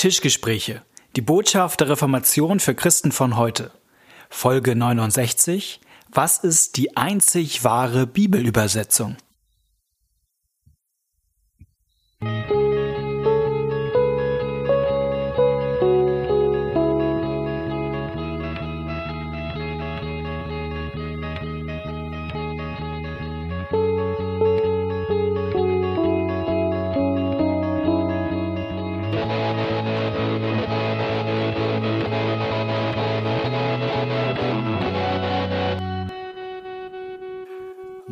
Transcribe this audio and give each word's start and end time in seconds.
Tischgespräche. 0.00 0.80
Die 1.14 1.20
Botschaft 1.20 1.80
der 1.80 1.90
Reformation 1.90 2.58
für 2.58 2.74
Christen 2.74 3.12
von 3.12 3.36
heute. 3.36 3.70
Folge 4.30 4.74
69. 4.74 5.78
Was 6.10 6.38
ist 6.38 6.78
die 6.78 6.96
einzig 6.96 7.64
wahre 7.64 8.06
Bibelübersetzung? 8.06 9.18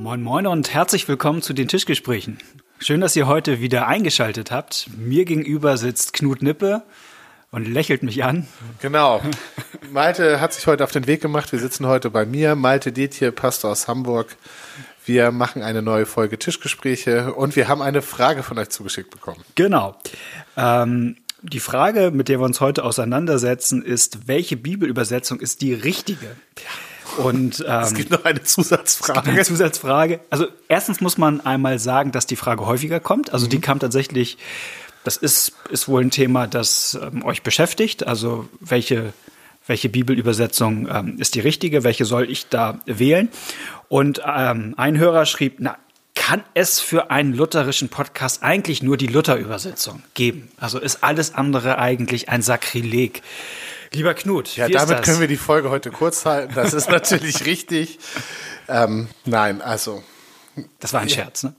Moin 0.08 0.22
Moin 0.22 0.46
und 0.46 0.72
herzlich 0.72 1.06
willkommen 1.06 1.42
zu 1.42 1.52
den 1.52 1.68
Tischgesprächen. 1.68 2.38
Schön, 2.78 3.02
dass 3.02 3.14
ihr 3.14 3.26
heute 3.26 3.60
wieder 3.60 3.88
eingeschaltet 3.88 4.50
habt. 4.50 4.88
Mir 4.96 5.26
gegenüber 5.26 5.76
sitzt 5.76 6.14
Knut 6.14 6.40
Nippe 6.40 6.82
und 7.50 7.68
lächelt 7.68 8.02
mich 8.02 8.24
an. 8.24 8.48
Genau. 8.80 9.20
Malte 9.92 10.40
hat 10.40 10.54
sich 10.54 10.66
heute 10.66 10.84
auf 10.84 10.92
den 10.92 11.06
Weg 11.06 11.20
gemacht. 11.20 11.52
Wir 11.52 11.58
sitzen 11.58 11.86
heute 11.86 12.08
bei 12.08 12.24
mir. 12.24 12.54
Malte 12.54 12.90
Detje, 12.90 13.32
Pastor 13.32 13.70
aus 13.70 13.86
Hamburg. 13.86 14.34
Wir 15.04 15.30
machen 15.30 15.60
eine 15.60 15.82
neue 15.82 16.06
Folge 16.06 16.38
Tischgespräche 16.38 17.34
und 17.34 17.54
wir 17.54 17.68
haben 17.68 17.82
eine 17.82 18.00
Frage 18.00 18.42
von 18.42 18.58
euch 18.58 18.70
zugeschickt 18.70 19.10
bekommen. 19.10 19.44
Genau. 19.56 19.94
Ähm, 20.56 21.16
die 21.42 21.60
Frage, 21.60 22.12
mit 22.12 22.30
der 22.30 22.40
wir 22.40 22.46
uns 22.46 22.62
heute 22.62 22.82
auseinandersetzen, 22.82 23.82
ist, 23.82 24.26
welche 24.26 24.56
Bibelübersetzung 24.56 25.38
ist 25.38 25.60
die 25.60 25.74
richtige? 25.74 26.24
Ja. 26.24 26.87
Und 27.18 27.64
ähm, 27.66 27.80
es 27.82 27.94
gibt 27.94 28.10
noch 28.10 28.24
eine 28.24 28.42
Zusatzfrage. 28.42 29.30
Eine 29.30 29.42
Zusatzfrage. 29.42 30.20
Also 30.30 30.46
erstens 30.68 31.00
muss 31.00 31.18
man 31.18 31.40
einmal 31.40 31.78
sagen, 31.78 32.12
dass 32.12 32.26
die 32.26 32.36
Frage 32.36 32.66
häufiger 32.66 33.00
kommt. 33.00 33.32
Also 33.32 33.46
mhm. 33.46 33.50
die 33.50 33.60
kam 33.60 33.78
tatsächlich. 33.78 34.38
Das 35.04 35.16
ist 35.16 35.52
ist 35.70 35.88
wohl 35.88 36.02
ein 36.02 36.10
Thema, 36.10 36.46
das 36.46 36.98
ähm, 37.00 37.24
euch 37.24 37.42
beschäftigt. 37.42 38.06
Also 38.06 38.48
welche 38.60 39.12
welche 39.66 39.88
Bibelübersetzung 39.88 40.88
ähm, 40.90 41.16
ist 41.18 41.34
die 41.34 41.40
richtige? 41.40 41.84
Welche 41.84 42.04
soll 42.04 42.30
ich 42.30 42.48
da 42.48 42.80
wählen? 42.86 43.28
Und 43.88 44.22
ähm, 44.26 44.74
ein 44.76 44.98
Hörer 44.98 45.26
schrieb, 45.26 45.56
na, 45.58 45.76
kann 46.14 46.42
es 46.54 46.80
für 46.80 47.10
einen 47.10 47.32
lutherischen 47.32 47.88
Podcast 47.88 48.42
eigentlich 48.42 48.82
nur 48.82 48.96
die 48.96 49.06
Luther-Übersetzung 49.06 50.02
geben? 50.14 50.50
Also 50.58 50.78
ist 50.78 51.04
alles 51.04 51.34
andere 51.34 51.78
eigentlich 51.78 52.28
ein 52.28 52.42
Sakrileg? 52.42 53.22
Lieber 53.92 54.14
Knut, 54.14 54.56
ja, 54.56 54.68
damit 54.68 55.02
können 55.02 55.20
wir 55.20 55.28
die 55.28 55.36
Folge 55.36 55.70
heute 55.70 55.90
kurz 55.90 56.24
halten. 56.24 56.54
Das 56.54 56.74
ist 56.74 56.90
natürlich 56.90 57.46
richtig. 57.46 57.98
Ähm, 58.68 59.08
nein, 59.24 59.62
also. 59.62 60.02
Das 60.80 60.92
war 60.92 61.00
ein 61.00 61.08
Scherz, 61.08 61.44
ne? 61.44 61.54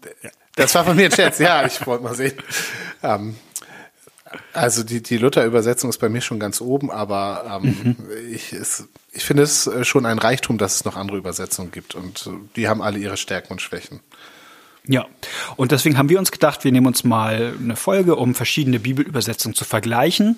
Das 0.56 0.76
war 0.76 0.84
von 0.84 0.96
mir 0.96 1.06
ein 1.06 1.12
Scherz, 1.12 1.40
ja, 1.40 1.66
ich 1.66 1.86
wollte 1.88 2.04
mal 2.04 2.16
sehen. 2.16 2.38
Ähm, 3.02 3.36
also 4.54 4.84
die, 4.84 5.02
die 5.02 5.18
Luther-Übersetzung 5.18 5.90
ist 5.90 6.00
bei 6.00 6.10
mir 6.10 6.22
schon 6.22 6.40
ganz 6.40 6.62
oben, 6.62 6.92
aber 6.92 7.62
ähm, 7.64 7.96
mhm. 7.98 8.08
ich, 8.30 8.54
ist, 8.54 8.84
ich 9.12 9.24
finde 9.24 9.44
es 9.44 9.70
schon 9.84 10.06
ein 10.06 10.20
Reichtum, 10.20 10.58
dass 10.58 10.76
es 10.76 10.86
noch 10.86 10.98
andere 10.98 11.18
Übersetzungen 11.18 11.72
gibt 11.72 11.96
und 11.96 12.30
die 12.56 12.68
haben 12.68 12.82
alle 12.82 13.00
ihre 13.00 13.18
Stärken 13.18 13.54
und 13.54 13.62
Schwächen. 13.62 14.02
Ja, 14.92 15.06
und 15.56 15.72
deswegen 15.72 16.00
haben 16.00 16.10
wir 16.10 16.18
uns 16.18 16.32
gedacht, 16.32 16.64
wir 16.64 16.72
nehmen 16.72 16.88
uns 16.88 17.04
mal 17.04 17.54
eine 17.62 17.76
Folge, 17.76 18.16
um 18.16 18.34
verschiedene 18.34 18.80
Bibelübersetzungen 18.80 19.54
zu 19.54 19.64
vergleichen, 19.64 20.38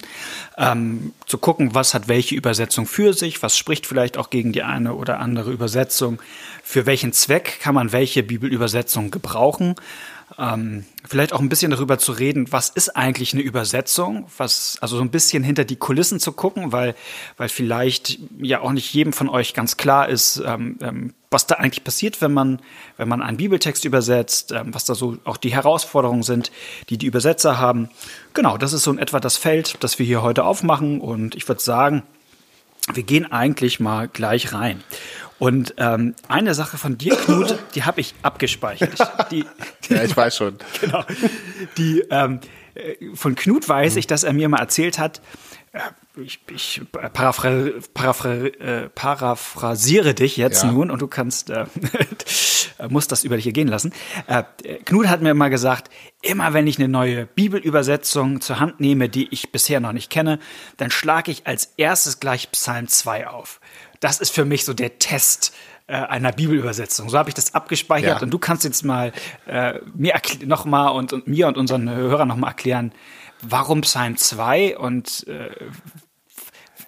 ähm, 0.57 1.13
zu 1.25 1.37
gucken, 1.37 1.73
was 1.73 1.93
hat 1.93 2.09
welche 2.09 2.35
Übersetzung 2.35 2.85
für 2.85 3.13
sich, 3.13 3.41
was 3.41 3.57
spricht 3.57 3.85
vielleicht 3.85 4.17
auch 4.17 4.29
gegen 4.29 4.51
die 4.51 4.63
eine 4.63 4.95
oder 4.95 5.21
andere 5.21 5.51
Übersetzung, 5.51 6.19
für 6.63 6.85
welchen 6.85 7.13
Zweck 7.13 7.61
kann 7.61 7.73
man 7.73 7.93
welche 7.93 8.23
Bibelübersetzung 8.23 9.09
gebrauchen. 9.09 9.75
Ähm, 10.37 10.83
vielleicht 11.07 11.31
auch 11.31 11.39
ein 11.39 11.47
bisschen 11.47 11.71
darüber 11.71 11.97
zu 11.97 12.11
reden, 12.11 12.51
was 12.51 12.67
ist 12.67 12.89
eigentlich 12.97 13.31
eine 13.31 13.43
Übersetzung, 13.43 14.27
was, 14.37 14.77
also 14.81 14.97
so 14.97 15.01
ein 15.01 15.11
bisschen 15.11 15.45
hinter 15.45 15.63
die 15.63 15.77
Kulissen 15.77 16.19
zu 16.19 16.33
gucken, 16.33 16.73
weil, 16.73 16.95
weil 17.37 17.47
vielleicht 17.47 18.19
ja 18.41 18.59
auch 18.59 18.73
nicht 18.73 18.93
jedem 18.93 19.13
von 19.13 19.29
euch 19.29 19.53
ganz 19.53 19.77
klar 19.77 20.09
ist, 20.09 20.43
ähm, 20.45 20.77
ähm, 20.81 21.13
was 21.31 21.47
da 21.47 21.55
eigentlich 21.55 21.83
passiert, 21.83 22.21
wenn 22.21 22.33
man, 22.33 22.59
wenn 22.97 23.07
man 23.07 23.21
einen 23.21 23.37
Bibeltext 23.37 23.85
übersetzt, 23.85 24.51
ähm, 24.51 24.73
was 24.75 24.83
da 24.83 24.93
so 24.93 25.17
auch 25.23 25.37
die 25.37 25.53
Herausforderungen 25.53 26.23
sind, 26.23 26.51
die 26.89 26.97
die 26.97 27.05
Übersetzer 27.07 27.57
haben. 27.57 27.89
Genau, 28.33 28.57
das 28.57 28.73
ist 28.73 28.83
so 28.83 28.91
in 28.91 28.99
etwa 28.99 29.19
das 29.19 29.37
Feld, 29.37 29.77
das 29.79 29.97
wir 29.97 30.05
hier 30.05 30.21
heute 30.21 30.43
aufmachen 30.43 30.99
und 30.99 31.35
ich 31.35 31.47
würde 31.47 31.61
sagen, 31.61 32.03
wir 32.93 33.03
gehen 33.03 33.31
eigentlich 33.31 33.79
mal 33.79 34.07
gleich 34.07 34.53
rein. 34.53 34.83
Und 35.39 35.73
ähm, 35.77 36.13
eine 36.27 36.53
Sache 36.53 36.77
von 36.77 36.97
dir, 36.97 37.15
Knut, 37.15 37.57
die 37.73 37.83
habe 37.83 38.01
ich 38.01 38.13
abgespeichert. 38.21 38.99
Die, 39.31 39.45
die, 39.87 39.93
ja, 39.93 40.03
ich 40.03 40.15
weiß 40.15 40.35
schon. 40.35 40.57
Genau. 40.81 41.03
Die, 41.77 42.03
ähm, 42.11 42.41
äh, 42.75 43.15
von 43.15 43.35
Knut 43.35 43.67
weiß 43.67 43.95
ich, 43.95 44.05
dass 44.05 44.23
er 44.23 44.33
mir 44.33 44.49
mal 44.49 44.59
erzählt 44.59 44.99
hat, 44.99 45.21
ich, 46.21 46.39
ich 46.49 46.81
paraphr 46.91 47.71
paraphr 47.93 48.29
äh, 48.59 48.89
paraphrasiere 48.89 50.13
dich 50.13 50.35
jetzt 50.35 50.63
ja. 50.63 50.71
nun 50.71 50.91
und 50.91 51.01
du 51.01 51.07
kannst 51.07 51.49
äh, 51.49 51.65
musst 52.89 53.11
das 53.11 53.23
über 53.23 53.37
dich 53.37 53.43
hier 53.43 53.53
gehen 53.53 53.69
lassen. 53.69 53.93
Äh, 54.27 54.43
Knut 54.85 55.07
hat 55.07 55.21
mir 55.21 55.33
mal 55.33 55.49
gesagt, 55.49 55.89
immer 56.21 56.53
wenn 56.53 56.67
ich 56.67 56.77
eine 56.77 56.89
neue 56.89 57.25
Bibelübersetzung 57.25 58.41
zur 58.41 58.59
Hand 58.59 58.79
nehme, 58.81 59.07
die 59.07 59.29
ich 59.31 59.51
bisher 59.51 59.79
noch 59.79 59.93
nicht 59.93 60.09
kenne, 60.09 60.39
dann 60.77 60.91
schlage 60.91 61.31
ich 61.31 61.47
als 61.47 61.73
erstes 61.77 62.19
gleich 62.19 62.51
Psalm 62.51 62.87
2 62.87 63.27
auf 63.27 63.61
das 64.01 64.19
ist 64.19 64.33
für 64.33 64.43
mich 64.43 64.65
so 64.65 64.73
der 64.73 64.99
Test 64.99 65.53
äh, 65.87 65.93
einer 65.93 66.33
Bibelübersetzung. 66.33 67.09
So 67.09 67.17
habe 67.17 67.29
ich 67.29 67.35
das 67.35 67.53
abgespeichert 67.53 68.17
ja. 68.17 68.21
und 68.21 68.31
du 68.31 68.39
kannst 68.39 68.65
jetzt 68.65 68.83
mal 68.83 69.13
äh, 69.45 69.75
mir 69.95 70.19
noch 70.45 70.65
mal 70.65 70.89
und, 70.89 71.13
und 71.13 71.27
mir 71.27 71.47
und 71.47 71.57
unseren 71.57 71.89
Hörern 71.89 72.27
noch 72.27 72.35
mal 72.35 72.49
erklären, 72.49 72.91
warum 73.41 73.81
Psalm 73.81 74.17
2 74.17 74.77
und 74.77 75.27
äh, 75.27 75.49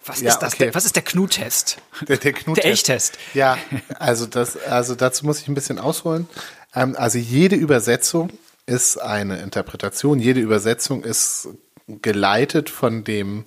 was 0.06 0.20
ja, 0.20 0.30
ist 0.30 0.38
das? 0.40 0.54
Okay. 0.54 0.70
Was 0.72 0.84
ist 0.84 0.96
der 0.96 1.02
Knut-Test? 1.02 1.78
Der, 2.08 2.18
der 2.18 2.32
Knut-Test. 2.32 2.56
Der 2.64 2.70
Elchtest. 2.70 3.18
Ja, 3.32 3.58
also 3.98 4.26
das, 4.26 4.56
also 4.56 4.94
dazu 4.94 5.24
muss 5.24 5.40
ich 5.40 5.48
ein 5.48 5.54
bisschen 5.54 5.78
ausholen. 5.78 6.28
Ähm, 6.74 6.94
also 6.98 7.18
jede 7.18 7.56
Übersetzung 7.56 8.30
ist 8.66 8.98
eine 8.98 9.38
Interpretation. 9.38 10.18
Jede 10.18 10.40
Übersetzung 10.40 11.04
ist 11.04 11.48
geleitet 11.86 12.70
von 12.70 13.04
dem 13.04 13.44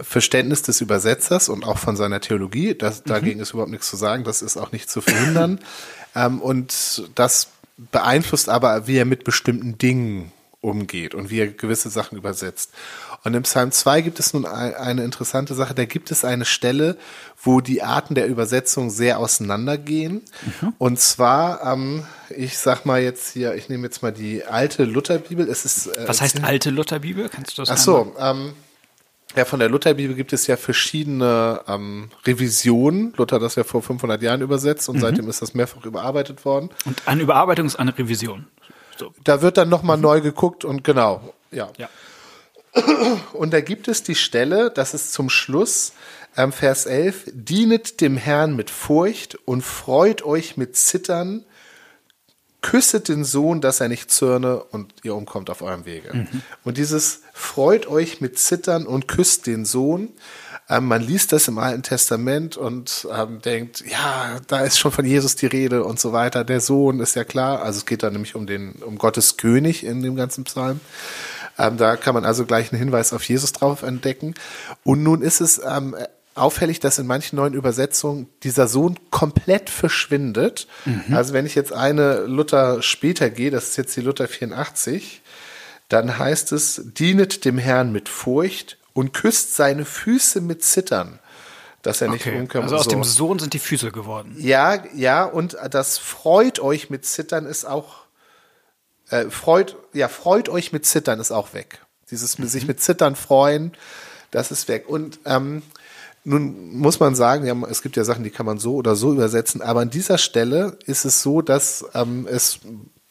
Verständnis 0.00 0.62
des 0.62 0.80
Übersetzers 0.80 1.48
und 1.48 1.64
auch 1.64 1.78
von 1.78 1.96
seiner 1.96 2.20
Theologie. 2.20 2.74
Das, 2.74 3.00
mhm. 3.00 3.08
Dagegen 3.08 3.40
ist 3.40 3.52
überhaupt 3.52 3.70
nichts 3.70 3.88
zu 3.88 3.96
sagen. 3.96 4.24
Das 4.24 4.42
ist 4.42 4.56
auch 4.56 4.72
nicht 4.72 4.90
zu 4.90 5.00
verhindern. 5.00 5.60
ähm, 6.14 6.40
und 6.40 7.10
das 7.14 7.48
beeinflusst 7.76 8.48
aber, 8.48 8.86
wie 8.86 8.96
er 8.96 9.04
mit 9.04 9.24
bestimmten 9.24 9.76
Dingen 9.78 10.32
umgeht 10.66 11.14
und 11.14 11.30
wie 11.30 11.40
er 11.40 11.46
gewisse 11.46 11.88
Sachen 11.90 12.18
übersetzt. 12.18 12.72
Und 13.24 13.34
im 13.34 13.42
Psalm 13.44 13.72
2 13.72 14.02
gibt 14.02 14.20
es 14.20 14.34
nun 14.34 14.44
eine 14.44 15.04
interessante 15.04 15.54
Sache. 15.54 15.74
Da 15.74 15.84
gibt 15.84 16.10
es 16.10 16.24
eine 16.24 16.44
Stelle, 16.44 16.96
wo 17.42 17.60
die 17.60 17.82
Arten 17.82 18.14
der 18.14 18.26
Übersetzung 18.26 18.90
sehr 18.90 19.18
auseinandergehen. 19.18 20.22
Mhm. 20.42 20.72
Und 20.78 21.00
zwar, 21.00 21.72
ähm, 21.72 22.04
ich 22.30 22.58
sag 22.58 22.84
mal 22.84 23.00
jetzt 23.00 23.32
hier, 23.32 23.54
ich 23.54 23.68
nehme 23.68 23.84
jetzt 23.84 24.02
mal 24.02 24.12
die 24.12 24.44
alte 24.44 24.84
Lutherbibel. 24.84 25.48
Es 25.48 25.64
ist, 25.64 25.86
äh, 25.86 26.08
Was 26.08 26.20
heißt 26.20 26.42
alte 26.44 26.70
Lutherbibel? 26.70 27.28
Kannst 27.28 27.56
du 27.56 27.62
das 27.62 27.70
Ach 27.70 27.78
so, 27.78 28.14
ähm, 28.18 28.52
ja, 29.36 29.44
von 29.44 29.58
der 29.60 29.68
Lutherbibel 29.68 30.16
gibt 30.16 30.32
es 30.32 30.46
ja 30.46 30.56
verschiedene 30.56 31.60
ähm, 31.68 32.10
Revisionen. 32.24 33.12
Luther 33.16 33.36
hat 33.36 33.42
das 33.42 33.56
ja 33.56 33.64
vor 33.64 33.82
500 33.82 34.22
Jahren 34.22 34.40
übersetzt 34.40 34.88
und 34.88 34.96
mhm. 34.96 35.00
seitdem 35.00 35.28
ist 35.28 35.42
das 35.42 35.52
mehrfach 35.52 35.84
überarbeitet 35.84 36.44
worden. 36.44 36.70
Und 36.86 37.06
eine 37.06 37.22
Überarbeitung 37.22 37.66
ist 37.66 37.76
eine 37.76 37.96
Revision. 37.96 38.46
So. 38.96 39.12
Da 39.24 39.42
wird 39.42 39.56
dann 39.56 39.68
nochmal 39.68 39.96
mhm. 39.96 40.02
neu 40.02 40.20
geguckt 40.20 40.64
und 40.64 40.84
genau, 40.84 41.32
ja. 41.50 41.68
ja. 41.76 41.88
Und 43.32 43.52
da 43.52 43.60
gibt 43.60 43.88
es 43.88 44.02
die 44.02 44.14
Stelle, 44.14 44.70
das 44.70 44.92
ist 44.92 45.12
zum 45.12 45.30
Schluss, 45.30 45.92
ähm, 46.36 46.52
Vers 46.52 46.86
11, 46.86 47.24
dienet 47.32 48.00
dem 48.00 48.16
Herrn 48.16 48.54
mit 48.54 48.70
Furcht 48.70 49.36
und 49.46 49.62
freut 49.62 50.22
euch 50.22 50.56
mit 50.56 50.76
Zittern, 50.76 51.44
küsset 52.60 53.08
den 53.08 53.24
Sohn, 53.24 53.60
dass 53.60 53.80
er 53.80 53.88
nicht 53.88 54.10
zürne 54.10 54.62
und 54.62 54.92
ihr 55.04 55.14
umkommt 55.14 55.50
auf 55.50 55.62
eurem 55.62 55.84
Wege. 55.84 56.12
Mhm. 56.12 56.42
Und 56.64 56.78
dieses 56.78 57.22
freut 57.32 57.86
euch 57.86 58.20
mit 58.20 58.38
Zittern 58.38 58.86
und 58.86 59.08
küsst 59.08 59.46
den 59.46 59.64
Sohn. 59.64 60.08
Ähm, 60.68 60.86
man 60.86 61.02
liest 61.02 61.32
das 61.32 61.48
im 61.48 61.58
Alten 61.58 61.82
Testament 61.82 62.56
und 62.56 63.06
ähm, 63.16 63.40
denkt, 63.40 63.84
ja, 63.88 64.38
da 64.48 64.60
ist 64.60 64.78
schon 64.78 64.90
von 64.90 65.04
Jesus 65.04 65.36
die 65.36 65.46
Rede 65.46 65.84
und 65.84 66.00
so 66.00 66.12
weiter. 66.12 66.44
Der 66.44 66.60
Sohn 66.60 67.00
ist 67.00 67.14
ja 67.14 67.24
klar. 67.24 67.62
Also 67.62 67.78
es 67.78 67.86
geht 67.86 68.02
da 68.02 68.10
nämlich 68.10 68.34
um 68.34 68.46
den, 68.46 68.72
um 68.72 68.98
Gottes 68.98 69.36
König 69.36 69.84
in 69.84 70.02
dem 70.02 70.16
ganzen 70.16 70.44
Psalm. 70.44 70.80
Ähm, 71.58 71.76
da 71.76 71.96
kann 71.96 72.14
man 72.14 72.24
also 72.24 72.44
gleich 72.44 72.72
einen 72.72 72.80
Hinweis 72.80 73.12
auf 73.12 73.22
Jesus 73.22 73.52
drauf 73.52 73.82
entdecken. 73.82 74.34
Und 74.82 75.02
nun 75.02 75.22
ist 75.22 75.40
es 75.40 75.60
ähm, 75.64 75.94
auffällig, 76.34 76.80
dass 76.80 76.98
in 76.98 77.06
manchen 77.06 77.36
neuen 77.36 77.54
Übersetzungen 77.54 78.28
dieser 78.42 78.66
Sohn 78.66 78.98
komplett 79.10 79.70
verschwindet. 79.70 80.66
Mhm. 80.84 81.14
Also 81.14 81.32
wenn 81.32 81.46
ich 81.46 81.54
jetzt 81.54 81.72
eine 81.72 82.26
Luther 82.26 82.82
später 82.82 83.30
gehe, 83.30 83.50
das 83.50 83.68
ist 83.68 83.76
jetzt 83.76 83.96
die 83.96 84.02
Luther 84.02 84.26
84, 84.26 85.22
dann 85.88 86.18
heißt 86.18 86.50
es, 86.52 86.82
dienet 86.94 87.44
dem 87.44 87.58
Herrn 87.58 87.92
mit 87.92 88.08
Furcht 88.08 88.76
und 88.96 89.12
küsst 89.12 89.54
seine 89.54 89.84
Füße 89.84 90.40
mit 90.40 90.64
Zittern 90.64 91.20
dass 91.82 92.00
er 92.00 92.08
nicht 92.08 92.26
okay. 92.26 92.36
umkommt. 92.40 92.64
Also 92.64 92.76
aus 92.76 92.84
so. 92.84 92.90
dem 92.90 93.04
Sohn 93.04 93.38
sind 93.38 93.52
die 93.52 93.60
Füße 93.60 93.92
geworden. 93.92 94.34
Ja, 94.40 94.82
ja, 94.96 95.24
und 95.24 95.56
das 95.70 95.98
freut 95.98 96.58
euch 96.58 96.90
mit 96.90 97.06
Zittern 97.06 97.46
ist 97.46 97.64
auch, 97.64 98.06
äh, 99.08 99.30
freut, 99.30 99.76
ja, 99.92 100.08
freut 100.08 100.48
euch 100.48 100.72
mit 100.72 100.84
Zittern 100.84 101.20
ist 101.20 101.30
auch 101.30 101.54
weg. 101.54 101.86
Dieses 102.10 102.40
mhm. 102.40 102.48
sich 102.48 102.66
mit 102.66 102.80
Zittern 102.80 103.14
freuen, 103.14 103.70
das 104.32 104.50
ist 104.50 104.66
weg. 104.66 104.88
Und 104.88 105.20
ähm, 105.26 105.62
nun 106.24 106.76
muss 106.76 106.98
man 106.98 107.14
sagen, 107.14 107.46
ja, 107.46 107.54
es 107.70 107.82
gibt 107.82 107.96
ja 107.96 108.02
Sachen, 108.02 108.24
die 108.24 108.30
kann 108.30 108.46
man 108.46 108.58
so 108.58 108.74
oder 108.74 108.96
so 108.96 109.12
übersetzen, 109.12 109.62
aber 109.62 109.82
an 109.82 109.90
dieser 109.90 110.18
Stelle 110.18 110.76
ist 110.86 111.04
es 111.04 111.22
so, 111.22 111.40
dass 111.40 111.84
ähm, 111.94 112.26
es 112.28 112.58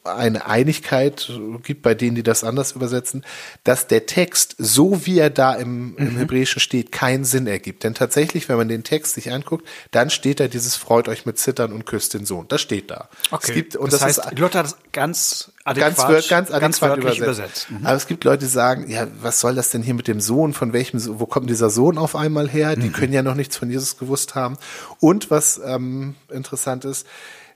eine 0.06 0.46
Einigkeit 0.46 1.32
gibt 1.64 1.82
bei 1.82 1.96
denen, 1.96 2.16
die 2.16 2.24
das 2.24 2.44
anders 2.44 2.74
übersetzen, 2.74 3.26
dass 3.64 3.88
der 3.88 4.06
Text, 4.06 4.56
so 4.58 5.06
wie 5.06 5.20
er 5.20 5.30
da 5.30 5.54
im, 5.54 5.96
im 5.98 6.14
mhm. 6.14 6.18
Hebräischen 6.18 6.60
steht, 6.60 6.92
keinen 6.92 7.26
Sinn 7.26 7.48
ergibt. 7.48 7.84
Denn 7.84 7.94
tatsächlich, 7.94 8.48
wenn 8.48 8.58
man 8.58 8.68
den 8.68 8.84
Text 8.84 9.16
sich 9.16 9.32
anguckt, 9.32 9.68
dann 9.92 10.10
steht 10.10 10.40
da 10.40 10.48
dieses 10.48 10.76
Freut 10.76 11.08
euch 11.08 11.26
mit 11.26 11.40
Zittern 11.40 11.74
und 11.74 11.86
küsst 11.86 12.14
den 12.14 12.26
Sohn. 12.26 12.48
Das 12.48 12.62
steht 12.62 12.92
da. 12.92 13.10
Okay. 13.32 13.48
Es 13.48 13.54
gibt, 13.54 13.76
und 13.76 13.92
das, 13.92 14.00
das 14.00 14.20
heißt, 14.20 14.32
ist, 14.32 14.40
Luther 14.40 14.60
hat 14.60 14.76
ganz 14.92 15.52
adäquat, 15.64 16.30
ganz, 16.30 16.50
ganz 16.50 16.84
adäquat 16.84 17.02
ganz 17.02 17.18
übersetzt. 17.18 17.18
übersetzt. 17.18 17.72
Mhm. 17.72 17.86
Aber 17.86 17.96
es 17.96 18.08
gibt 18.08 18.24
Leute, 18.24 18.46
die 18.46 18.52
sagen, 18.52 18.90
ja, 18.90 19.08
was 19.22 19.40
soll 19.40 19.56
das 19.56 19.72
denn 19.72 19.82
hier 19.82 19.96
mit 19.96 20.08
dem 20.08 20.22
Sohn? 20.22 20.54
Von 20.54 20.74
welchem, 20.74 21.00
wo 21.20 21.26
kommt 21.26 21.50
dieser 21.50 21.70
Sohn 21.70 21.98
auf 21.98 22.16
einmal 22.16 22.48
her? 22.48 22.76
Die 22.76 22.88
mhm. 22.88 22.94
können 22.94 23.14
ja 23.14 23.24
noch 23.24 23.36
nichts 23.36 23.58
von 23.58 23.70
Jesus 23.70 23.98
gewusst 23.98 24.36
haben. 24.36 24.58
Und 25.00 25.32
was 25.32 25.60
ähm, 25.66 26.16
interessant 26.30 26.86
ist, 26.86 27.08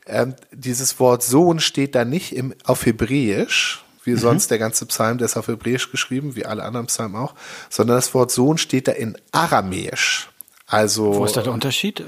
ähm, 0.10 0.36
dieses 0.52 1.00
Wort 1.00 1.24
Sohn 1.24 1.60
steht 1.60 1.96
da 1.96 2.06
nicht 2.06 2.36
im, 2.36 2.54
auf 2.64 2.86
Hebräisch, 2.86 3.84
wie 4.04 4.12
mhm. 4.12 4.18
sonst 4.18 4.52
der 4.52 4.60
ganze 4.60 4.86
Psalm, 4.86 5.18
der 5.18 5.26
ist 5.26 5.38
auf 5.38 5.48
Hebräisch 5.48 5.92
geschrieben, 5.92 6.36
wie 6.36 6.46
alle 6.46 6.64
anderen 6.64 6.88
Psalmen 6.88 7.16
auch, 7.16 7.36
sondern 7.70 7.98
das 7.98 8.14
Wort 8.14 8.32
Sohn 8.32 8.58
steht 8.58 8.88
da 8.88 8.92
in 8.94 9.18
Aramäisch. 9.32 10.30
Also. 10.68 11.16
Wo 11.16 11.26
ist 11.26 11.38
da 11.38 11.42
der 11.42 11.54
Unterschied? 11.54 12.04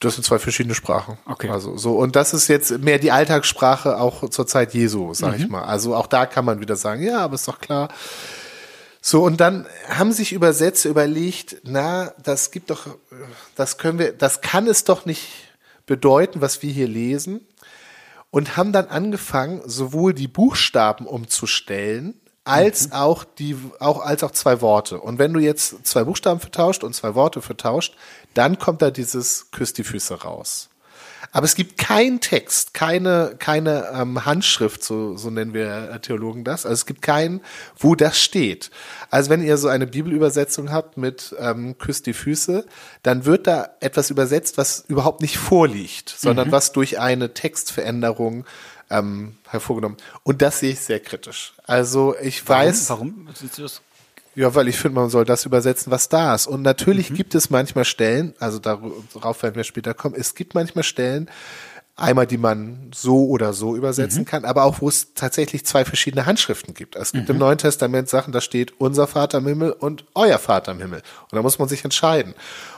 Das 0.00 0.14
sind 0.16 0.24
zwei 0.24 0.38
verschiedene 0.38 0.74
Sprachen. 0.74 1.16
Okay. 1.24 1.48
Also 1.48 1.78
so 1.78 1.96
und 1.96 2.14
das 2.14 2.34
ist 2.34 2.48
jetzt 2.48 2.78
mehr 2.80 2.98
die 2.98 3.10
Alltagssprache 3.10 3.98
auch 3.98 4.28
zur 4.28 4.46
Zeit 4.46 4.74
Jesu, 4.74 5.14
sag 5.14 5.36
mhm. 5.36 5.44
ich 5.44 5.48
mal. 5.48 5.62
Also 5.62 5.94
auch 5.94 6.06
da 6.06 6.26
kann 6.26 6.44
man 6.44 6.60
wieder 6.60 6.76
sagen, 6.76 7.02
ja, 7.02 7.20
aber 7.20 7.36
ist 7.36 7.48
doch 7.48 7.58
klar. 7.58 7.88
So 9.00 9.22
und 9.22 9.40
dann 9.40 9.66
haben 9.88 10.12
sich 10.12 10.32
Übersetzer 10.32 10.90
überlegt, 10.90 11.56
na, 11.62 12.12
das 12.22 12.50
gibt 12.50 12.70
doch, 12.70 12.86
das 13.54 13.78
können 13.78 13.98
wir, 13.98 14.12
das 14.12 14.40
kann 14.40 14.66
es 14.66 14.84
doch 14.84 15.06
nicht 15.06 15.28
bedeuten, 15.86 16.40
was 16.40 16.62
wir 16.62 16.72
hier 16.72 16.88
lesen, 16.88 17.46
und 18.30 18.56
haben 18.56 18.72
dann 18.72 18.86
angefangen, 18.86 19.62
sowohl 19.64 20.12
die 20.12 20.28
Buchstaben 20.28 21.06
umzustellen, 21.06 22.20
als 22.44 22.88
mhm. 22.88 22.92
auch 22.92 23.24
die, 23.24 23.56
auch 23.80 24.00
als 24.00 24.22
auch 24.22 24.32
zwei 24.32 24.60
Worte. 24.60 25.00
Und 25.00 25.18
wenn 25.18 25.32
du 25.32 25.40
jetzt 25.40 25.86
zwei 25.86 26.04
Buchstaben 26.04 26.40
vertauscht 26.40 26.84
und 26.84 26.94
zwei 26.94 27.14
Worte 27.14 27.40
vertauscht, 27.40 27.96
dann 28.34 28.58
kommt 28.58 28.82
da 28.82 28.90
dieses 28.90 29.50
Küss 29.50 29.72
die 29.72 29.84
Füße 29.84 30.22
raus. 30.22 30.68
Aber 31.34 31.46
es 31.46 31.56
gibt 31.56 31.78
keinen 31.78 32.20
Text, 32.20 32.74
keine, 32.74 33.34
keine 33.40 33.88
ähm, 33.92 34.24
Handschrift, 34.24 34.84
so, 34.84 35.16
so 35.16 35.30
nennen 35.30 35.52
wir 35.52 35.90
äh, 35.90 35.98
Theologen 35.98 36.44
das. 36.44 36.64
Also 36.64 36.74
es 36.74 36.86
gibt 36.86 37.02
keinen, 37.02 37.40
wo 37.76 37.96
das 37.96 38.20
steht. 38.20 38.70
Also 39.10 39.30
wenn 39.30 39.42
ihr 39.42 39.58
so 39.58 39.66
eine 39.66 39.88
Bibelübersetzung 39.88 40.70
habt 40.70 40.96
mit 40.96 41.34
ähm, 41.40 41.76
Küsst 41.76 42.06
die 42.06 42.12
Füße, 42.12 42.64
dann 43.02 43.24
wird 43.24 43.48
da 43.48 43.70
etwas 43.80 44.10
übersetzt, 44.10 44.58
was 44.58 44.84
überhaupt 44.86 45.22
nicht 45.22 45.36
vorliegt, 45.36 46.14
sondern 46.16 46.48
mhm. 46.48 46.52
was 46.52 46.70
durch 46.70 47.00
eine 47.00 47.34
Textveränderung 47.34 48.44
ähm, 48.88 49.36
hervorgenommen. 49.48 49.98
Und 50.22 50.40
das 50.40 50.60
sehe 50.60 50.70
ich 50.70 50.80
sehr 50.80 51.00
kritisch. 51.00 51.54
Also 51.64 52.14
ich 52.22 52.48
warum? 52.48 52.66
weiß. 52.68 52.90
Warum? 52.90 53.28
Ja, 54.34 54.54
weil 54.54 54.68
ich 54.68 54.78
finde, 54.78 55.00
man 55.00 55.10
soll 55.10 55.24
das 55.24 55.44
übersetzen, 55.44 55.90
was 55.92 56.08
da 56.08 56.34
ist. 56.34 56.46
Und 56.46 56.62
natürlich 56.62 57.10
mhm. 57.10 57.14
gibt 57.14 57.34
es 57.34 57.50
manchmal 57.50 57.84
Stellen, 57.84 58.34
also 58.38 58.58
darauf 58.58 59.42
werden 59.42 59.56
wir 59.56 59.64
später 59.64 59.94
kommen, 59.94 60.14
es 60.18 60.34
gibt 60.34 60.54
manchmal 60.54 60.84
Stellen, 60.84 61.30
einmal, 61.96 62.26
die 62.26 62.38
man 62.38 62.90
so 62.92 63.28
oder 63.28 63.52
so 63.52 63.76
übersetzen 63.76 64.22
mhm. 64.22 64.26
kann, 64.26 64.44
aber 64.44 64.64
auch, 64.64 64.80
wo 64.80 64.88
es 64.88 65.14
tatsächlich 65.14 65.64
zwei 65.64 65.84
verschiedene 65.84 66.26
Handschriften 66.26 66.74
gibt. 66.74 66.96
Es 66.96 67.12
gibt 67.12 67.28
mhm. 67.28 67.36
im 67.36 67.38
Neuen 67.38 67.58
Testament 67.58 68.08
Sachen, 68.08 68.32
da 68.32 68.40
steht 68.40 68.80
unser 68.80 69.06
Vater 69.06 69.38
im 69.38 69.46
Himmel 69.46 69.70
und 69.72 70.04
euer 70.14 70.38
Vater 70.38 70.72
im 70.72 70.80
Himmel. 70.80 71.02
Und 71.30 71.36
da 71.36 71.42
muss 71.42 71.58
man 71.58 71.68
sich 71.68 71.84
entscheiden. 71.84 72.34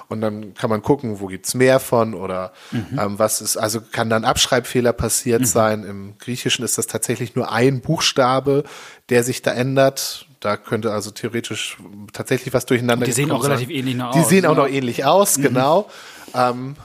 Und 0.09 0.21
dann 0.21 0.55
kann 0.55 0.71
man 0.71 0.83
gucken, 0.83 1.19
wo 1.19 1.27
gibt's 1.27 1.55
mehr 1.55 1.81
von 1.81 2.15
oder 2.15 2.53
mhm. 2.71 2.99
ähm, 2.99 3.19
was 3.19 3.41
ist, 3.41 3.57
also 3.57 3.81
kann 3.81 4.11
dann 4.11 4.25
Abschreibfehler 4.25 4.93
passiert 4.93 5.41
mhm. 5.41 5.47
sein. 5.47 5.85
Im 5.85 6.19
Griechischen 6.19 6.65
ist 6.65 6.77
das 6.77 6.87
tatsächlich 6.87 7.35
nur 7.35 7.51
ein 7.51 7.81
Buchstabe, 7.81 8.65
der 9.09 9.25
sich 9.25 9.41
da 9.43 9.53
ändert 9.53 10.27
da 10.47 10.57
könnte 10.57 10.93
also 10.93 11.11
theoretisch 11.11 11.77
tatsächlich 12.13 12.55
was 12.55 12.67
durcheinander 12.67 13.05
Die 13.05 13.11
sehen 13.11 13.33
auch 13.33 13.43
sein. 13.43 13.51
relativ 13.51 13.71
ähnlich 13.71 14.01
aus. 14.01 14.15
Die 14.15 14.23
sehen 14.23 14.43
ne? 14.43 14.51
auch 14.51 14.57
noch 14.57 14.69
ähnlich 14.69 15.05
aus, 15.05 15.39
mhm. 15.39 15.43
genau. 15.43 15.91
Ähm, 16.35 16.77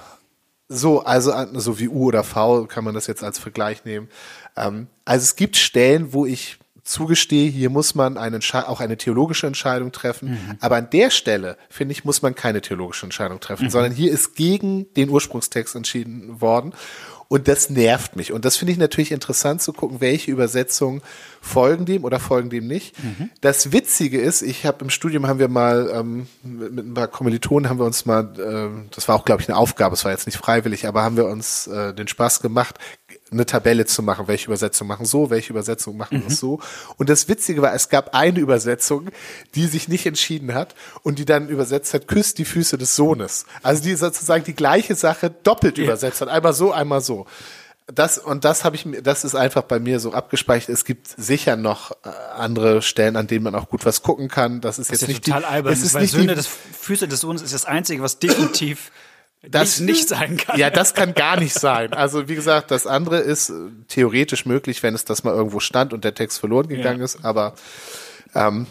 so, 0.67 1.03
also 1.03 1.31
so 1.53 1.77
wie 1.77 1.87
U 1.87 2.05
oder 2.05 2.23
V 2.23 2.65
kann 2.65 2.83
man 2.83 2.95
das 2.95 3.05
jetzt 3.05 3.23
als 3.23 3.37
Vergleich 3.37 3.85
nehmen. 3.85 4.09
Ähm, 4.57 4.87
also 5.05 5.23
es 5.23 5.35
gibt 5.35 5.57
Stellen, 5.57 6.11
wo 6.11 6.25
ich 6.25 6.57
zugestehe, 6.83 7.51
hier 7.51 7.69
muss 7.69 7.93
man 7.93 8.17
eine, 8.17 8.39
auch 8.67 8.79
eine 8.79 8.97
theologische 8.97 9.45
Entscheidung 9.45 9.91
treffen. 9.91 10.31
Mhm. 10.31 10.57
Aber 10.59 10.77
an 10.77 10.89
der 10.89 11.11
Stelle, 11.11 11.55
finde 11.69 11.91
ich, 11.91 12.03
muss 12.03 12.23
man 12.23 12.33
keine 12.33 12.61
theologische 12.61 13.05
Entscheidung 13.05 13.39
treffen, 13.39 13.65
mhm. 13.65 13.69
sondern 13.69 13.91
hier 13.91 14.11
ist 14.11 14.35
gegen 14.35 14.91
den 14.95 15.09
Ursprungstext 15.09 15.75
entschieden 15.75 16.41
worden. 16.41 16.73
Und 17.31 17.47
das 17.47 17.69
nervt 17.69 18.17
mich. 18.17 18.33
Und 18.33 18.43
das 18.43 18.57
finde 18.57 18.73
ich 18.73 18.77
natürlich 18.77 19.13
interessant 19.13 19.61
zu 19.61 19.71
gucken, 19.71 20.01
welche 20.01 20.29
Übersetzungen 20.29 21.01
folgen 21.39 21.85
dem 21.85 22.03
oder 22.03 22.19
folgen 22.19 22.49
dem 22.49 22.67
nicht. 22.67 23.01
Mhm. 23.01 23.29
Das 23.39 23.71
Witzige 23.71 24.19
ist, 24.19 24.41
ich 24.41 24.65
habe 24.65 24.83
im 24.83 24.89
Studium 24.89 25.25
haben 25.25 25.39
wir 25.39 25.47
mal 25.47 25.89
ähm, 25.95 26.27
mit, 26.43 26.73
mit 26.73 26.85
ein 26.87 26.93
paar 26.93 27.07
Kommilitonen 27.07 27.69
haben 27.69 27.79
wir 27.79 27.85
uns 27.85 28.05
mal, 28.05 28.33
äh, 28.37 28.85
das 28.93 29.07
war 29.07 29.15
auch 29.15 29.23
glaube 29.23 29.41
ich 29.41 29.47
eine 29.47 29.57
Aufgabe, 29.57 29.93
es 29.93 30.03
war 30.03 30.11
jetzt 30.11 30.25
nicht 30.25 30.39
freiwillig, 30.39 30.85
aber 30.85 31.03
haben 31.03 31.15
wir 31.15 31.25
uns 31.25 31.67
äh, 31.67 31.93
den 31.93 32.09
Spaß 32.09 32.41
gemacht, 32.41 32.77
eine 33.31 33.45
Tabelle 33.45 33.85
zu 33.85 34.03
machen, 34.03 34.27
welche 34.27 34.47
Übersetzungen 34.47 34.89
machen 34.89 35.05
so, 35.05 35.29
welche 35.29 35.51
Übersetzungen 35.51 35.97
machen 35.97 36.19
mhm. 36.19 36.23
das 36.25 36.37
so. 36.37 36.59
Und 36.97 37.09
das 37.09 37.29
Witzige 37.29 37.61
war, 37.61 37.73
es 37.73 37.89
gab 37.89 38.13
eine 38.13 38.39
Übersetzung, 38.39 39.09
die 39.55 39.67
sich 39.67 39.87
nicht 39.87 40.05
entschieden 40.05 40.53
hat 40.53 40.75
und 41.03 41.17
die 41.17 41.25
dann 41.25 41.47
übersetzt 41.47 41.93
hat, 41.93 42.07
küsst 42.07 42.37
die 42.39 42.45
Füße 42.45 42.77
des 42.77 42.95
Sohnes. 42.95 43.45
Also 43.63 43.83
die 43.83 43.95
sozusagen 43.95 44.43
die 44.43 44.53
gleiche 44.53 44.95
Sache 44.95 45.29
doppelt 45.29 45.77
ja. 45.77 45.85
übersetzt 45.85 46.19
hat. 46.21 46.27
Einmal 46.27 46.53
so, 46.53 46.71
einmal 46.73 47.01
so. 47.01 47.25
Das, 47.87 48.17
und 48.17 48.45
das 48.45 48.63
habe 48.63 48.75
ich 48.75 48.85
mir, 48.85 49.01
das 49.01 49.23
ist 49.23 49.35
einfach 49.35 49.63
bei 49.63 49.79
mir 49.79 49.99
so 49.99 50.13
abgespeichert. 50.13 50.69
Es 50.69 50.85
gibt 50.85 51.07
sicher 51.07 51.55
noch 51.55 51.91
äh, 51.91 52.09
andere 52.35 52.81
Stellen, 52.81 53.15
an 53.15 53.27
denen 53.27 53.43
man 53.43 53.55
auch 53.55 53.69
gut 53.69 53.85
was 53.85 54.01
gucken 54.01 54.27
kann. 54.27 54.61
Das 54.61 54.77
ist 54.77 54.91
das 54.91 55.01
jetzt 55.01 55.01
ist 55.01 55.07
ja 55.07 55.13
nicht 55.13 55.25
total 55.25 55.41
die, 55.41 55.47
albern. 55.47 55.73
Es 55.73 55.81
ist 55.81 55.93
weil 55.93 56.03
nicht 56.03 56.11
Söhne 56.11 56.27
die, 56.27 56.35
des 56.35 56.47
Füße 56.47 57.07
des 57.07 57.19
Sohnes 57.21 57.41
ist 57.41 57.53
das 57.53 57.65
Einzige, 57.65 58.01
was 58.01 58.19
definitiv 58.19 58.91
das 59.43 59.79
nicht, 59.79 60.07
sein 60.07 60.37
kann. 60.37 60.59
Ja, 60.59 60.69
das 60.69 60.93
kann 60.93 61.13
gar 61.13 61.39
nicht 61.39 61.53
sein. 61.53 61.93
Also 61.93 62.29
wie 62.29 62.35
gesagt, 62.35 62.69
das 62.69 62.85
andere 62.85 63.17
ist 63.19 63.49
äh, 63.49 63.53
theoretisch 63.87 64.45
möglich, 64.45 64.83
wenn 64.83 64.93
es 64.93 65.03
das 65.03 65.23
mal 65.23 65.33
irgendwo 65.33 65.59
stand 65.59 65.93
und 65.93 66.03
der 66.03 66.13
Text 66.13 66.39
verloren 66.39 66.67
gegangen 66.67 66.99
ja. 66.99 67.05
ist. 67.05 67.25
Aber 67.25 67.55
ähm, 68.35 68.67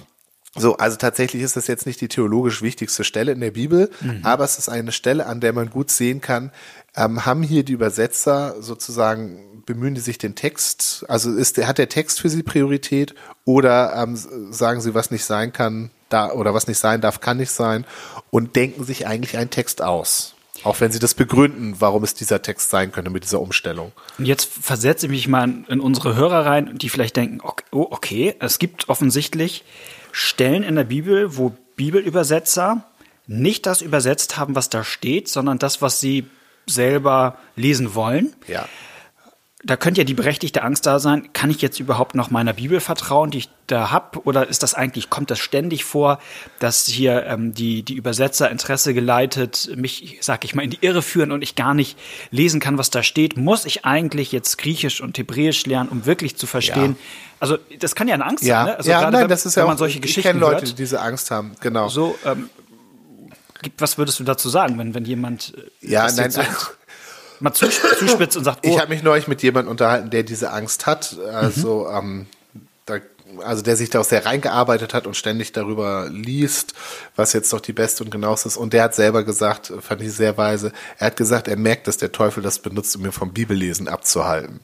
so, 0.57 0.77
also 0.77 0.97
tatsächlich 0.97 1.43
ist 1.43 1.57
das 1.57 1.67
jetzt 1.67 1.87
nicht 1.87 2.00
die 2.00 2.09
theologisch 2.09 2.62
wichtigste 2.62 3.05
Stelle 3.05 3.33
in 3.33 3.41
der 3.41 3.53
Bibel, 3.53 3.91
mhm. 4.00 4.21
aber 4.25 4.45
es 4.45 4.59
ist 4.59 4.69
eine 4.69 4.93
Stelle, 4.93 5.27
an 5.27 5.41
der 5.41 5.53
man 5.53 5.71
gut 5.71 5.91
sehen 5.91 6.21
kann, 6.21 6.50
ähm, 6.97 7.25
haben 7.25 7.43
hier 7.43 7.65
die 7.65 7.73
Übersetzer 7.73 8.57
sozusagen 8.61 9.62
bemühen 9.65 9.95
die 9.95 10.00
sich 10.00 10.19
den 10.19 10.35
Text, 10.35 11.05
also 11.09 11.33
ist 11.33 11.57
hat 11.59 11.79
der 11.79 11.89
Text 11.89 12.21
für 12.21 12.29
sie 12.29 12.43
Priorität 12.43 13.15
oder 13.45 13.95
ähm, 13.95 14.17
sagen 14.50 14.81
sie, 14.81 14.95
was 14.95 15.12
nicht 15.12 15.25
sein 15.25 15.53
kann, 15.53 15.91
da 16.09 16.33
oder 16.33 16.55
was 16.55 16.67
nicht 16.67 16.79
sein 16.79 17.00
darf, 17.00 17.21
kann 17.21 17.37
nicht 17.37 17.53
sein 17.53 17.85
und 18.31 18.57
denken 18.57 18.85
sich 18.85 19.07
eigentlich 19.07 19.37
einen 19.37 19.50
Text 19.50 19.83
aus. 19.83 20.35
Auch 20.64 20.81
wenn 20.81 20.93
Sie 20.93 20.99
das 20.99 21.14
begründen, 21.14 21.76
warum 21.79 22.05
es 22.05 22.14
dieser 22.14 22.43
Text 22.43 22.71
sein 22.71 22.93
könnte 22.93 23.11
mit 23.11 23.25
dieser 23.25 23.40
Umstellung. 23.40 23.93
Und 24.19 24.26
jetzt 24.26 24.49
versetze 24.50 25.07
ich 25.07 25.11
mich 25.11 25.29
mal 25.29 25.64
in 25.69 25.81
unsere 25.81 26.14
Hörer 26.14 26.47
rein, 26.47 26.79
die 26.79 26.88
vielleicht 26.88 27.17
denken, 27.17 27.40
okay, 27.43 27.64
oh, 27.71 27.87
okay, 27.90 28.35
es 28.40 28.59
gibt 28.59 28.88
offensichtlich 28.88 29.64
Stellen 30.12 30.62
in 30.62 30.75
der 30.75 30.85
Bibel, 30.85 31.37
wo 31.37 31.52
Bibelübersetzer 31.76 32.85
nicht 33.26 33.67
das 33.67 33.81
übersetzt 33.81 34.37
haben, 34.37 34.55
was 34.55 34.69
da 34.69 34.85
steht, 34.85 35.29
sondern 35.29 35.59
das, 35.59 35.81
was 35.83 36.00
sie 36.00 36.26
selber 36.67 37.38
lesen 37.57 37.95
wollen. 37.95 38.35
Ja 38.47 38.67
da 39.62 39.76
könnte 39.76 40.00
ja 40.00 40.05
die 40.05 40.14
berechtigte 40.14 40.62
Angst 40.62 40.87
da 40.87 40.99
sein, 40.99 41.33
kann 41.35 41.50
ich 41.50 41.61
jetzt 41.61 41.81
überhaupt 41.81 42.14
noch 42.14 42.31
meiner 42.31 42.55
Bibel 42.55 42.81
vertrauen, 42.81 43.31
die 43.31 43.38
ich 43.38 43.49
da 43.67 43.90
hab, 43.90 44.26
oder 44.26 44.49
ist 44.49 44.62
das 44.62 44.73
eigentlich, 44.75 45.11
kommt 45.11 45.31
das 45.31 45.38
ständig 45.38 45.85
vor, 45.85 46.19
dass 46.61 46.87
hier 46.87 47.26
ähm, 47.26 47.52
die, 47.52 47.83
die 47.83 47.95
Übersetzer 47.95 48.50
Interesse 48.50 48.95
geleitet, 48.95 49.71
mich, 49.76 50.19
sag 50.23 50.45
ich 50.45 50.55
mal, 50.55 50.62
in 50.62 50.71
die 50.71 50.79
Irre 50.81 51.02
führen 51.02 51.31
und 51.31 51.43
ich 51.43 51.57
gar 51.57 51.75
nicht 51.75 51.99
lesen 52.31 52.59
kann, 52.59 52.79
was 52.79 52.88
da 52.88 53.02
steht? 53.02 53.37
Muss 53.37 53.67
ich 53.67 53.85
eigentlich 53.85 54.33
jetzt 54.33 54.57
Griechisch 54.57 55.02
und 55.02 55.19
Hebräisch 55.19 55.67
lernen, 55.67 55.90
um 55.90 56.07
wirklich 56.07 56.37
zu 56.37 56.47
verstehen? 56.47 56.97
Ja. 56.99 57.07
Also 57.40 57.59
das 57.79 57.95
kann 57.95 58.09
ja 58.09 58.14
eine 58.14 58.26
Angst 58.26 58.45
ja. 58.45 58.57
sein, 58.57 58.67
ne? 58.67 58.76
Also 58.79 58.90
ja, 58.90 59.00
gerade, 59.00 59.12
nein, 59.12 59.23
wenn, 59.23 59.29
das 59.29 59.45
ist 59.45 59.57
ja 59.57 59.64
auch, 59.64 59.69
man 59.69 59.79
solche 59.79 60.00
Geschichten 60.00 60.21
ich 60.21 60.26
kenne 60.26 60.40
Leute, 60.40 60.57
hört, 60.57 60.69
die 60.69 60.75
diese 60.75 61.00
Angst 61.00 61.31
haben, 61.31 61.52
genau. 61.61 61.88
So, 61.88 62.19
ähm, 62.25 62.49
was 63.76 63.99
würdest 63.99 64.19
du 64.21 64.25
dazu 64.25 64.49
sagen, 64.49 64.79
wenn, 64.79 64.95
wenn 64.95 65.05
jemand 65.05 65.55
äh, 65.83 65.90
ja, 65.90 66.11
nein, 66.11 66.31
so, 66.31 66.40
mal 67.41 67.53
zuspitzt 67.53 68.37
und 68.37 68.45
sagt, 68.45 68.67
oh. 68.67 68.71
Ich 68.71 68.79
habe 68.79 68.89
mich 68.89 69.03
neulich 69.03 69.29
mit 69.29 69.43
jemandem 69.43 69.71
unterhalten, 69.71 70.11
der 70.11 70.23
diese 70.23 70.51
Angst 70.51 70.87
hat. 70.87 71.19
Also 71.33 71.89
mhm. 71.91 71.97
ähm, 71.97 72.27
da 72.87 72.99
also 73.45 73.63
der 73.63 73.77
sich 73.77 73.91
da 73.91 74.01
auch 74.01 74.05
sehr 74.05 74.27
reingearbeitet 74.27 74.93
hat 74.93 75.07
und 75.07 75.17
ständig 75.17 75.53
darüber 75.53 76.09
liest, 76.11 76.75
was 77.17 77.33
jetzt 77.33 77.53
doch 77.53 77.61
die 77.61 77.73
beste 77.73 78.03
und 78.03 78.11
genaueste 78.11 78.49
ist. 78.49 78.57
Und 78.57 78.73
der 78.73 78.83
hat 78.83 78.95
selber 78.95 79.25
gesagt, 79.25 79.73
fand 79.81 80.03
ich 80.03 80.13
sehr 80.13 80.37
weise, 80.37 80.73
er 80.99 81.09
hat 81.09 81.17
gesagt, 81.17 81.47
er 81.47 81.57
merkt, 81.57 81.87
dass 81.87 81.97
der 81.97 82.13
Teufel 82.13 82.43
das 82.43 82.59
benutzt, 82.59 82.97
um 82.97 83.03
mir 83.03 83.13
vom 83.13 83.33
Bibellesen 83.33 83.89
abzuhalten 83.89 84.61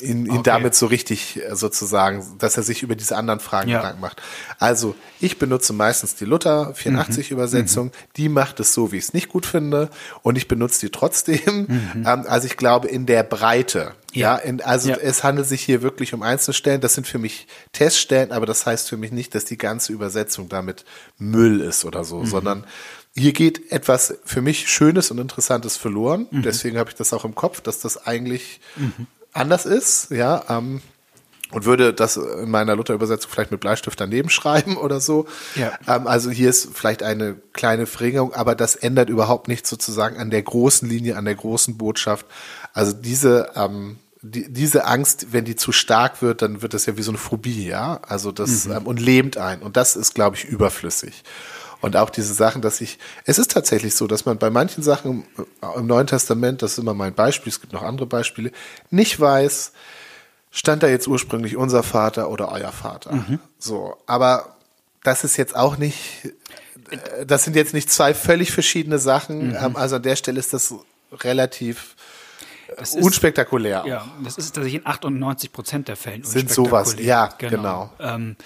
ihn, 0.00 0.24
ihn 0.24 0.30
okay. 0.30 0.42
damit 0.44 0.74
so 0.74 0.86
richtig 0.86 1.42
äh, 1.42 1.54
sozusagen, 1.54 2.38
dass 2.38 2.56
er 2.56 2.62
sich 2.62 2.82
über 2.82 2.96
diese 2.96 3.16
anderen 3.16 3.38
Fragen 3.40 3.68
ja. 3.68 3.78
Gedanken 3.78 4.00
macht. 4.00 4.22
Also 4.58 4.94
ich 5.20 5.38
benutze 5.38 5.74
meistens 5.74 6.14
die 6.14 6.24
Luther 6.24 6.74
84 6.74 7.30
mhm. 7.30 7.36
Übersetzung, 7.36 7.86
mhm. 7.86 7.92
die 8.16 8.28
macht 8.30 8.60
es 8.60 8.72
so, 8.72 8.92
wie 8.92 8.96
ich 8.96 9.04
es 9.04 9.12
nicht 9.12 9.28
gut 9.28 9.44
finde 9.44 9.90
und 10.22 10.36
ich 10.36 10.48
benutze 10.48 10.80
die 10.80 10.90
trotzdem. 10.90 11.66
Mhm. 11.68 12.04
Ähm, 12.06 12.24
also 12.26 12.46
ich 12.46 12.56
glaube 12.56 12.88
in 12.88 13.04
der 13.04 13.24
Breite. 13.24 13.92
Ja, 14.12 14.36
ja 14.36 14.36
in, 14.36 14.62
also 14.62 14.88
ja. 14.88 14.96
es 14.96 15.22
handelt 15.22 15.48
sich 15.48 15.62
hier 15.62 15.82
wirklich 15.82 16.14
um 16.14 16.22
Einzelstellen. 16.22 16.80
Das 16.80 16.94
sind 16.94 17.06
für 17.06 17.18
mich 17.18 17.46
Teststellen, 17.72 18.32
aber 18.32 18.46
das 18.46 18.64
heißt 18.64 18.88
für 18.88 18.96
mich 18.96 19.12
nicht, 19.12 19.34
dass 19.34 19.44
die 19.44 19.58
ganze 19.58 19.92
Übersetzung 19.92 20.48
damit 20.48 20.86
Müll 21.18 21.60
ist 21.60 21.84
oder 21.84 22.04
so, 22.04 22.20
mhm. 22.20 22.26
sondern 22.26 22.66
hier 23.16 23.32
geht 23.32 23.70
etwas 23.70 24.18
für 24.24 24.40
mich 24.40 24.68
Schönes 24.68 25.10
und 25.10 25.18
Interessantes 25.18 25.76
verloren. 25.76 26.26
Mhm. 26.30 26.42
Deswegen 26.42 26.78
habe 26.78 26.88
ich 26.88 26.96
das 26.96 27.12
auch 27.12 27.26
im 27.26 27.34
Kopf, 27.34 27.60
dass 27.60 27.80
das 27.80 28.06
eigentlich 28.06 28.60
mhm 28.76 29.06
anders 29.34 29.66
ist, 29.66 30.10
ja, 30.10 30.44
ähm, 30.48 30.80
und 31.54 31.66
würde 31.66 31.94
das 31.94 32.16
in 32.16 32.50
meiner 32.50 32.74
Luther-Übersetzung 32.74 33.30
vielleicht 33.30 33.52
mit 33.52 33.60
Bleistift 33.60 34.00
daneben 34.00 34.28
schreiben 34.28 34.76
oder 34.76 35.00
so. 35.00 35.26
Ja. 35.54 35.72
Ähm, 35.86 36.06
also 36.08 36.30
hier 36.30 36.50
ist 36.50 36.70
vielleicht 36.74 37.02
eine 37.02 37.36
kleine 37.52 37.86
Verringerung, 37.86 38.32
aber 38.32 38.56
das 38.56 38.74
ändert 38.74 39.08
überhaupt 39.08 39.46
nichts 39.46 39.70
sozusagen 39.70 40.16
an 40.16 40.30
der 40.30 40.42
großen 40.42 40.88
Linie, 40.88 41.16
an 41.16 41.26
der 41.26 41.36
großen 41.36 41.78
Botschaft. 41.78 42.26
Also 42.72 42.92
diese, 42.92 43.52
ähm, 43.54 43.98
die, 44.20 44.52
diese 44.52 44.86
Angst, 44.86 45.28
wenn 45.32 45.44
die 45.44 45.54
zu 45.54 45.70
stark 45.70 46.22
wird, 46.22 46.42
dann 46.42 46.62
wird 46.62 46.74
das 46.74 46.86
ja 46.86 46.96
wie 46.96 47.02
so 47.02 47.12
eine 47.12 47.18
Phobie, 47.18 47.68
ja. 47.68 48.00
Also 48.02 48.32
das 48.32 48.64
mhm. 48.64 48.72
ähm, 48.72 48.86
und 48.86 48.98
lähmt 48.98 49.36
ein. 49.36 49.62
Und 49.62 49.76
das 49.76 49.94
ist, 49.94 50.14
glaube 50.14 50.36
ich, 50.36 50.44
überflüssig. 50.44 51.22
Und 51.84 51.96
auch 51.96 52.08
diese 52.08 52.32
Sachen, 52.32 52.62
dass 52.62 52.80
ich, 52.80 52.98
es 53.26 53.38
ist 53.38 53.50
tatsächlich 53.50 53.94
so, 53.94 54.06
dass 54.06 54.24
man 54.24 54.38
bei 54.38 54.48
manchen 54.48 54.82
Sachen 54.82 55.26
im 55.76 55.86
Neuen 55.86 56.06
Testament, 56.06 56.62
das 56.62 56.72
ist 56.72 56.78
immer 56.78 56.94
mein 56.94 57.12
Beispiel, 57.12 57.50
es 57.52 57.60
gibt 57.60 57.74
noch 57.74 57.82
andere 57.82 58.06
Beispiele, 58.06 58.52
nicht 58.88 59.20
weiß, 59.20 59.72
stand 60.50 60.82
da 60.82 60.86
jetzt 60.86 61.06
ursprünglich 61.06 61.58
unser 61.58 61.82
Vater 61.82 62.30
oder 62.30 62.50
euer 62.50 62.72
Vater. 62.72 63.12
Mhm. 63.12 63.38
So, 63.58 63.98
aber 64.06 64.56
das 65.02 65.24
ist 65.24 65.36
jetzt 65.36 65.54
auch 65.54 65.76
nicht, 65.76 66.32
das 67.26 67.44
sind 67.44 67.54
jetzt 67.54 67.74
nicht 67.74 67.92
zwei 67.92 68.14
völlig 68.14 68.50
verschiedene 68.50 68.98
Sachen. 68.98 69.48
Mhm. 69.48 69.56
Ähm, 69.60 69.76
also 69.76 69.96
an 69.96 70.02
der 70.02 70.16
Stelle 70.16 70.38
ist 70.40 70.54
das 70.54 70.74
relativ 71.12 71.96
das 72.78 72.94
unspektakulär. 72.94 73.80
Ist, 73.80 73.88
ja, 73.88 74.08
das 74.24 74.38
ist 74.38 74.54
tatsächlich 74.54 74.80
in 74.80 74.86
98 74.86 75.52
Prozent 75.52 75.88
der 75.88 75.96
Fälle 75.96 76.24
Sind 76.24 76.50
sowas, 76.50 76.96
ja, 76.98 77.26
genau. 77.36 77.90
genau. 77.98 78.14
Ähm, 78.14 78.36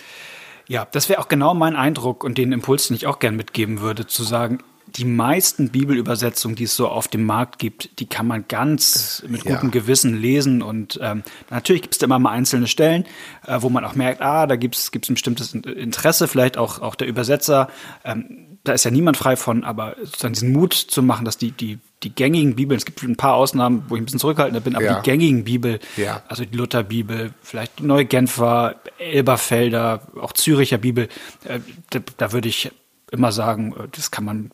ja, 0.68 0.86
das 0.90 1.08
wäre 1.08 1.20
auch 1.20 1.28
genau 1.28 1.54
mein 1.54 1.76
Eindruck 1.76 2.22
und 2.22 2.38
den 2.38 2.52
Impuls, 2.52 2.88
den 2.88 2.96
ich 2.96 3.06
auch 3.06 3.18
gern 3.18 3.36
mitgeben 3.36 3.80
würde, 3.80 4.06
zu 4.06 4.22
sagen, 4.22 4.60
die 4.96 5.04
meisten 5.04 5.70
Bibelübersetzungen, 5.70 6.56
die 6.56 6.64
es 6.64 6.76
so 6.76 6.88
auf 6.88 7.08
dem 7.08 7.24
Markt 7.24 7.58
gibt, 7.58 8.00
die 8.00 8.06
kann 8.06 8.26
man 8.26 8.46
ganz 8.48 9.22
mit 9.26 9.44
ja. 9.44 9.54
gutem 9.54 9.70
Gewissen 9.70 10.16
lesen. 10.16 10.62
Und 10.62 10.98
ähm, 11.02 11.22
natürlich 11.50 11.82
gibt 11.82 11.94
es 11.94 11.98
da 11.98 12.06
immer 12.06 12.18
mal 12.18 12.30
einzelne 12.30 12.66
Stellen, 12.66 13.04
äh, 13.46 13.58
wo 13.60 13.68
man 13.68 13.84
auch 13.84 13.94
merkt, 13.94 14.22
ah, 14.22 14.46
da 14.46 14.56
gibt 14.56 14.76
es 14.76 14.90
ein 14.94 15.14
bestimmtes 15.14 15.52
Interesse, 15.54 16.28
vielleicht 16.28 16.56
auch, 16.56 16.80
auch 16.80 16.94
der 16.94 17.06
Übersetzer. 17.06 17.68
Ähm, 18.04 18.47
da 18.68 18.74
ist 18.74 18.84
ja 18.84 18.90
niemand 18.90 19.16
frei 19.16 19.36
von, 19.36 19.64
aber 19.64 19.96
sozusagen 19.98 20.34
diesen 20.34 20.52
Mut 20.52 20.74
zu 20.74 21.02
machen, 21.02 21.24
dass 21.24 21.38
die, 21.38 21.52
die, 21.52 21.78
die 22.02 22.14
gängigen 22.14 22.54
Bibeln, 22.54 22.76
es 22.76 22.84
gibt 22.84 23.02
ein 23.02 23.16
paar 23.16 23.34
Ausnahmen, 23.34 23.84
wo 23.88 23.96
ich 23.96 24.02
ein 24.02 24.04
bisschen 24.04 24.20
zurückhaltender 24.20 24.60
bin, 24.60 24.76
aber 24.76 24.84
ja. 24.84 25.00
die 25.00 25.10
gängigen 25.10 25.44
Bibel, 25.44 25.80
ja. 25.96 26.22
also 26.28 26.44
die 26.44 26.56
Lutherbibel, 26.56 27.32
vielleicht 27.42 27.78
die 27.78 27.84
Neue 27.84 28.04
Genfer, 28.04 28.76
Elberfelder, 28.98 30.02
auch 30.20 30.32
Züricher 30.32 30.78
Bibel, 30.78 31.08
äh, 31.44 31.60
da, 31.90 32.00
da 32.18 32.32
würde 32.32 32.48
ich 32.48 32.70
immer 33.10 33.32
sagen, 33.32 33.72
äh, 33.72 33.88
das 33.90 34.10
kann 34.10 34.24
man 34.24 34.50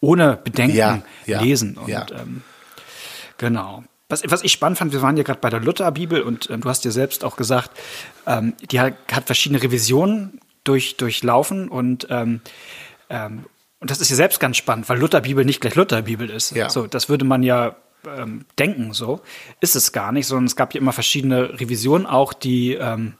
ohne 0.00 0.36
Bedenken 0.42 0.76
ja, 0.76 1.02
lesen. 1.40 1.76
Und 1.76 1.88
ja. 1.88 2.06
ähm, 2.10 2.42
genau. 3.38 3.84
Was, 4.08 4.22
was 4.26 4.42
ich 4.42 4.50
spannend 4.50 4.78
fand, 4.78 4.92
wir 4.92 5.02
waren 5.02 5.16
ja 5.16 5.22
gerade 5.22 5.38
bei 5.38 5.50
der 5.50 5.60
Lutherbibel 5.60 6.22
und 6.22 6.50
ähm, 6.50 6.62
du 6.62 6.68
hast 6.68 6.84
ja 6.84 6.90
selbst 6.90 7.22
auch 7.22 7.36
gesagt, 7.36 7.70
ähm, 8.26 8.54
die 8.70 8.80
hat, 8.80 8.94
hat 9.12 9.26
verschiedene 9.26 9.62
Revisionen 9.62 10.40
durch, 10.64 10.96
durchlaufen 10.96 11.68
und 11.68 12.08
ähm, 12.10 12.40
ähm, 13.10 13.44
und 13.80 13.90
das 13.90 14.00
ist 14.00 14.10
ja 14.10 14.16
selbst 14.16 14.40
ganz 14.40 14.56
spannend, 14.56 14.88
weil 14.88 14.98
Lutherbibel 14.98 15.44
nicht 15.44 15.60
gleich 15.60 15.74
Lutherbibel 15.74 16.28
ist. 16.28 16.54
Ja. 16.54 16.68
So, 16.68 16.86
das 16.86 17.08
würde 17.08 17.24
man 17.24 17.42
ja 17.42 17.76
ähm, 18.06 18.44
denken, 18.58 18.92
so 18.92 19.20
ist 19.60 19.74
es 19.74 19.92
gar 19.92 20.12
nicht, 20.12 20.26
sondern 20.26 20.46
es 20.46 20.56
gab 20.56 20.74
ja 20.74 20.80
immer 20.80 20.92
verschiedene 20.92 21.60
Revisionen 21.60 22.06
auch, 22.06 22.32
die 22.32 22.74
ähm, 22.74 23.14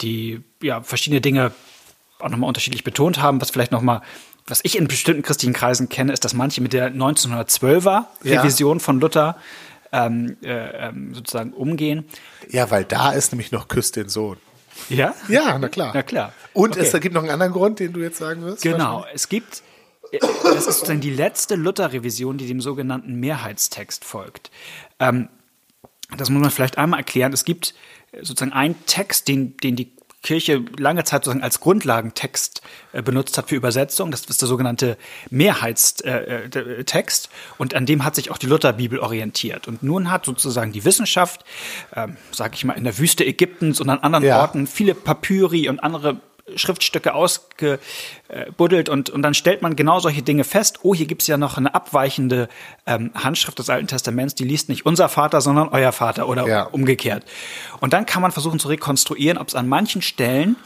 die 0.00 0.42
ja 0.62 0.82
verschiedene 0.82 1.20
Dinge 1.20 1.52
auch 2.18 2.28
nochmal 2.28 2.48
unterschiedlich 2.48 2.84
betont 2.84 3.20
haben, 3.20 3.40
was 3.40 3.50
vielleicht 3.50 3.72
nochmal, 3.72 4.02
was 4.46 4.60
ich 4.62 4.76
in 4.76 4.88
bestimmten 4.88 5.22
christlichen 5.22 5.52
Kreisen 5.52 5.88
kenne, 5.88 6.12
ist, 6.12 6.24
dass 6.24 6.34
manche 6.34 6.60
mit 6.60 6.72
der 6.72 6.92
1912er 6.92 8.04
Revision 8.24 8.78
ja. 8.78 8.82
von 8.82 9.00
Luther 9.00 9.36
ähm, 9.92 10.36
äh, 10.42 10.88
ähm, 10.88 11.14
sozusagen 11.14 11.52
umgehen. 11.52 12.04
Ja, 12.50 12.70
weil 12.70 12.84
da 12.84 13.12
ist 13.12 13.32
nämlich 13.32 13.52
noch 13.52 13.68
Küss 13.68 13.92
den 13.92 14.08
Sohn. 14.08 14.38
Ja? 14.88 15.14
Ja, 15.28 15.58
na 15.58 15.68
klar. 15.68 15.92
Na 15.94 16.02
klar. 16.02 16.32
Und 16.52 16.76
okay. 16.76 16.86
es 16.86 17.00
gibt 17.00 17.14
noch 17.14 17.22
einen 17.22 17.30
anderen 17.30 17.52
Grund, 17.52 17.80
den 17.80 17.92
du 17.92 18.00
jetzt 18.00 18.18
sagen 18.18 18.42
wirst? 18.44 18.62
Genau, 18.62 19.04
es 19.12 19.28
gibt, 19.28 19.62
das 20.12 20.66
ist 20.66 20.78
sozusagen 20.78 21.00
die 21.00 21.10
letzte 21.10 21.56
Luther-Revision, 21.56 22.38
die 22.38 22.46
dem 22.46 22.60
sogenannten 22.60 23.14
Mehrheitstext 23.14 24.04
folgt. 24.04 24.50
Ähm, 24.98 25.28
das 26.16 26.30
muss 26.30 26.40
man 26.40 26.50
vielleicht 26.50 26.78
einmal 26.78 27.00
erklären. 27.00 27.32
Es 27.32 27.44
gibt 27.44 27.74
sozusagen 28.22 28.52
einen 28.52 28.76
Text, 28.86 29.28
den, 29.28 29.56
den 29.56 29.76
die 29.76 29.95
Kirche 30.26 30.64
lange 30.76 31.04
Zeit 31.04 31.24
sozusagen 31.24 31.44
als 31.44 31.60
Grundlagentext 31.60 32.60
äh, 32.92 33.00
benutzt 33.00 33.38
hat 33.38 33.48
für 33.48 33.54
Übersetzung. 33.54 34.10
Das 34.10 34.24
ist 34.24 34.40
der 34.40 34.48
sogenannte 34.48 34.98
Mehrheitstext. 35.30 37.26
Äh, 37.26 37.28
und 37.58 37.74
an 37.74 37.86
dem 37.86 38.04
hat 38.04 38.16
sich 38.16 38.32
auch 38.32 38.38
die 38.38 38.46
Lutherbibel 38.46 38.98
orientiert. 38.98 39.68
Und 39.68 39.84
nun 39.84 40.10
hat 40.10 40.26
sozusagen 40.26 40.72
die 40.72 40.84
Wissenschaft, 40.84 41.44
äh, 41.92 42.08
sage 42.32 42.54
ich 42.54 42.64
mal, 42.64 42.72
in 42.74 42.82
der 42.82 42.98
Wüste 42.98 43.24
Ägyptens 43.24 43.80
und 43.80 43.88
an 43.88 44.00
anderen 44.00 44.24
ja. 44.24 44.40
Orten 44.40 44.66
viele 44.66 44.96
Papyri 44.96 45.68
und 45.68 45.78
andere 45.78 46.20
Schriftstücke 46.54 47.14
ausgebuddelt 47.14 48.88
und, 48.88 49.10
und 49.10 49.22
dann 49.22 49.34
stellt 49.34 49.62
man 49.62 49.74
genau 49.74 49.98
solche 49.98 50.22
Dinge 50.22 50.44
fest. 50.44 50.80
Oh, 50.82 50.94
hier 50.94 51.06
gibt's 51.06 51.26
ja 51.26 51.36
noch 51.36 51.56
eine 51.56 51.74
abweichende 51.74 52.48
ähm, 52.86 53.10
Handschrift 53.14 53.58
des 53.58 53.68
Alten 53.68 53.88
Testaments, 53.88 54.34
die 54.34 54.44
liest 54.44 54.68
nicht 54.68 54.86
unser 54.86 55.08
Vater, 55.08 55.40
sondern 55.40 55.68
euer 55.68 55.92
Vater 55.92 56.28
oder 56.28 56.46
ja. 56.46 56.62
umgekehrt. 56.64 57.24
Und 57.80 57.92
dann 57.92 58.06
kann 58.06 58.22
man 58.22 58.30
versuchen 58.30 58.60
zu 58.60 58.68
rekonstruieren, 58.68 59.38
ob 59.38 59.48
es 59.48 59.54
an 59.56 59.68
manchen 59.68 60.02
Stellen 60.02 60.56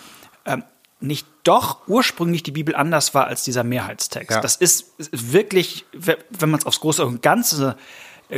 ähm, 0.45 0.65
nicht 1.01 1.27
doch 1.45 1.89
ursprünglich 1.89 2.43
die 2.43 2.51
Bibel 2.51 2.77
anders 2.77 3.15
war 3.15 3.27
als 3.27 3.43
dieser 3.45 3.65
Mehrheitstext. 3.65 4.31
Ja. 4.31 4.41
Das 4.43 4.57
ist, 4.57 4.99
ist 4.99 5.33
wirklich, 5.33 5.87
wenn 5.93 6.51
man 6.51 6.61
es 6.61 6.67
aufs 6.67 6.81
große 6.81 7.05
und 7.07 7.23
Ganze 7.23 7.77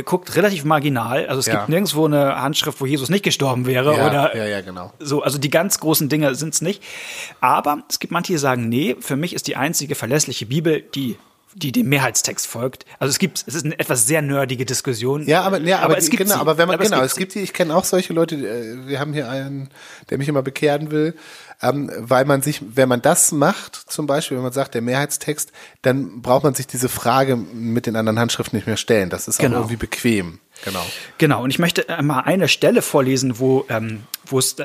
guckt 0.01 0.35
relativ 0.35 0.63
marginal. 0.63 1.27
Also 1.27 1.39
es 1.39 1.45
ja. 1.45 1.53
gibt 1.53 1.69
nirgendwo 1.69 2.05
eine 2.05 2.41
Handschrift, 2.41 2.81
wo 2.81 2.85
Jesus 2.85 3.09
nicht 3.09 3.23
gestorben 3.23 3.67
wäre 3.67 3.95
ja, 3.95 4.07
oder 4.07 4.35
ja, 4.35 4.45
ja, 4.45 4.61
genau. 4.61 4.91
so. 4.99 5.21
Also 5.21 5.37
die 5.37 5.51
ganz 5.51 5.79
großen 5.79 6.09
Dinge 6.09 6.33
sind 6.33 6.53
es 6.55 6.61
nicht. 6.61 6.81
Aber 7.41 7.83
es 7.89 7.99
gibt 7.99 8.11
manche, 8.11 8.33
die 8.33 8.39
sagen, 8.39 8.69
nee, 8.69 8.95
für 8.99 9.15
mich 9.15 9.33
ist 9.33 9.47
die 9.47 9.55
einzige 9.55 9.93
verlässliche 9.95 10.47
Bibel 10.47 10.81
die 10.81 11.17
die 11.55 11.71
dem 11.71 11.89
Mehrheitstext 11.89 12.47
folgt. 12.47 12.85
Also 12.99 13.11
es 13.11 13.19
gibt, 13.19 13.43
es 13.47 13.55
ist 13.55 13.65
eine 13.65 13.77
etwas 13.79 14.07
sehr 14.07 14.21
nerdige 14.21 14.65
Diskussion. 14.65 15.25
Ja, 15.25 15.41
aber, 15.43 15.59
ja, 15.61 15.77
aber, 15.77 15.85
aber 15.85 15.97
es 15.97 16.09
gibt 16.09 16.23
genau, 16.23 16.35
sie. 16.35 16.39
aber 16.41 16.57
wenn 16.57 16.67
man, 16.67 16.75
aber 16.75 16.83
genau, 16.83 17.01
es 17.01 17.15
gibt, 17.15 17.31
es 17.31 17.33
gibt 17.33 17.35
die, 17.35 17.39
ich 17.39 17.53
kenne 17.53 17.75
auch 17.75 17.85
solche 17.85 18.13
Leute, 18.13 18.35
äh, 18.35 18.87
wir 18.87 18.99
haben 18.99 19.13
hier 19.13 19.29
einen, 19.29 19.69
der 20.09 20.17
mich 20.17 20.27
immer 20.27 20.41
bekehren 20.41 20.91
will, 20.91 21.15
ähm, 21.61 21.91
weil 21.97 22.25
man 22.25 22.41
sich, 22.41 22.61
wenn 22.75 22.89
man 22.89 23.01
das 23.01 23.31
macht, 23.31 23.75
zum 23.75 24.07
Beispiel, 24.07 24.37
wenn 24.37 24.43
man 24.43 24.53
sagt, 24.53 24.73
der 24.73 24.81
Mehrheitstext, 24.81 25.51
dann 25.81 26.21
braucht 26.21 26.43
man 26.43 26.53
sich 26.53 26.67
diese 26.67 26.89
Frage 26.89 27.35
mit 27.35 27.85
den 27.85 27.95
anderen 27.95 28.19
Handschriften 28.19 28.57
nicht 28.57 28.67
mehr 28.67 28.77
stellen. 28.77 29.09
Das 29.09 29.27
ist 29.27 29.39
genau. 29.39 29.55
auch 29.55 29.59
irgendwie 29.61 29.77
bequem. 29.77 30.39
Genau. 30.65 30.85
Genau. 31.17 31.43
Und 31.43 31.49
ich 31.49 31.59
möchte 31.59 31.85
mal 32.01 32.21
eine 32.21 32.47
Stelle 32.47 32.81
vorlesen, 32.81 33.39
wo, 33.39 33.65
ähm, 33.69 34.03
wo 34.25 34.39
es, 34.39 34.55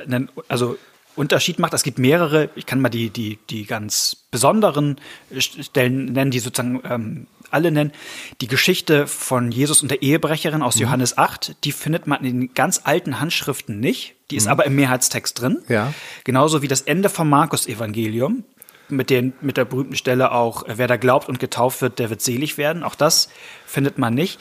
also 0.49 0.77
Unterschied 1.19 1.59
macht. 1.59 1.75
Es 1.75 1.83
gibt 1.83 1.99
mehrere, 1.99 2.51
ich 2.55 2.67
kann 2.67 2.81
mal 2.81 2.89
die, 2.89 3.11
die, 3.11 3.39
die 3.51 3.67
ganz 3.67 4.17
besonderen 4.31 4.97
Stellen 5.37 6.07
nennen, 6.07 6.31
die 6.31 6.39
sozusagen 6.39 6.81
ähm, 6.89 7.27
alle 7.51 7.71
nennen. 7.71 7.93
Die 8.41 8.47
Geschichte 8.47 9.07
von 9.07 9.51
Jesus 9.51 9.83
und 9.83 9.91
der 9.91 10.03
Ehebrecherin 10.03 10.63
aus 10.63 10.77
mhm. 10.77 10.83
Johannes 10.83 11.19
8, 11.19 11.57
die 11.65 11.73
findet 11.73 12.07
man 12.07 12.25
in 12.25 12.41
den 12.41 12.55
ganz 12.55 12.83
alten 12.85 13.21
Handschriften 13.21 13.81
nicht. 13.81 14.15
Die 14.31 14.37
ist 14.37 14.45
mhm. 14.45 14.53
aber 14.53 14.67
im 14.67 14.77
Mehrheitstext 14.77 15.41
drin. 15.41 15.59
Ja. 15.69 15.93
Genauso 16.25 16.63
wie 16.63 16.69
das 16.69 16.83
Ende 16.83 17.09
vom 17.09 17.29
Markus-Evangelium. 17.29 18.45
Mit, 18.91 19.11
den, 19.11 19.35
mit 19.43 19.59
der 19.59 19.67
berühmten 19.67 19.97
Stelle 19.97 20.33
auch, 20.33 20.65
wer 20.67 20.87
da 20.87 20.97
glaubt 20.97 21.29
und 21.29 21.39
getauft 21.39 21.83
wird, 21.83 21.99
der 21.99 22.09
wird 22.09 22.23
selig 22.23 22.57
werden. 22.57 22.83
Auch 22.83 22.95
das 22.95 23.29
findet 23.67 23.99
man 23.99 24.15
nicht. 24.15 24.41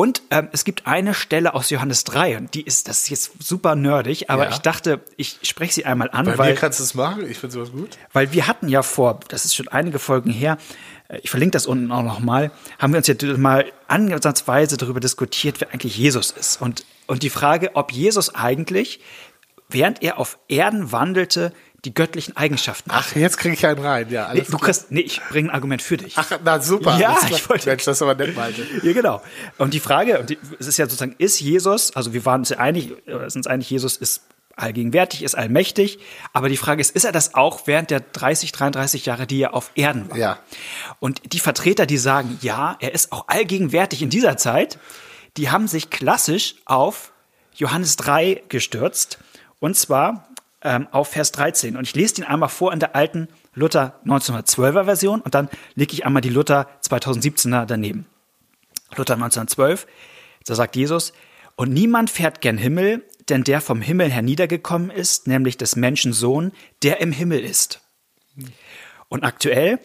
Und 0.00 0.22
ähm, 0.30 0.48
es 0.52 0.64
gibt 0.64 0.86
eine 0.86 1.12
Stelle 1.12 1.52
aus 1.52 1.68
Johannes 1.68 2.04
3, 2.04 2.38
und 2.38 2.54
die 2.54 2.62
ist, 2.62 2.88
das 2.88 3.00
ist 3.00 3.10
jetzt 3.10 3.32
super 3.38 3.74
nerdig, 3.74 4.30
aber 4.30 4.44
ja. 4.44 4.50
ich 4.50 4.56
dachte, 4.60 5.00
ich 5.18 5.40
spreche 5.42 5.74
sie 5.74 5.84
einmal 5.84 6.08
an. 6.10 6.24
Bei 6.24 6.38
weil, 6.38 6.52
mir 6.52 6.58
kannst 6.58 6.80
du 6.80 6.84
es 6.84 6.94
machen, 6.94 7.28
ich 7.28 7.36
finde 7.36 7.52
sowas 7.52 7.70
gut. 7.70 7.98
Weil 8.14 8.32
wir 8.32 8.46
hatten 8.46 8.70
ja 8.70 8.82
vor, 8.82 9.20
das 9.28 9.44
ist 9.44 9.54
schon 9.54 9.68
einige 9.68 9.98
Folgen 9.98 10.30
her, 10.30 10.56
äh, 11.08 11.18
ich 11.22 11.28
verlinke 11.28 11.50
das 11.50 11.66
unten 11.66 11.92
auch 11.92 12.02
nochmal, 12.02 12.50
haben 12.78 12.94
wir 12.94 12.96
uns 12.96 13.08
jetzt 13.08 13.22
mal 13.22 13.66
ansatzweise 13.88 14.78
darüber 14.78 15.00
diskutiert, 15.00 15.60
wer 15.60 15.70
eigentlich 15.74 15.98
Jesus 15.98 16.30
ist. 16.30 16.62
Und, 16.62 16.86
und 17.06 17.22
die 17.22 17.28
Frage, 17.28 17.72
ob 17.74 17.92
Jesus 17.92 18.34
eigentlich 18.34 19.00
während 19.68 20.02
er 20.02 20.18
auf 20.18 20.38
Erden 20.48 20.92
wandelte, 20.92 21.52
die 21.84 21.94
göttlichen 21.94 22.36
Eigenschaften. 22.36 22.90
Ach, 22.92 23.14
jetzt 23.14 23.38
kriege 23.38 23.54
ich 23.54 23.66
einen 23.66 23.80
rein, 23.80 24.10
ja. 24.10 24.32
Nee, 24.34 24.44
du 24.48 24.58
kriegst, 24.58 24.90
nee, 24.90 25.00
ich 25.00 25.20
bringe 25.30 25.48
ein 25.48 25.54
Argument 25.54 25.80
für 25.80 25.96
dich. 25.96 26.14
Ach, 26.16 26.30
na 26.44 26.60
super. 26.60 26.98
Ja, 26.98 27.16
ich 27.30 27.48
wollte. 27.48 27.68
Mensch, 27.68 27.84
das 27.84 27.96
ist 27.96 28.02
aber 28.02 28.14
nett, 28.14 28.36
Malte. 28.36 28.66
Ja, 28.82 28.92
genau. 28.92 29.22
Und 29.58 29.74
die 29.74 29.80
Frage, 29.80 30.18
und 30.18 30.30
die, 30.30 30.38
es 30.58 30.66
ist 30.66 30.76
ja 30.76 30.86
sozusagen, 30.86 31.14
ist 31.18 31.40
Jesus, 31.40 31.94
also 31.96 32.12
wir 32.12 32.24
waren 32.24 32.42
uns 32.42 32.50
ja 32.50 32.58
einig, 32.58 32.94
sind 33.06 33.36
uns 33.36 33.46
einig, 33.46 33.70
Jesus 33.70 33.96
ist 33.96 34.22
allgegenwärtig, 34.56 35.22
ist 35.22 35.34
allmächtig, 35.34 35.98
aber 36.32 36.48
die 36.48 36.56
Frage 36.56 36.80
ist, 36.80 36.94
ist 36.94 37.04
er 37.04 37.12
das 37.12 37.34
auch 37.34 37.66
während 37.66 37.90
der 37.90 38.00
30, 38.00 38.52
33 38.52 39.06
Jahre, 39.06 39.26
die 39.26 39.40
er 39.40 39.54
auf 39.54 39.70
Erden 39.74 40.10
war? 40.10 40.18
Ja. 40.18 40.38
Und 40.98 41.32
die 41.32 41.40
Vertreter, 41.40 41.86
die 41.86 41.98
sagen, 41.98 42.38
ja, 42.42 42.76
er 42.80 42.92
ist 42.92 43.12
auch 43.12 43.28
allgegenwärtig 43.28 44.02
in 44.02 44.10
dieser 44.10 44.36
Zeit, 44.36 44.78
die 45.36 45.50
haben 45.50 45.66
sich 45.66 45.88
klassisch 45.90 46.56
auf 46.66 47.12
Johannes 47.54 47.96
3 47.96 48.42
gestürzt. 48.48 49.18
Und 49.60 49.76
zwar 49.76 50.28
ähm, 50.62 50.88
auf 50.90 51.08
Vers 51.08 51.32
13. 51.32 51.76
Und 51.76 51.84
ich 51.84 51.94
lese 51.94 52.16
den 52.16 52.24
einmal 52.24 52.48
vor 52.48 52.72
in 52.72 52.80
der 52.80 52.94
alten 52.94 53.28
Luther 53.54 54.00
1912er 54.04 54.84
Version 54.84 55.20
und 55.20 55.34
dann 55.34 55.48
lege 55.74 55.92
ich 55.92 56.06
einmal 56.06 56.22
die 56.22 56.28
Luther 56.28 56.68
2017er 56.82 57.66
daneben. 57.66 58.06
Luther 58.96 59.14
1912, 59.14 59.86
da 60.46 60.54
sagt 60.54 60.76
Jesus, 60.76 61.12
und 61.56 61.72
niemand 61.72 62.10
fährt 62.10 62.40
gern 62.40 62.58
Himmel, 62.58 63.04
denn 63.28 63.44
der 63.44 63.60
vom 63.60 63.82
Himmel 63.82 64.10
herniedergekommen 64.10 64.90
ist, 64.90 65.26
nämlich 65.26 65.56
des 65.56 65.76
Menschen 65.76 66.12
Sohn, 66.12 66.52
der 66.82 67.00
im 67.00 67.12
Himmel 67.12 67.40
ist. 67.40 67.80
Und 69.08 69.24
aktuell 69.24 69.78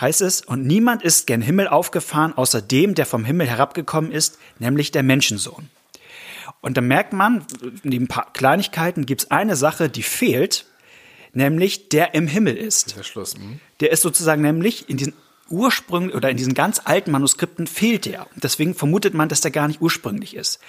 heißt 0.00 0.20
es, 0.20 0.42
und 0.42 0.66
niemand 0.66 1.02
ist 1.02 1.26
gen 1.26 1.42
Himmel 1.42 1.68
aufgefahren, 1.68 2.36
außer 2.36 2.60
dem, 2.60 2.94
der 2.94 3.06
vom 3.06 3.24
Himmel 3.24 3.46
herabgekommen 3.46 4.12
ist, 4.12 4.38
nämlich 4.58 4.90
der 4.90 5.02
Menschensohn. 5.02 5.70
Und 6.62 6.76
dann 6.76 6.86
merkt 6.86 7.12
man, 7.12 7.44
neben 7.82 8.04
ein 8.04 8.08
paar 8.08 8.32
Kleinigkeiten 8.32 9.04
gibt 9.04 9.24
es 9.24 9.30
eine 9.30 9.56
Sache, 9.56 9.90
die 9.90 10.02
fehlt, 10.02 10.64
nämlich 11.34 11.90
der 11.90 12.14
im 12.14 12.26
Himmel 12.26 12.56
ist. 12.56 12.96
Der 12.96 13.02
Schluss. 13.02 13.34
Hm? 13.34 13.60
Der 13.80 13.92
ist 13.92 14.00
sozusagen 14.00 14.40
nämlich 14.40 14.88
in 14.88 14.96
diesen 14.96 15.12
Ursprüngen 15.50 16.12
oder 16.12 16.30
in 16.30 16.38
diesen 16.38 16.54
ganz 16.54 16.80
alten 16.84 17.10
Manuskripten 17.10 17.66
fehlt 17.66 18.06
der. 18.06 18.26
Deswegen 18.36 18.74
vermutet 18.74 19.12
man, 19.12 19.28
dass 19.28 19.42
der 19.42 19.50
gar 19.50 19.68
nicht 19.68 19.82
ursprünglich 19.82 20.34
ist. 20.34 20.60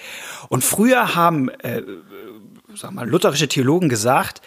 Und 0.50 0.64
früher 0.64 1.16
haben 1.16 1.48
äh, 1.50 1.84
sag 2.76 2.92
mal, 2.92 3.08
lutherische 3.08 3.48
Theologen 3.48 3.90
gesagt, 3.90 4.42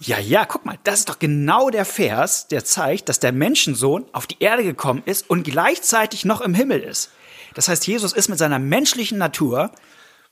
ja, 0.00 0.18
ja, 0.18 0.44
guck 0.44 0.64
mal, 0.64 0.78
das 0.84 1.00
ist 1.00 1.08
doch 1.08 1.18
genau 1.18 1.70
der 1.70 1.84
Vers, 1.84 2.48
der 2.48 2.64
zeigt, 2.64 3.08
dass 3.08 3.20
der 3.20 3.32
Menschensohn 3.32 4.06
auf 4.12 4.26
die 4.26 4.36
Erde 4.40 4.64
gekommen 4.64 5.02
ist 5.04 5.28
und 5.28 5.44
gleichzeitig 5.44 6.24
noch 6.24 6.40
im 6.40 6.54
Himmel 6.54 6.80
ist. 6.80 7.10
Das 7.54 7.68
heißt, 7.68 7.86
Jesus 7.86 8.12
ist 8.12 8.28
mit 8.28 8.38
seiner 8.38 8.58
menschlichen 8.58 9.18
Natur 9.18 9.70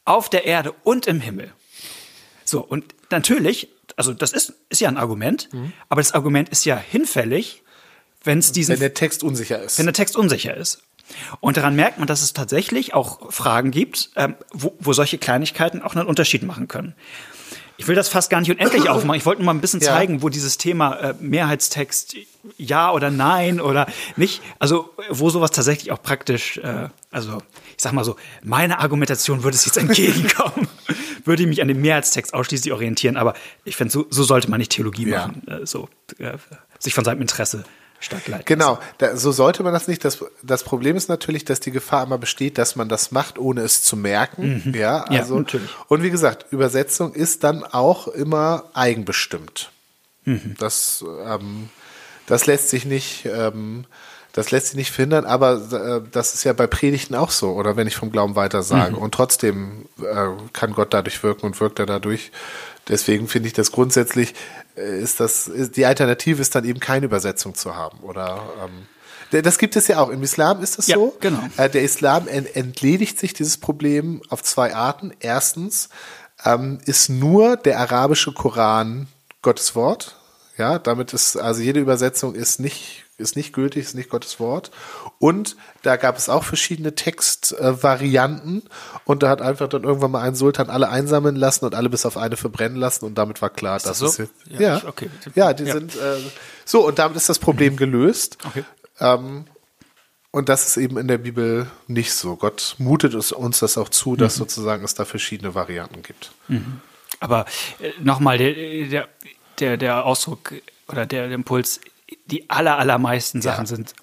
auf 0.04 0.28
der 0.30 0.44
Erde 0.44 0.72
und 0.84 1.06
im 1.06 1.20
Himmel. 1.20 1.52
So, 2.44 2.60
und 2.60 2.84
natürlich, 3.10 3.68
also 3.96 4.12
das 4.12 4.32
ist, 4.32 4.54
ist 4.68 4.80
ja 4.80 4.88
ein 4.88 4.96
Argument, 4.96 5.48
mhm. 5.52 5.72
aber 5.88 6.00
das 6.00 6.12
Argument 6.12 6.48
ist 6.48 6.64
ja 6.64 6.76
hinfällig, 6.76 7.62
wenn 8.24 8.38
es 8.38 8.52
diesen. 8.52 8.72
Wenn 8.72 8.80
der 8.80 8.94
Text 8.94 9.22
unsicher 9.22 9.62
ist. 9.62 9.78
Wenn 9.78 9.86
der 9.86 9.94
Text 9.94 10.16
unsicher 10.16 10.56
ist. 10.56 10.82
Und 11.40 11.56
daran 11.56 11.74
merkt 11.76 11.98
man, 11.98 12.06
dass 12.06 12.22
es 12.22 12.32
tatsächlich 12.32 12.94
auch 12.94 13.32
Fragen 13.32 13.70
gibt, 13.70 14.10
ähm, 14.16 14.36
wo, 14.52 14.74
wo 14.78 14.92
solche 14.92 15.18
Kleinigkeiten 15.18 15.82
auch 15.82 15.94
einen 15.94 16.06
Unterschied 16.06 16.42
machen 16.42 16.68
können. 16.68 16.94
Ich 17.82 17.88
will 17.88 17.96
das 17.96 18.08
fast 18.08 18.30
gar 18.30 18.38
nicht 18.38 18.50
unendlich 18.50 18.88
aufmachen. 18.88 19.18
Ich 19.18 19.26
wollte 19.26 19.42
nur 19.42 19.46
mal 19.46 19.58
ein 19.58 19.60
bisschen 19.60 19.80
ja. 19.80 19.88
zeigen, 19.88 20.22
wo 20.22 20.28
dieses 20.28 20.56
Thema 20.56 20.94
äh, 21.00 21.14
Mehrheitstext 21.18 22.14
ja 22.56 22.92
oder 22.92 23.10
nein 23.10 23.60
oder 23.60 23.86
nicht, 24.14 24.40
also 24.60 24.90
wo 25.10 25.30
sowas 25.30 25.50
tatsächlich 25.50 25.90
auch 25.90 26.00
praktisch, 26.00 26.58
äh, 26.58 26.90
also 27.10 27.38
ich 27.76 27.82
sag 27.82 27.92
mal 27.92 28.04
so, 28.04 28.14
meine 28.44 28.78
Argumentation 28.78 29.42
würde 29.42 29.56
es 29.56 29.64
jetzt 29.64 29.78
entgegenkommen, 29.78 30.68
würde 31.24 31.42
ich 31.42 31.48
mich 31.48 31.60
an 31.60 31.66
dem 31.66 31.80
Mehrheitstext 31.80 32.34
ausschließlich 32.34 32.72
orientieren, 32.72 33.16
aber 33.16 33.34
ich 33.64 33.74
finde, 33.74 33.92
so, 33.92 34.06
so 34.10 34.22
sollte 34.22 34.48
man 34.48 34.60
nicht 34.60 34.70
Theologie 34.70 35.08
ja. 35.08 35.26
machen, 35.26 35.48
äh, 35.48 35.66
so 35.66 35.88
äh, 36.18 36.34
sich 36.78 36.94
von 36.94 37.04
seinem 37.04 37.20
Interesse 37.20 37.64
Stadtleiter. 38.02 38.42
Genau, 38.44 38.78
da, 38.98 39.16
so 39.16 39.30
sollte 39.32 39.62
man 39.62 39.72
das 39.72 39.86
nicht. 39.86 40.04
Das, 40.04 40.24
das 40.42 40.64
Problem 40.64 40.96
ist 40.96 41.08
natürlich, 41.08 41.44
dass 41.44 41.60
die 41.60 41.70
Gefahr 41.70 42.04
immer 42.04 42.18
besteht, 42.18 42.58
dass 42.58 42.74
man 42.74 42.88
das 42.88 43.12
macht, 43.12 43.38
ohne 43.38 43.62
es 43.62 43.82
zu 43.84 43.96
merken. 43.96 44.62
Mhm. 44.64 44.74
Ja, 44.74 45.02
also, 45.04 45.34
ja, 45.34 45.40
natürlich. 45.40 45.70
Und 45.88 46.02
wie 46.02 46.10
gesagt, 46.10 46.46
Übersetzung 46.50 47.14
ist 47.14 47.44
dann 47.44 47.62
auch 47.62 48.08
immer 48.08 48.64
eigenbestimmt. 48.74 49.70
Mhm. 50.24 50.56
Das, 50.58 51.04
ähm, 51.26 51.68
das 52.26 52.46
lässt 52.46 52.70
sich 52.70 52.84
nicht, 52.84 53.24
ähm, 53.26 53.84
das 54.32 54.50
lässt 54.50 54.68
sich 54.68 54.76
nicht 54.76 54.90
verhindern, 54.90 55.24
aber 55.24 55.60
äh, 55.72 56.08
das 56.10 56.34
ist 56.34 56.44
ja 56.44 56.52
bei 56.54 56.66
Predigten 56.66 57.14
auch 57.14 57.30
so, 57.30 57.52
oder 57.52 57.76
wenn 57.76 57.86
ich 57.86 57.96
vom 57.96 58.10
Glauben 58.10 58.34
weiter 58.34 58.62
sage. 58.62 58.96
Mhm. 58.96 58.98
Und 58.98 59.14
trotzdem 59.14 59.86
äh, 60.00 60.28
kann 60.52 60.72
Gott 60.72 60.92
dadurch 60.92 61.22
wirken 61.22 61.46
und 61.46 61.60
wirkt 61.60 61.78
er 61.78 61.86
dadurch. 61.86 62.32
Deswegen 62.88 63.28
finde 63.28 63.46
ich 63.46 63.52
das 63.52 63.70
grundsätzlich 63.70 64.34
ist 64.74 65.20
das, 65.20 65.50
die 65.74 65.86
Alternative 65.86 66.40
ist 66.40 66.54
dann 66.54 66.64
eben 66.64 66.80
keine 66.80 67.06
Übersetzung 67.06 67.54
zu 67.54 67.76
haben 67.76 67.98
oder, 68.00 68.42
ähm, 68.64 68.86
das 69.40 69.56
gibt 69.56 69.76
es 69.76 69.88
ja 69.88 69.98
auch. 69.98 70.10
Im 70.10 70.22
Islam 70.22 70.62
ist 70.62 70.76
das 70.76 70.88
ja, 70.88 70.96
so. 70.96 71.16
Genau. 71.20 71.40
Äh, 71.56 71.70
der 71.70 71.82
Islam 71.82 72.28
ent 72.28 72.54
entledigt 72.54 73.18
sich 73.18 73.32
dieses 73.32 73.56
Problem 73.56 74.20
auf 74.28 74.42
zwei 74.42 74.74
Arten. 74.74 75.14
Erstens 75.20 75.88
ähm, 76.44 76.80
ist 76.84 77.08
nur 77.08 77.56
der 77.56 77.78
arabische 77.78 78.32
Koran 78.32 79.06
Gottes 79.40 79.74
Wort. 79.74 80.16
Ja, 80.58 80.78
damit 80.78 81.14
ist, 81.14 81.36
also 81.36 81.62
jede 81.62 81.80
Übersetzung 81.80 82.34
ist 82.34 82.60
nicht 82.60 83.01
ist 83.22 83.36
nicht 83.36 83.52
gültig, 83.52 83.84
ist 83.84 83.94
nicht 83.94 84.10
Gottes 84.10 84.38
Wort. 84.40 84.70
Und 85.18 85.56
da 85.82 85.96
gab 85.96 86.16
es 86.16 86.28
auch 86.28 86.44
verschiedene 86.44 86.94
Textvarianten 86.94 88.62
äh, 88.62 88.98
und 89.04 89.22
da 89.22 89.28
hat 89.28 89.40
einfach 89.40 89.68
dann 89.68 89.84
irgendwann 89.84 90.10
mal 90.10 90.22
ein 90.22 90.34
Sultan 90.34 90.68
alle 90.70 90.88
einsammeln 90.88 91.36
lassen 91.36 91.64
und 91.64 91.74
alle 91.74 91.88
bis 91.88 92.04
auf 92.04 92.16
eine 92.16 92.36
verbrennen 92.36 92.78
lassen 92.78 93.04
und 93.04 93.16
damit 93.16 93.40
war 93.40 93.50
klar, 93.50 93.76
ist 93.76 93.86
das, 93.86 93.98
das 93.98 94.16
so? 94.16 94.22
ist 94.22 94.30
jetzt, 94.46 94.60
ja, 94.60 94.76
ja, 94.78 94.82
okay. 94.86 95.10
ja 95.34 95.52
die 95.52 95.64
ja. 95.64 95.72
sind 95.72 95.94
äh, 95.96 96.18
so 96.64 96.86
und 96.86 96.98
damit 96.98 97.16
ist 97.16 97.28
das 97.28 97.38
Problem 97.38 97.76
gelöst. 97.76 98.38
Okay. 98.46 98.64
Ähm, 99.00 99.44
und 100.30 100.48
das 100.48 100.66
ist 100.66 100.78
eben 100.78 100.96
in 100.96 101.08
der 101.08 101.18
Bibel 101.18 101.70
nicht 101.88 102.14
so. 102.14 102.36
Gott 102.36 102.76
mutet 102.78 103.12
es, 103.12 103.32
uns 103.32 103.58
das 103.58 103.76
auch 103.76 103.90
zu, 103.90 104.16
dass 104.16 104.36
mhm. 104.36 104.38
sozusagen 104.38 104.82
es 104.82 104.94
da 104.94 105.04
verschiedene 105.04 105.54
Varianten 105.54 106.02
gibt. 106.02 106.32
Mhm. 106.48 106.80
Aber 107.20 107.44
äh, 107.80 107.90
nochmal, 108.00 108.38
der, 108.38 109.08
der, 109.60 109.76
der 109.76 110.06
Ausdruck 110.06 110.54
oder 110.88 111.04
der, 111.06 111.28
der 111.28 111.34
Impuls 111.34 111.80
die 112.26 112.48
aller, 112.50 112.78
allermeisten 112.78 113.42
Sachen 113.42 113.64
ja. 113.64 113.76
sind. 113.76 113.94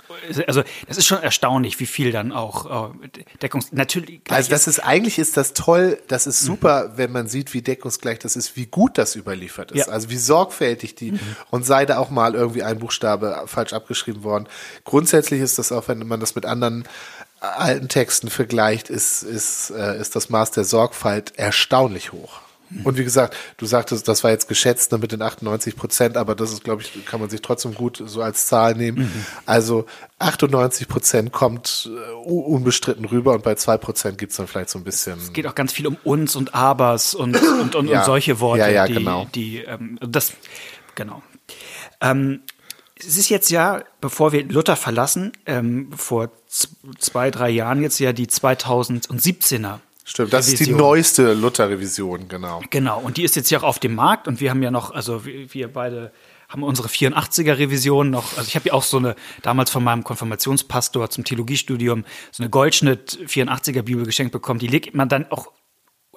Also, 0.48 0.64
das 0.88 0.98
ist 0.98 1.06
schon 1.06 1.22
erstaunlich, 1.22 1.80
wie 1.80 1.86
viel 1.86 2.12
dann 2.12 2.32
auch 2.32 2.92
äh, 2.94 3.08
Deckungs. 3.42 3.72
Natürlich. 3.72 4.22
Also, 4.30 4.50
das 4.50 4.68
ist 4.68 4.80
eigentlich 4.80 5.20
ist 5.20 5.38
das 5.38 5.54
toll. 5.54 6.00
Das 6.08 6.28
ist 6.28 6.42
super, 6.42 6.90
mhm. 6.90 6.98
wenn 6.98 7.12
man 7.12 7.28
sieht, 7.28 7.54
wie 7.54 7.62
deckungsgleich 7.62 8.20
das 8.20 8.36
ist, 8.36 8.56
wie 8.56 8.66
gut 8.66 8.98
das 8.98 9.16
überliefert 9.16 9.72
ist. 9.72 9.88
Ja. 9.88 9.94
Also, 9.94 10.10
wie 10.10 10.18
sorgfältig 10.18 10.96
die 10.96 11.14
mhm. 11.14 11.20
und 11.50 11.66
sei 11.66 11.86
da 11.86 11.98
auch 11.98 12.10
mal 12.10 12.36
irgendwie 12.36 12.64
ein 12.64 12.80
Buchstabe 12.80 13.44
falsch 13.46 13.74
abgeschrieben 13.74 14.24
worden. 14.24 14.48
Grundsätzlich 14.84 15.42
ist 15.42 15.60
das 15.60 15.72
auch, 15.72 15.88
wenn 15.88 16.06
man 16.08 16.20
das 16.20 16.36
mit 16.36 16.46
anderen 16.46 16.86
äh, 17.42 17.46
alten 17.46 17.88
Texten 17.88 18.30
vergleicht, 18.30 18.90
ist, 18.90 19.24
ist, 19.24 19.72
äh, 19.72 20.00
ist 20.00 20.16
das 20.16 20.30
Maß 20.30 20.52
der 20.52 20.66
Sorgfalt 20.66 21.34
erstaunlich 21.38 22.12
hoch. 22.12 22.42
Und 22.84 22.98
wie 22.98 23.04
gesagt, 23.04 23.36
du 23.58 23.66
sagtest, 23.66 24.08
das 24.08 24.24
war 24.24 24.32
jetzt 24.32 24.48
geschätzt 24.48 24.92
ne, 24.92 24.98
mit 25.00 25.12
den 25.12 25.22
98 25.22 25.76
Prozent, 25.76 26.18
aber 26.18 26.36
das 26.36 26.52
ist, 26.52 26.64
glaube 26.64 26.82
ich, 26.84 27.06
kann 27.06 27.20
man 27.20 27.30
sich 27.30 27.42
trotzdem 27.42 27.74
gut 27.74 28.02
so 28.06 28.22
als 28.22 28.48
Zahl 28.48 28.76
nehmen. 28.76 29.00
Mhm. 29.00 29.26
Also 29.46 29.86
98 30.20 30.88
Prozent 30.88 31.32
kommt 31.32 31.90
uh, 32.26 32.40
unbestritten 32.42 33.06
rüber 33.06 33.34
und 33.34 33.44
bei 33.44 33.56
zwei 33.56 33.78
Prozent 33.78 34.18
gibt's 34.18 34.36
dann 34.36 34.48
vielleicht 34.48 34.70
so 34.70 34.78
ein 34.78 34.84
bisschen. 34.84 35.18
Es 35.18 35.34
geht 35.34 35.48
auch 35.48 35.56
ganz 35.56 35.74
viel 35.74 35.88
um 35.88 35.98
uns 36.04 36.36
und 36.36 36.54
Abers 36.54 37.16
und, 37.16 37.36
und, 37.62 37.76
und, 37.76 37.88
ja. 37.88 38.00
und 38.00 38.06
solche 38.06 38.40
Worte, 38.40 38.62
ja, 38.62 38.70
ja, 38.70 38.88
die, 38.88 38.94
genau. 38.94 39.28
die 39.34 39.58
ähm, 39.60 39.98
das, 40.02 40.34
genau. 40.96 41.24
Ähm, 42.02 42.42
es 43.00 43.18
ist 43.18 43.30
jetzt 43.30 43.50
ja, 43.50 43.84
bevor 44.02 44.32
wir 44.32 44.44
Luther 44.46 44.76
verlassen, 44.76 45.32
ähm, 45.46 45.92
vor 45.96 46.32
zwei, 47.00 47.32
drei 47.32 47.50
Jahren 47.50 47.82
jetzt 47.82 48.00
ja 48.00 48.14
die 48.14 48.28
2017er 48.28 49.80
Stimmt, 50.10 50.34
das 50.34 50.48
Revision. 50.48 50.62
ist 50.62 50.68
die 50.68 50.74
neueste 50.74 51.34
Luther-Revision, 51.34 52.28
genau. 52.28 52.64
Genau, 52.72 53.00
und 53.00 53.18
die 53.18 53.24
ist 53.24 53.36
jetzt 53.36 53.52
ja 53.52 53.60
auch 53.60 53.64
auf 53.64 53.78
dem 53.78 53.94
Markt 53.94 54.28
und 54.28 54.40
wir 54.42 54.50
haben 54.50 54.64
ja 54.64 54.72
noch, 54.72 54.90
also 54.90 55.24
wir, 55.24 55.54
wir 55.54 55.72
beide 55.72 56.12
haben 56.48 56.64
unsere 56.64 56.88
84er-Revision 56.88 58.10
noch, 58.10 58.36
also 58.36 58.48
ich 58.48 58.56
habe 58.56 58.70
ja 58.70 58.74
auch 58.74 58.82
so 58.82 58.98
eine, 58.98 59.16
damals 59.44 59.70
von 59.70 59.84
meinem 59.84 60.04
Konfirmationspastor 60.04 61.12
zum 61.12 61.26
Theologiestudium, 61.26 62.06
so 62.32 62.42
eine 62.42 62.50
Goldschnitt 62.50 63.20
84er-Bibel 63.28 64.04
geschenkt 64.04 64.32
bekommen, 64.32 64.60
die 64.60 64.66
legt 64.66 64.96
man 64.96 65.10
dann 65.10 65.30
auch 65.30 65.52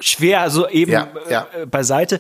schwer 0.01 0.49
so 0.49 0.67
eben 0.71 0.93
ja, 0.93 1.09
ja. 1.29 1.47
Äh, 1.53 1.67
beiseite. 1.67 2.19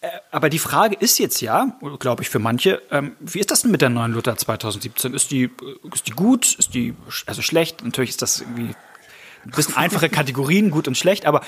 Äh, 0.00 0.08
aber 0.30 0.48
die 0.48 0.58
Frage 0.58 0.96
ist 0.98 1.18
jetzt 1.18 1.42
ja, 1.42 1.78
glaube 1.98 2.22
ich, 2.22 2.30
für 2.30 2.38
manche, 2.38 2.80
ähm, 2.90 3.14
wie 3.20 3.40
ist 3.40 3.50
das 3.50 3.60
denn 3.60 3.72
mit 3.72 3.82
der 3.82 3.90
neuen 3.90 4.14
Luther 4.14 4.38
2017? 4.38 5.12
Ist 5.12 5.30
die, 5.32 5.50
ist 5.92 6.06
die 6.06 6.12
gut? 6.12 6.54
Ist 6.58 6.72
die 6.72 6.94
also 7.26 7.42
schlecht? 7.42 7.84
Natürlich 7.84 8.08
ist 8.08 8.22
das 8.22 8.40
irgendwie 8.40 8.74
ein 9.44 9.50
bisschen 9.50 9.76
einfache 9.76 10.08
Kategorien, 10.08 10.70
gut 10.70 10.88
und 10.88 10.96
schlecht, 10.96 11.26
aber 11.26 11.42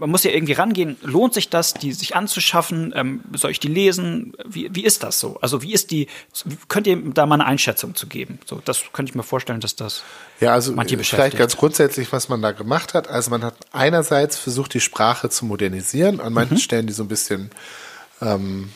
man 0.00 0.10
muss 0.10 0.24
ja 0.24 0.30
irgendwie 0.30 0.54
rangehen, 0.54 0.96
lohnt 1.02 1.34
sich 1.34 1.50
das, 1.50 1.74
die 1.74 1.92
sich 1.92 2.16
anzuschaffen? 2.16 2.92
Ähm, 2.96 3.20
soll 3.34 3.50
ich 3.50 3.60
die 3.60 3.68
lesen? 3.68 4.32
Wie, 4.44 4.74
wie 4.74 4.84
ist 4.84 5.02
das 5.02 5.20
so? 5.20 5.38
Also 5.40 5.62
wie 5.62 5.72
ist 5.72 5.90
die, 5.90 6.08
könnt 6.68 6.86
ihr 6.86 6.96
da 7.12 7.26
mal 7.26 7.34
eine 7.34 7.46
Einschätzung 7.46 7.94
zu 7.94 8.06
geben? 8.06 8.40
So, 8.46 8.60
das 8.64 8.82
könnte 8.92 9.10
ich 9.10 9.14
mir 9.14 9.22
vorstellen, 9.22 9.60
dass 9.60 9.76
das 9.76 10.02
ja, 10.40 10.52
also 10.54 10.72
manche 10.72 10.98
vielleicht 10.98 11.36
ganz 11.36 11.56
grundsätzlich, 11.56 12.10
was 12.12 12.28
man 12.28 12.40
da 12.40 12.52
gemacht 12.52 12.94
hat. 12.94 13.08
Also 13.08 13.30
man 13.30 13.44
hat 13.44 13.54
einerseits 13.72 14.38
versucht, 14.38 14.74
die 14.74 14.80
Sprache 14.80 15.28
zu 15.28 15.44
modernisieren, 15.44 16.20
an 16.20 16.32
manchen 16.32 16.54
mhm. 16.54 16.60
Stellen 16.60 16.86
die 16.86 16.94
so 16.94 17.04
ein 17.04 17.08
bisschen 17.08 17.50
ähm, 18.22 18.70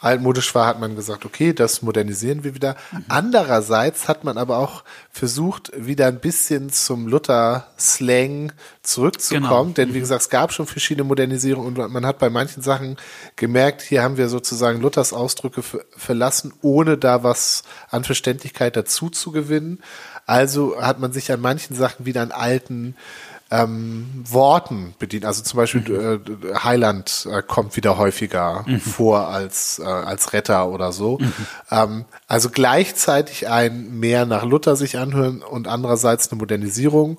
altmodisch 0.00 0.54
war, 0.54 0.66
hat 0.66 0.78
man 0.78 0.94
gesagt, 0.94 1.24
okay, 1.24 1.52
das 1.52 1.82
modernisieren 1.82 2.44
wir 2.44 2.54
wieder. 2.54 2.76
Mhm. 2.92 3.04
Andererseits 3.08 4.06
hat 4.06 4.22
man 4.22 4.38
aber 4.38 4.58
auch 4.58 4.84
versucht, 5.10 5.72
wieder 5.74 6.06
ein 6.06 6.20
bisschen 6.20 6.70
zum 6.70 7.08
Luther-Slang 7.08 8.52
zurückzukommen, 8.82 9.74
genau. 9.74 9.74
denn 9.74 9.88
wie 9.88 9.98
mhm. 9.98 10.02
gesagt, 10.02 10.22
es 10.22 10.30
gab 10.30 10.52
schon 10.52 10.66
verschiedene 10.66 11.04
Modernisierungen 11.04 11.76
und 11.76 11.92
man 11.92 12.06
hat 12.06 12.18
bei 12.18 12.30
manchen 12.30 12.62
Sachen 12.62 12.96
gemerkt, 13.36 13.82
hier 13.82 14.02
haben 14.02 14.16
wir 14.16 14.28
sozusagen 14.28 14.80
Luthers 14.80 15.12
Ausdrücke 15.12 15.62
verlassen, 15.96 16.52
ohne 16.62 16.96
da 16.96 17.24
was 17.24 17.64
an 17.90 18.04
Verständlichkeit 18.04 18.76
dazu 18.76 19.10
zu 19.10 19.32
gewinnen. 19.32 19.82
Also 20.26 20.80
hat 20.80 21.00
man 21.00 21.12
sich 21.12 21.32
an 21.32 21.40
manchen 21.40 21.74
Sachen 21.74 22.06
wieder 22.06 22.22
an 22.22 22.32
alten 22.32 22.94
ähm, 23.50 24.24
Worten 24.28 24.94
bedient. 24.98 25.24
Also 25.24 25.42
zum 25.42 25.56
Beispiel 25.56 25.80
mhm. 25.80 26.48
äh, 26.50 26.54
Heiland 26.54 27.26
äh, 27.30 27.42
kommt 27.42 27.76
wieder 27.76 27.96
häufiger 27.96 28.64
mhm. 28.66 28.80
vor 28.80 29.28
als, 29.28 29.78
äh, 29.78 29.84
als 29.84 30.32
Retter 30.32 30.68
oder 30.68 30.92
so. 30.92 31.18
Mhm. 31.18 31.32
Ähm, 31.70 32.04
also 32.26 32.50
gleichzeitig 32.50 33.48
ein 33.48 33.98
mehr 33.98 34.26
nach 34.26 34.44
Luther 34.44 34.76
sich 34.76 34.98
anhören 34.98 35.42
und 35.42 35.66
andererseits 35.66 36.30
eine 36.30 36.38
Modernisierung. 36.38 37.18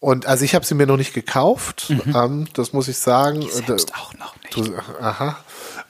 Und 0.00 0.26
also 0.26 0.44
ich 0.44 0.54
habe 0.54 0.64
sie 0.64 0.74
mir 0.74 0.86
noch 0.86 0.96
nicht 0.96 1.12
gekauft, 1.12 1.90
mhm. 1.90 2.16
ähm, 2.16 2.48
das 2.54 2.72
muss 2.72 2.88
ich 2.88 2.96
sagen. 2.96 3.42
Ich 3.42 3.52
selbst 3.52 3.94
auch 3.94 4.14
noch 4.14 4.34
nicht. 4.42 4.56
Du, 4.56 4.74
aha. 5.00 5.36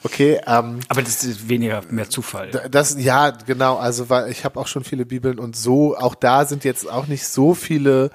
Okay. 0.03 0.41
Ähm, 0.45 0.81
Aber 0.89 1.01
das 1.01 1.23
ist 1.23 1.47
weniger 1.47 1.81
mehr 1.89 2.09
Zufall. 2.09 2.51
Das 2.69 2.95
ja 2.99 3.31
genau. 3.31 3.77
Also 3.77 4.09
weil 4.09 4.29
ich 4.29 4.45
habe 4.45 4.59
auch 4.59 4.67
schon 4.67 4.83
viele 4.83 5.05
Bibeln 5.05 5.39
und 5.39 5.55
so. 5.55 5.95
Auch 5.95 6.13
da 6.13 6.45
sind 6.45 6.65
jetzt 6.65 6.89
auch 6.89 7.07
nicht 7.07 7.25
so 7.25 7.53
viele 7.53 8.11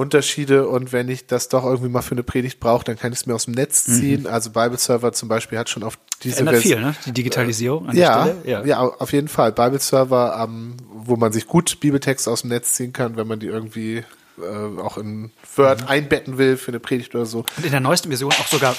Unterschiede 0.00 0.66
und 0.66 0.92
wenn 0.92 1.08
ich 1.08 1.26
das 1.26 1.48
doch 1.48 1.64
irgendwie 1.64 1.90
mal 1.90 2.02
für 2.02 2.12
eine 2.12 2.22
Predigt 2.22 2.58
brauche, 2.58 2.84
dann 2.84 2.96
kann 2.96 3.12
ich 3.12 3.20
es 3.20 3.26
mir 3.26 3.34
aus 3.34 3.44
dem 3.44 3.54
Netz 3.54 3.86
mhm. 3.86 3.92
ziehen. 3.92 4.20
Mhm. 4.22 4.26
Also 4.28 4.50
Bible 4.50 4.78
Server 4.78 5.12
zum 5.12 5.28
Beispiel 5.28 5.58
hat 5.58 5.68
schon 5.68 5.82
auf 5.82 5.98
diese 6.22 6.44
Version. 6.44 6.62
viel, 6.62 6.80
ne? 6.80 6.94
Die 7.06 7.12
Digitalisierung 7.12 7.88
an 7.88 7.96
ja, 7.96 8.24
der 8.24 8.32
Stelle. 8.32 8.50
Ja, 8.50 8.64
ja, 8.64 8.80
auf 8.80 9.12
jeden 9.12 9.28
Fall. 9.28 9.52
Bible 9.52 9.78
Server, 9.78 10.42
ähm, 10.42 10.76
wo 10.92 11.16
man 11.16 11.32
sich 11.32 11.46
gut 11.46 11.80
Bibeltexte 11.80 12.30
aus 12.30 12.40
dem 12.40 12.50
Netz 12.50 12.72
ziehen 12.72 12.92
kann, 12.92 13.16
wenn 13.16 13.26
man 13.26 13.40
die 13.40 13.46
irgendwie 13.46 14.04
äh, 14.38 14.80
auch 14.80 14.96
in 14.96 15.30
Word 15.56 15.82
mhm. 15.82 15.88
einbetten 15.88 16.38
will 16.38 16.56
für 16.56 16.70
eine 16.70 16.80
Predigt 16.80 17.14
oder 17.14 17.26
so. 17.26 17.44
Und 17.56 17.64
in 17.64 17.70
der 17.70 17.80
neuesten 17.80 18.08
Version 18.08 18.32
auch 18.32 18.46
sogar 18.46 18.74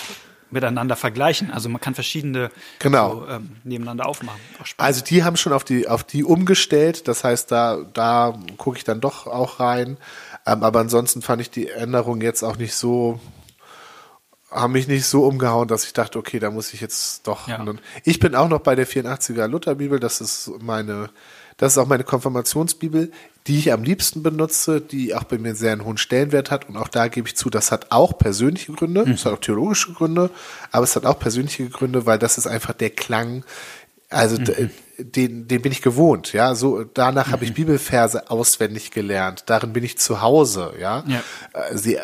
miteinander 0.51 0.95
vergleichen. 0.95 1.51
Also 1.51 1.69
man 1.69 1.81
kann 1.81 1.95
verschiedene 1.95 2.51
genau. 2.79 3.21
so, 3.21 3.27
ähm, 3.27 3.55
nebeneinander 3.63 4.05
aufmachen. 4.05 4.39
Also 4.77 5.03
die 5.03 5.23
haben 5.23 5.38
schon 5.38 5.53
auf 5.53 5.63
die 5.63 5.88
auf 5.88 6.03
die 6.03 6.23
umgestellt. 6.23 7.07
Das 7.07 7.23
heißt, 7.23 7.51
da 7.51 7.86
da 7.93 8.38
gucke 8.57 8.77
ich 8.77 8.84
dann 8.84 9.01
doch 9.01 9.27
auch 9.27 9.60
rein. 9.60 9.97
Ähm, 10.45 10.63
aber 10.63 10.80
ansonsten 10.80 11.21
fand 11.21 11.41
ich 11.41 11.49
die 11.49 11.69
Änderung 11.69 12.21
jetzt 12.21 12.43
auch 12.43 12.58
nicht 12.58 12.73
so, 12.73 13.19
haben 14.49 14.73
mich 14.73 14.88
nicht 14.88 15.06
so 15.06 15.25
umgehauen, 15.25 15.67
dass 15.67 15.86
ich 15.86 15.93
dachte, 15.93 16.19
okay, 16.19 16.39
da 16.39 16.51
muss 16.51 16.73
ich 16.73 16.82
jetzt 16.82 17.27
doch. 17.27 17.47
Ja. 17.47 17.63
Ich 18.04 18.19
bin 18.19 18.36
auch 18.36 18.49
noch 18.49 18.60
bei 18.60 18.75
der 18.75 18.88
84er 18.88 19.47
Lutherbibel, 19.47 19.99
das 19.99 20.19
ist 20.19 20.51
meine, 20.62 21.10
das 21.58 21.73
ist 21.73 21.77
auch 21.77 21.88
meine 21.88 22.04
Konfirmationsbibel, 22.04 23.12
die 23.47 23.58
ich 23.58 23.71
am 23.71 23.84
liebsten 23.84 24.23
benutze, 24.23 24.82
die 24.82 25.15
auch 25.15 25.23
bei 25.23 25.38
mir 25.38 25.56
sehr 25.56 25.71
einen 25.71 25.86
hohen 25.86 25.97
Stellenwert 25.97 26.51
hat. 26.51 26.69
Und 26.69 26.77
auch 26.77 26.88
da 26.88 27.08
gebe 27.08 27.27
ich 27.27 27.36
zu, 27.36 27.49
das 27.49 27.71
hat 27.71 27.91
auch 27.91 28.17
persönliche 28.17 28.71
Gründe, 28.73 29.06
mhm. 29.06 29.13
es 29.13 29.25
hat 29.25 29.34
auch 29.34 29.39
theologische 29.39 29.93
Gründe, 29.93 30.30
aber 30.71 30.84
es 30.84 30.95
hat 30.95 31.06
auch 31.06 31.17
persönliche 31.17 31.69
Gründe, 31.69 32.06
weil 32.06 32.19
das 32.19 32.38
ist 32.38 32.47
einfach 32.47 32.73
der 32.73 32.91
Klang, 32.91 33.43
also 34.12 34.38
mhm. 34.38 34.69
den, 34.97 35.47
den 35.47 35.62
bin 35.62 35.71
ich 35.71 35.82
gewohnt, 35.82 36.34
ja. 36.34 36.54
So 36.54 36.84
danach 36.84 37.28
mhm. 37.28 37.32
habe 37.32 37.45
ich 37.45 37.54
Bibelverse 37.54 38.30
auswendig 38.30 38.91
gelernt. 38.91 39.45
Darin 39.47 39.74
bin 39.74 39.84
ich 39.84 39.97
zu 39.97 40.21
Hause, 40.21 40.74
ja. 40.80 41.04
ja. 41.08 41.24
Äh, 41.54 41.78
sie, 41.78 41.97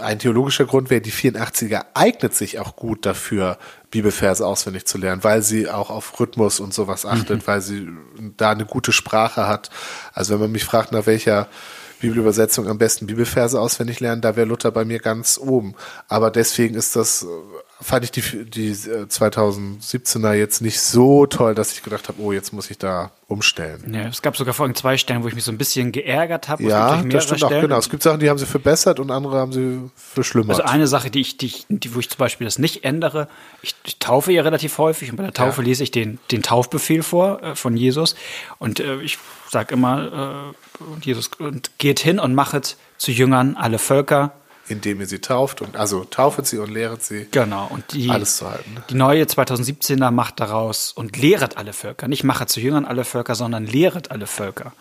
ein 0.00 0.18
theologischer 0.18 0.64
Grund 0.64 0.90
wäre, 0.90 1.00
die 1.00 1.12
84er 1.12 1.84
eignet 1.94 2.34
sich 2.34 2.58
auch 2.58 2.76
gut 2.76 3.04
dafür, 3.04 3.58
Bibelverse 3.90 4.46
auswendig 4.46 4.86
zu 4.86 4.96
lernen, 4.96 5.22
weil 5.22 5.42
sie 5.42 5.68
auch 5.68 5.90
auf 5.90 6.18
Rhythmus 6.18 6.60
und 6.60 6.72
sowas 6.72 7.04
achtet, 7.04 7.42
mhm. 7.42 7.46
weil 7.46 7.60
sie 7.60 7.88
da 8.36 8.50
eine 8.50 8.64
gute 8.64 8.92
Sprache 8.92 9.46
hat. 9.46 9.70
Also 10.14 10.34
wenn 10.34 10.40
man 10.40 10.52
mich 10.52 10.64
fragt, 10.64 10.92
nach 10.92 11.06
welcher 11.06 11.48
Bibelübersetzung 12.00 12.68
am 12.68 12.78
besten 12.78 13.06
Bibelverse 13.06 13.60
auswendig 13.60 14.00
lernen, 14.00 14.22
da 14.22 14.34
wäre 14.34 14.46
Luther 14.46 14.72
bei 14.72 14.84
mir 14.84 14.98
ganz 14.98 15.38
oben. 15.38 15.74
Aber 16.08 16.30
deswegen 16.30 16.74
ist 16.74 16.96
das 16.96 17.26
fand 17.82 18.04
ich 18.04 18.10
die, 18.10 18.44
die 18.44 18.72
2017er 18.74 20.32
äh, 20.32 20.38
jetzt 20.38 20.62
nicht 20.62 20.80
so 20.80 21.26
toll, 21.26 21.54
dass 21.54 21.72
ich 21.72 21.82
gedacht 21.82 22.08
habe, 22.08 22.20
oh, 22.20 22.32
jetzt 22.32 22.52
muss 22.52 22.70
ich 22.70 22.78
da 22.78 23.10
umstellen. 23.26 23.92
Ja, 23.92 24.08
es 24.08 24.22
gab 24.22 24.36
sogar 24.36 24.54
vor 24.54 24.66
allem 24.66 24.74
zwei 24.74 24.96
Stellen, 24.96 25.22
wo 25.22 25.28
ich 25.28 25.34
mich 25.34 25.44
so 25.44 25.52
ein 25.52 25.58
bisschen 25.58 25.90
geärgert 25.90 26.48
habe. 26.48 26.62
Ja, 26.62 27.02
das 27.02 27.24
stimmt 27.24 27.40
Stellen. 27.40 27.54
auch, 27.54 27.60
genau. 27.60 27.78
Es 27.78 27.88
gibt 27.90 28.02
Sachen, 28.02 28.20
die 28.20 28.30
haben 28.30 28.38
sie 28.38 28.46
verbessert 28.46 29.00
und 29.00 29.10
andere 29.10 29.38
haben 29.38 29.52
sie 29.52 29.90
verschlimmert. 29.96 30.60
Also 30.60 30.70
eine 30.70 30.86
Sache, 30.86 31.10
die 31.10 31.20
ich, 31.20 31.36
die, 31.38 31.52
die 31.68 31.94
wo 31.94 31.98
ich 31.98 32.10
zum 32.10 32.18
Beispiel 32.18 32.44
das 32.44 32.58
nicht 32.58 32.84
ändere, 32.84 33.28
ich, 33.62 33.74
ich 33.84 33.98
taufe 33.98 34.32
ja 34.32 34.42
relativ 34.42 34.78
häufig 34.78 35.10
und 35.10 35.16
bei 35.16 35.24
der 35.24 35.32
Taufe 35.32 35.62
ja. 35.62 35.68
lese 35.68 35.82
ich 35.82 35.90
den, 35.90 36.18
den 36.30 36.42
Taufbefehl 36.42 37.02
vor 37.02 37.42
äh, 37.42 37.54
von 37.54 37.76
Jesus 37.76 38.14
und 38.58 38.80
äh, 38.80 39.00
ich 39.00 39.18
sage 39.50 39.74
immer, 39.74 40.52
äh, 40.52 40.94
Jesus, 41.02 41.30
und 41.38 41.78
geht 41.78 42.00
hin 42.00 42.18
und 42.18 42.34
machet 42.34 42.76
zu 42.96 43.10
Jüngern 43.10 43.56
alle 43.56 43.78
Völker, 43.78 44.32
indem 44.68 45.00
ihr 45.00 45.06
sie 45.06 45.20
tauft 45.20 45.60
und 45.60 45.76
also 45.76 46.04
taufet 46.04 46.46
sie 46.46 46.58
und 46.58 46.70
lehret 46.70 47.02
sie. 47.02 47.26
Genau, 47.30 47.66
und 47.70 47.92
die, 47.92 48.10
alles 48.10 48.36
zu 48.36 48.50
halten. 48.50 48.82
Die 48.90 48.94
neue 48.94 49.24
2017er 49.24 50.10
macht 50.10 50.40
daraus 50.40 50.92
und 50.92 51.16
lehret 51.16 51.56
alle 51.56 51.72
Völker. 51.72 52.08
Nicht 52.08 52.24
mache 52.24 52.46
zu 52.46 52.60
Jüngern 52.60 52.84
alle 52.84 53.04
Völker, 53.04 53.34
sondern 53.34 53.66
lehret 53.66 54.10
alle 54.10 54.26
Völker. 54.26 54.72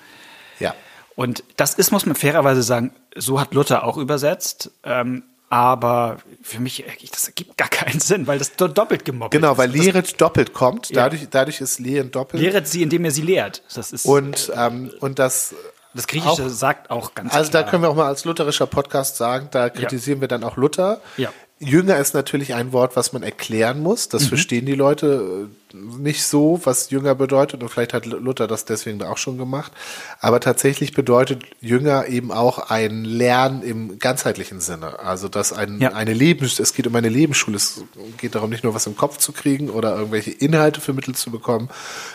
Ja. 0.60 0.76
Und 1.16 1.44
das 1.58 1.74
ist, 1.74 1.92
muss 1.92 2.06
man 2.06 2.16
fairerweise 2.16 2.64
sagen, 2.64 2.94
so 3.16 3.40
hat 3.40 3.54
Luther 3.54 3.84
auch 3.84 3.98
übersetzt. 3.98 4.72
Ähm, 4.84 5.24
aber 5.50 6.20
für 6.42 6.62
mich, 6.62 6.86
das 7.12 7.26
ergibt 7.26 7.58
gar 7.58 7.68
keinen 7.68 8.00
Sinn, 8.00 8.26
weil 8.26 8.40
das 8.40 8.56
doppelt 8.56 9.04
gemobbt 9.04 9.32
genau, 9.32 9.52
ist. 9.52 9.58
Genau, 9.58 9.58
weil 9.58 9.70
lehret 9.70 10.22
doppelt 10.22 10.54
kommt. 10.54 10.96
Dadurch, 10.96 11.24
ja. 11.24 11.28
dadurch 11.30 11.60
ist 11.60 11.78
lehren 11.78 12.10
doppelt. 12.10 12.42
Lehret 12.42 12.70
sie, 12.70 12.82
indem 12.82 13.04
er 13.04 13.12
sie 13.12 13.22
lehrt. 13.22 13.62
Das 13.76 13.92
ist, 13.92 14.06
und, 14.06 14.50
ähm, 14.56 14.94
und 15.02 15.20
das 15.20 15.54
das 15.94 16.08
Griechische 16.08 16.46
auch, 16.46 16.50
sagt 16.50 16.90
auch 16.90 17.16
ganz 17.16 17.34
Also 17.34 17.52
klar. 17.52 17.64
da 17.64 17.70
können 17.70 17.84
wir 17.84 17.90
auch 17.90 17.96
mal 17.96 18.08
als 18.08 18.26
lutherischer 18.26 18.68
Podcast 18.68 19.18
sagen, 19.18 19.50
da 19.52 19.70
kritisieren 19.70 20.20
ja. 20.20 20.22
wir 20.22 20.28
dann 20.28 20.44
auch 20.44 20.58
Luther. 20.58 21.02
Ja. 21.18 21.30
Jünger 21.60 21.98
ist 21.98 22.14
natürlich 22.14 22.56
ein 22.56 22.74
Wort, 22.74 22.96
was 22.96 23.14
man 23.14 23.22
erklären 23.24 23.82
muss. 23.82 24.10
Das 24.10 24.24
mhm. 24.24 24.28
verstehen 24.30 24.66
die 24.66 24.74
Leute 24.74 25.50
nicht 25.74 26.24
so, 26.24 26.60
was 26.64 26.90
Jünger 26.90 27.16
bedeutet. 27.16 27.62
Und 27.62 27.70
vielleicht 27.70 27.94
hat 27.94 28.06
Luther 28.06 28.48
das 28.48 28.66
deswegen 28.66 29.02
auch 29.04 29.18
schon 29.18 29.38
gemacht. 29.38 29.72
Aber 30.20 30.40
tatsächlich 30.40 30.94
bedeutet 30.94 31.44
Jünger 31.60 32.08
eben 32.08 32.32
auch 32.32 32.70
ein 32.70 33.04
Lernen 33.04 33.64
im 33.64 34.00
ganzheitlichen 34.00 34.60
Sinne. 34.60 35.00
Also, 35.00 35.28
dass 35.28 35.54
ein, 35.54 35.80
ja. 35.80 35.94
eine 35.94 36.14
Lebens, 36.14 36.60
es 36.60 36.74
geht 36.74 36.88
um 36.88 36.96
eine 36.96 37.10
Lebensschule. 37.10 37.58
Es 37.58 37.84
geht 38.18 38.36
darum, 38.36 38.50
nicht 38.50 38.64
nur 38.64 38.74
was 38.74 38.88
im 38.88 38.96
Kopf 38.96 39.18
zu 39.18 39.32
kriegen 39.32 39.70
oder 39.70 39.96
irgendwelche 39.96 40.32
Inhalte 40.32 40.82
vermittelt 40.82 41.18
zu 41.18 41.32
bekommen. 41.32 41.70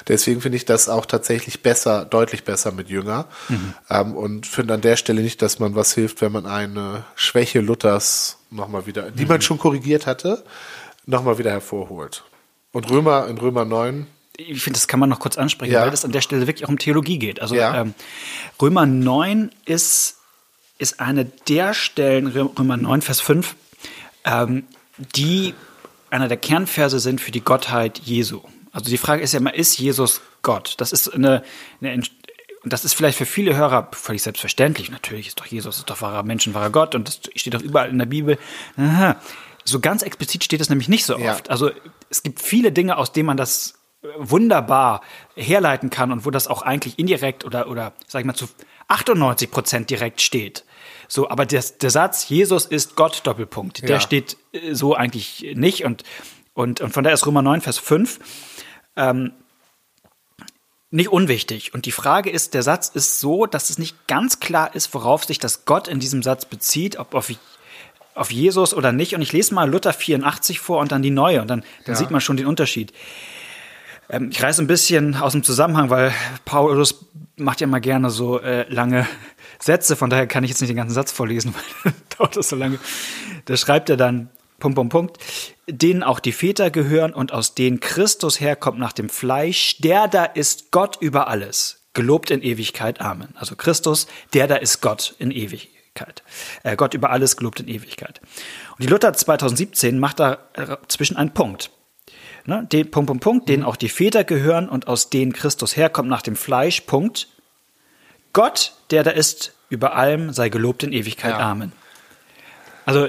Deswegen 0.08 0.40
finde 0.40 0.56
ich 0.56 0.64
das 0.64 0.88
auch 0.88 1.06
tatsächlich 1.06 1.62
besser, 1.62 2.04
deutlich 2.04 2.44
besser 2.44 2.72
mit 2.72 2.88
Jünger. 2.88 3.26
Mhm. 3.48 3.74
Ähm, 3.90 4.16
und 4.16 4.46
finde 4.46 4.74
an 4.74 4.80
der 4.80 4.96
Stelle 4.96 5.22
nicht, 5.22 5.42
dass 5.42 5.58
man 5.58 5.74
was 5.74 5.94
hilft, 5.94 6.20
wenn 6.20 6.32
man 6.32 6.46
eine 6.46 7.04
Schwäche 7.14 7.60
Luthers 7.60 8.38
nochmal 8.50 8.86
wieder, 8.86 9.10
die 9.10 9.26
man 9.26 9.40
schon 9.42 9.58
korrigiert 9.58 10.06
hatte, 10.06 10.44
nochmal 11.06 11.38
wieder 11.38 11.50
hervorholt. 11.50 12.24
Und 12.76 12.90
Römer, 12.90 13.26
in 13.26 13.38
Römer 13.38 13.64
9. 13.64 14.06
Ich 14.36 14.62
finde, 14.62 14.78
das 14.78 14.86
kann 14.86 15.00
man 15.00 15.08
noch 15.08 15.18
kurz 15.18 15.38
ansprechen, 15.38 15.72
ja. 15.72 15.80
weil 15.80 15.90
das 15.90 16.04
an 16.04 16.12
der 16.12 16.20
Stelle 16.20 16.46
wirklich 16.46 16.66
auch 16.66 16.68
um 16.68 16.78
Theologie 16.78 17.18
geht. 17.18 17.40
Also 17.40 17.54
ja. 17.54 17.80
ähm, 17.80 17.94
Römer 18.60 18.84
9 18.84 19.50
ist, 19.64 20.18
ist 20.76 21.00
eine 21.00 21.24
der 21.24 21.72
Stellen, 21.72 22.26
Römer 22.26 22.76
9, 22.76 23.00
Vers 23.00 23.22
5, 23.22 23.56
ähm, 24.26 24.64
die 24.98 25.54
einer 26.10 26.28
der 26.28 26.36
Kernverse 26.36 27.00
sind 27.00 27.22
für 27.22 27.30
die 27.30 27.40
Gottheit 27.40 27.98
Jesu. 28.00 28.42
Also 28.72 28.90
die 28.90 28.98
Frage 28.98 29.22
ist 29.22 29.32
ja 29.32 29.40
immer, 29.40 29.54
ist 29.54 29.78
Jesus 29.78 30.20
Gott? 30.42 30.74
Das 30.76 30.92
ist 30.92 31.08
eine, 31.14 31.42
eine 31.80 32.02
das 32.62 32.84
ist 32.84 32.92
vielleicht 32.92 33.16
für 33.16 33.24
viele 33.24 33.56
Hörer 33.56 33.88
völlig 33.92 34.22
selbstverständlich. 34.22 34.90
Natürlich 34.90 35.28
ist 35.28 35.40
doch 35.40 35.46
Jesus, 35.46 35.78
ist 35.78 35.88
doch 35.88 36.02
wahrer 36.02 36.24
Mensch, 36.24 36.46
wahrer 36.52 36.68
Gott 36.68 36.94
und 36.94 37.08
das 37.08 37.20
steht 37.36 37.54
doch 37.54 37.62
überall 37.62 37.88
in 37.88 37.96
der 37.96 38.04
Bibel. 38.04 38.36
Aha. 38.76 39.16
So 39.68 39.80
ganz 39.80 40.02
explizit 40.02 40.44
steht 40.44 40.60
es 40.60 40.68
nämlich 40.68 40.88
nicht 40.88 41.04
so 41.04 41.18
ja. 41.18 41.32
oft. 41.32 41.50
Also 41.50 41.70
es 42.08 42.22
gibt 42.22 42.40
viele 42.40 42.72
Dinge, 42.72 42.96
aus 42.96 43.12
denen 43.12 43.26
man 43.26 43.36
das 43.36 43.74
äh, 44.02 44.08
wunderbar 44.18 45.02
herleiten 45.34 45.90
kann 45.90 46.12
und 46.12 46.24
wo 46.24 46.30
das 46.30 46.48
auch 46.48 46.62
eigentlich 46.62 46.98
indirekt 46.98 47.44
oder, 47.44 47.68
oder 47.68 47.92
sag 48.06 48.20
ich 48.20 48.26
mal, 48.26 48.34
zu 48.34 48.48
98 48.88 49.50
Prozent 49.50 49.90
direkt 49.90 50.20
steht. 50.20 50.64
So, 51.08 51.28
aber 51.28 51.46
der, 51.46 51.62
der 51.80 51.90
Satz, 51.90 52.28
Jesus 52.28 52.66
ist 52.66 52.96
Gott, 52.96 53.20
Doppelpunkt, 53.24 53.80
ja. 53.80 53.86
der 53.86 54.00
steht 54.00 54.36
äh, 54.52 54.74
so 54.74 54.94
eigentlich 54.94 55.52
nicht 55.54 55.84
und, 55.84 56.04
und, 56.54 56.80
und 56.80 56.92
von 56.92 57.04
daher 57.04 57.14
ist 57.14 57.26
Römer 57.26 57.42
9, 57.42 57.60
Vers 57.60 57.78
5. 57.78 58.18
Ähm, 58.96 59.32
nicht 60.90 61.10
unwichtig. 61.10 61.74
Und 61.74 61.84
die 61.84 61.92
Frage 61.92 62.30
ist, 62.30 62.54
der 62.54 62.62
Satz 62.62 62.88
ist 62.88 63.20
so, 63.20 63.46
dass 63.46 63.70
es 63.70 63.78
nicht 63.78 64.06
ganz 64.06 64.40
klar 64.40 64.74
ist, 64.74 64.94
worauf 64.94 65.24
sich 65.24 65.38
das 65.38 65.64
Gott 65.64 65.88
in 65.88 65.98
diesem 65.98 66.22
Satz 66.22 66.44
bezieht, 66.44 66.96
ob 66.98 67.14
auf, 67.14 67.30
auf 68.16 68.32
Jesus 68.32 68.74
oder 68.74 68.92
nicht. 68.92 69.14
Und 69.14 69.22
ich 69.22 69.32
lese 69.32 69.54
mal 69.54 69.70
Luther 69.70 69.92
84 69.92 70.60
vor 70.60 70.80
und 70.80 70.92
dann 70.92 71.02
die 71.02 71.10
neue 71.10 71.40
und 71.40 71.48
dann, 71.48 71.60
dann 71.84 71.94
ja. 71.94 71.94
sieht 71.94 72.10
man 72.10 72.20
schon 72.20 72.36
den 72.36 72.46
Unterschied. 72.46 72.92
Ähm, 74.08 74.30
ich 74.30 74.42
reiße 74.42 74.62
ein 74.62 74.66
bisschen 74.66 75.16
aus 75.16 75.32
dem 75.32 75.42
Zusammenhang, 75.42 75.90
weil 75.90 76.12
Paulus 76.44 77.06
macht 77.36 77.60
ja 77.60 77.66
mal 77.66 77.80
gerne 77.80 78.10
so 78.10 78.40
äh, 78.40 78.66
lange 78.72 79.06
Sätze, 79.58 79.96
von 79.96 80.10
daher 80.10 80.26
kann 80.26 80.44
ich 80.44 80.50
jetzt 80.50 80.60
nicht 80.60 80.70
den 80.70 80.76
ganzen 80.76 80.94
Satz 80.94 81.12
vorlesen, 81.12 81.54
weil 81.82 81.92
dauert 82.16 82.36
das 82.36 82.48
so 82.48 82.56
lange. 82.56 82.78
Da 83.44 83.56
schreibt 83.56 83.90
er 83.90 83.96
dann, 83.96 84.30
Punkt, 84.58 84.76
Punkt, 84.76 84.92
Punkt, 84.92 85.18
denen 85.68 86.02
auch 86.02 86.20
die 86.20 86.32
Väter 86.32 86.70
gehören 86.70 87.12
und 87.12 87.32
aus 87.32 87.54
denen 87.54 87.80
Christus 87.80 88.40
herkommt 88.40 88.78
nach 88.78 88.92
dem 88.92 89.08
Fleisch, 89.08 89.78
der 89.78 90.08
da 90.08 90.24
ist 90.24 90.70
Gott 90.70 90.96
über 91.00 91.28
alles. 91.28 91.82
Gelobt 91.92 92.30
in 92.30 92.42
Ewigkeit. 92.42 93.00
Amen. 93.00 93.28
Also 93.36 93.56
Christus, 93.56 94.06
der 94.34 94.46
da 94.46 94.56
ist 94.56 94.80
Gott 94.80 95.14
in 95.18 95.30
Ewigkeit. 95.96 96.22
Äh, 96.62 96.76
Gott 96.76 96.94
über 96.94 97.10
alles, 97.10 97.36
gelobt 97.36 97.60
in 97.60 97.68
Ewigkeit. 97.68 98.20
Und 98.72 98.82
die 98.82 98.86
Luther 98.86 99.12
2017 99.12 99.98
macht 99.98 100.20
da 100.20 100.38
äh, 100.54 100.76
zwischen 100.88 101.16
einen 101.16 101.32
Punkt. 101.32 101.70
Ne, 102.44 102.66
den 102.70 102.90
Punkt, 102.90 103.08
Punkt, 103.08 103.24
Punkt, 103.24 103.48
denen 103.48 103.64
auch 103.64 103.76
die 103.76 103.88
Väter 103.88 104.22
gehören 104.22 104.68
und 104.68 104.86
aus 104.86 105.10
denen 105.10 105.32
Christus 105.32 105.76
herkommt 105.76 106.08
nach 106.08 106.22
dem 106.22 106.36
Fleisch. 106.36 106.82
Punkt. 106.82 107.28
Gott, 108.32 108.74
der 108.90 109.02
da 109.02 109.10
ist 109.10 109.54
über 109.68 109.96
allem, 109.96 110.32
sei 110.32 110.48
gelobt 110.48 110.84
in 110.84 110.92
Ewigkeit. 110.92 111.32
Ja. 111.32 111.38
Amen. 111.38 111.72
Also 112.84 113.08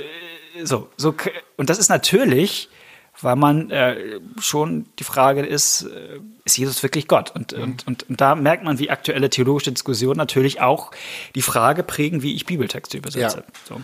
so, 0.64 0.90
so, 0.98 1.14
und 1.56 1.70
das 1.70 1.78
ist 1.78 1.90
natürlich, 1.90 2.70
weil 3.22 3.36
man 3.36 3.72
äh, 3.72 4.20
schon 4.40 4.86
die 5.00 5.04
Frage 5.04 5.46
ist, 5.46 5.84
äh, 5.84 6.20
ist 6.46 6.58
Jesus 6.58 6.84
wirklich 6.84 7.08
Gott? 7.08 7.32
Und, 7.32 7.56
mhm. 7.56 7.64
und, 7.64 7.88
und, 7.88 8.10
und, 8.10 8.22
da 8.22 8.36
merkt 8.36 8.64
man, 8.64 8.80
wie 8.80 8.90
aktuelle 8.90 9.30
theologische 9.30 9.72
Diskussionen 9.72 10.18
natürlich 10.18 10.62
auch 10.62 10.92
die 11.36 11.42
Frage 11.42 11.84
prägen, 11.84 12.22
wie 12.22 12.36
ich 12.36 12.46
Bibeltexte 12.46 12.98
übersetze. 12.98 13.38
Ja. 13.38 13.44
So. 13.68 13.82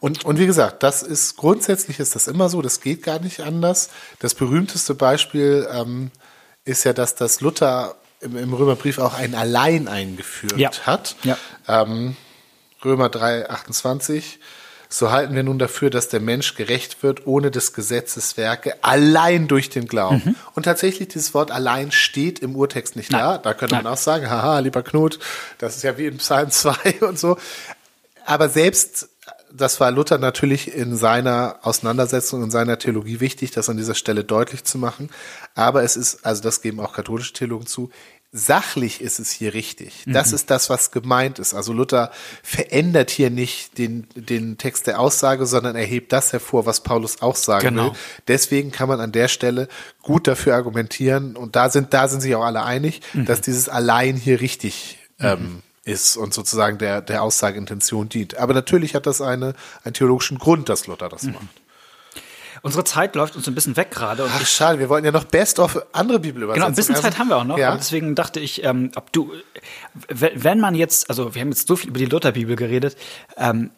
Und, 0.00 0.24
und 0.24 0.38
wie 0.38 0.46
gesagt, 0.46 0.82
das 0.82 1.02
ist 1.02 1.36
grundsätzlich 1.36 1.98
ist 1.98 2.14
das 2.14 2.28
immer 2.28 2.50
so, 2.50 2.60
das 2.60 2.80
geht 2.80 3.02
gar 3.02 3.20
nicht 3.20 3.40
anders. 3.40 3.90
Das 4.18 4.34
berühmteste 4.34 4.94
Beispiel 4.94 5.66
ähm, 5.72 6.10
ist 6.64 6.84
ja, 6.84 6.92
dass 6.92 7.14
das 7.14 7.40
Luther 7.40 7.94
im, 8.20 8.36
im 8.36 8.52
Römerbrief 8.52 8.98
auch 8.98 9.14
ein 9.14 9.34
Allein 9.34 9.88
eingeführt 9.88 10.58
ja. 10.58 10.70
hat. 10.84 11.16
Ja. 11.22 11.38
Ähm, 11.68 12.16
Römer 12.84 13.08
3, 13.08 13.48
28 13.48 14.40
so 14.94 15.10
halten 15.10 15.34
wir 15.34 15.42
nun 15.42 15.58
dafür, 15.58 15.90
dass 15.90 16.08
der 16.08 16.20
Mensch 16.20 16.54
gerecht 16.54 17.02
wird 17.02 17.26
ohne 17.26 17.50
des 17.50 17.72
Gesetzes 17.72 18.36
Werke, 18.36 18.76
allein 18.84 19.48
durch 19.48 19.68
den 19.68 19.88
Glauben. 19.88 20.22
Mhm. 20.24 20.36
Und 20.54 20.62
tatsächlich, 20.62 21.08
dieses 21.08 21.34
Wort 21.34 21.50
allein 21.50 21.90
steht 21.90 22.38
im 22.38 22.54
Urtext 22.54 22.94
nicht 22.94 23.10
Nein. 23.10 23.20
da. 23.20 23.38
Da 23.38 23.54
könnte 23.54 23.74
Nein. 23.74 23.82
man 23.82 23.92
auch 23.94 23.98
sagen, 23.98 24.30
haha, 24.30 24.60
lieber 24.60 24.84
Knut, 24.84 25.18
das 25.58 25.74
ist 25.74 25.82
ja 25.82 25.98
wie 25.98 26.06
in 26.06 26.18
Psalm 26.18 26.48
2 26.52 27.00
und 27.00 27.18
so. 27.18 27.36
Aber 28.24 28.48
selbst, 28.48 29.08
das 29.52 29.80
war 29.80 29.90
Luther 29.90 30.18
natürlich 30.18 30.72
in 30.72 30.96
seiner 30.96 31.58
Auseinandersetzung, 31.62 32.44
in 32.44 32.52
seiner 32.52 32.78
Theologie 32.78 33.18
wichtig, 33.18 33.50
das 33.50 33.68
an 33.68 33.76
dieser 33.76 33.96
Stelle 33.96 34.22
deutlich 34.22 34.62
zu 34.62 34.78
machen. 34.78 35.10
Aber 35.56 35.82
es 35.82 35.96
ist, 35.96 36.24
also 36.24 36.40
das 36.40 36.62
geben 36.62 36.78
auch 36.78 36.92
katholische 36.92 37.32
Theologen 37.32 37.66
zu, 37.66 37.90
sachlich 38.36 39.00
ist 39.00 39.20
es 39.20 39.30
hier 39.30 39.54
richtig. 39.54 40.02
Das 40.06 40.30
mhm. 40.30 40.34
ist 40.34 40.50
das, 40.50 40.68
was 40.68 40.90
gemeint 40.90 41.38
ist. 41.38 41.54
Also 41.54 41.72
Luther 41.72 42.10
verändert 42.42 43.10
hier 43.10 43.30
nicht 43.30 43.78
den, 43.78 44.08
den 44.16 44.58
Text 44.58 44.88
der 44.88 44.98
Aussage, 44.98 45.46
sondern 45.46 45.76
er 45.76 45.84
hebt 45.84 46.12
das 46.12 46.32
hervor, 46.32 46.66
was 46.66 46.80
Paulus 46.80 47.22
auch 47.22 47.36
sagen 47.36 47.68
genau. 47.68 47.84
will. 47.86 47.92
Deswegen 48.26 48.72
kann 48.72 48.88
man 48.88 48.98
an 48.98 49.12
der 49.12 49.28
Stelle 49.28 49.68
gut 50.02 50.26
dafür 50.26 50.56
argumentieren, 50.56 51.36
und 51.36 51.54
da 51.54 51.70
sind, 51.70 51.94
da 51.94 52.08
sind 52.08 52.22
sich 52.22 52.34
auch 52.34 52.42
alle 52.42 52.64
einig, 52.64 53.02
mhm. 53.12 53.24
dass 53.24 53.40
dieses 53.40 53.68
allein 53.68 54.16
hier 54.16 54.40
richtig 54.40 54.98
ähm, 55.20 55.40
mhm. 55.40 55.62
ist 55.84 56.16
und 56.16 56.34
sozusagen 56.34 56.78
der, 56.78 57.02
der 57.02 57.22
Aussageintention 57.22 58.08
dient. 58.08 58.36
Aber 58.36 58.52
natürlich 58.52 58.96
hat 58.96 59.06
das 59.06 59.20
eine, 59.20 59.54
einen 59.84 59.94
theologischen 59.94 60.38
Grund, 60.38 60.68
dass 60.68 60.88
Luther 60.88 61.08
das 61.08 61.22
mhm. 61.22 61.34
macht. 61.34 61.63
Unsere 62.64 62.82
Zeit 62.82 63.14
läuft 63.14 63.36
uns 63.36 63.46
ein 63.46 63.54
bisschen 63.54 63.76
weg 63.76 63.90
gerade. 63.90 64.26
Ach, 64.26 64.46
schade, 64.46 64.78
wir 64.78 64.88
wollten 64.88 65.04
ja 65.04 65.12
noch 65.12 65.24
Best 65.24 65.58
of 65.58 65.84
andere 65.92 66.18
Bibelübersetzungen. 66.18 66.54
Genau, 66.54 66.66
ein 66.66 66.74
bisschen 66.74 66.96
Zeit 66.96 67.18
haben 67.18 67.28
wir 67.28 67.36
auch 67.36 67.44
noch. 67.44 67.58
Ja. 67.58 67.76
deswegen 67.76 68.14
dachte 68.14 68.40
ich, 68.40 68.64
ähm, 68.64 68.90
ob 68.96 69.12
du, 69.12 69.32
wenn 70.08 70.60
man 70.60 70.74
jetzt, 70.74 71.10
also 71.10 71.34
wir 71.34 71.42
haben 71.42 71.50
jetzt 71.50 71.68
so 71.68 71.76
viel 71.76 71.90
über 71.90 71.98
die 71.98 72.06
Lutherbibel 72.06 72.56
geredet, 72.56 72.96
ähm, 73.36 73.70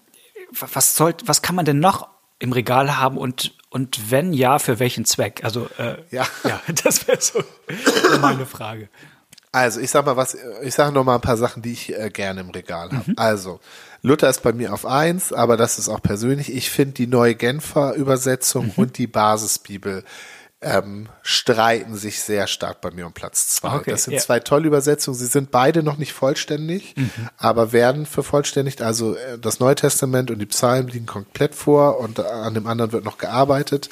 was 0.52 0.94
soll, 0.94 1.16
was 1.24 1.42
kann 1.42 1.56
man 1.56 1.64
denn 1.64 1.80
noch 1.80 2.06
im 2.38 2.52
Regal 2.52 2.96
haben 2.96 3.18
und 3.18 3.54
und 3.70 4.12
wenn 4.12 4.32
ja, 4.32 4.60
für 4.60 4.78
welchen 4.78 5.04
Zweck? 5.04 5.40
Also 5.42 5.68
äh, 5.78 5.96
ja. 6.12 6.24
ja, 6.44 6.60
das 6.84 7.08
wäre 7.08 7.20
so 7.20 7.42
meine 8.20 8.46
Frage. 8.46 8.88
Also 9.50 9.80
ich 9.80 9.90
sag 9.90 10.06
mal 10.06 10.16
was, 10.16 10.36
ich 10.62 10.74
sage 10.74 10.92
noch 10.92 11.02
mal 11.02 11.16
ein 11.16 11.20
paar 11.20 11.36
Sachen, 11.36 11.60
die 11.60 11.72
ich 11.72 11.92
äh, 11.92 12.10
gerne 12.10 12.42
im 12.42 12.50
Regal 12.50 12.92
habe. 12.92 13.10
Mhm. 13.10 13.14
Also 13.16 13.58
Luther 14.06 14.30
ist 14.30 14.44
bei 14.44 14.52
mir 14.52 14.72
auf 14.72 14.86
eins, 14.86 15.32
aber 15.32 15.56
das 15.56 15.80
ist 15.80 15.88
auch 15.88 16.00
persönlich. 16.00 16.54
Ich 16.54 16.70
finde 16.70 16.94
die 16.94 17.08
neue 17.08 17.34
Genfer 17.34 17.94
Übersetzung 17.94 18.66
mhm. 18.66 18.72
und 18.76 18.98
die 18.98 19.08
Basisbibel 19.08 20.04
ähm, 20.60 21.08
streiten 21.22 21.96
sich 21.96 22.20
sehr 22.20 22.46
stark 22.46 22.80
bei 22.80 22.92
mir 22.92 23.04
um 23.06 23.12
Platz 23.12 23.48
zwei. 23.48 23.74
Okay, 23.74 23.90
das 23.90 24.04
sind 24.04 24.14
yeah. 24.14 24.22
zwei 24.22 24.38
tolle 24.38 24.68
Übersetzungen. 24.68 25.18
Sie 25.18 25.26
sind 25.26 25.50
beide 25.50 25.82
noch 25.82 25.98
nicht 25.98 26.12
vollständig, 26.12 26.94
mhm. 26.96 27.10
aber 27.36 27.72
werden 27.72 28.06
vervollständigt. 28.06 28.80
Also 28.80 29.16
äh, 29.16 29.40
das 29.40 29.58
Neue 29.58 29.74
Testament 29.74 30.30
und 30.30 30.38
die 30.38 30.46
Psalmen 30.46 30.88
liegen 30.88 31.06
komplett 31.06 31.56
vor 31.56 31.98
und 31.98 32.20
an 32.20 32.54
dem 32.54 32.68
anderen 32.68 32.92
wird 32.92 33.04
noch 33.04 33.18
gearbeitet. 33.18 33.90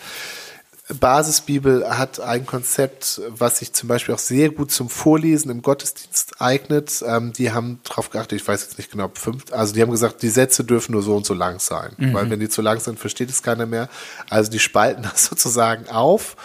Basisbibel 0.88 1.97
hat 1.97 2.20
ein 2.20 2.44
Konzept, 2.44 3.23
was 3.29 3.59
sich 3.59 3.73
zum 3.73 3.88
Beispiel 3.88 4.14
auch 4.14 4.18
sehr 4.18 4.51
gut 4.51 4.70
zum 4.70 4.90
Vorlesen 4.90 5.51
im 5.51 5.62
Gottesdienst 5.62 6.42
eignet. 6.42 7.03
Ähm, 7.07 7.33
die 7.33 7.53
haben 7.53 7.81
darauf 7.85 8.11
geachtet, 8.11 8.38
ich 8.40 8.47
weiß 8.47 8.62
jetzt 8.62 8.77
nicht 8.77 8.90
genau, 8.90 9.11
fünf, 9.14 9.44
also 9.51 9.73
die 9.73 9.81
haben 9.81 9.90
gesagt, 9.90 10.20
die 10.20 10.29
Sätze 10.29 10.62
dürfen 10.62 10.92
nur 10.92 11.03
so 11.03 11.16
und 11.16 11.25
so 11.25 11.33
lang 11.33 11.59
sein, 11.59 11.92
mhm. 11.97 12.12
weil 12.12 12.29
wenn 12.29 12.38
die 12.38 12.51
zu 12.51 12.61
lang 12.61 12.81
sind, 12.81 12.99
versteht 12.99 13.31
es 13.31 13.42
keiner 13.42 13.64
mehr. 13.64 13.88
Also 14.29 14.51
die 14.51 14.59
spalten 14.59 15.03
das 15.11 15.25
sozusagen 15.25 15.88
auf, 15.88 16.37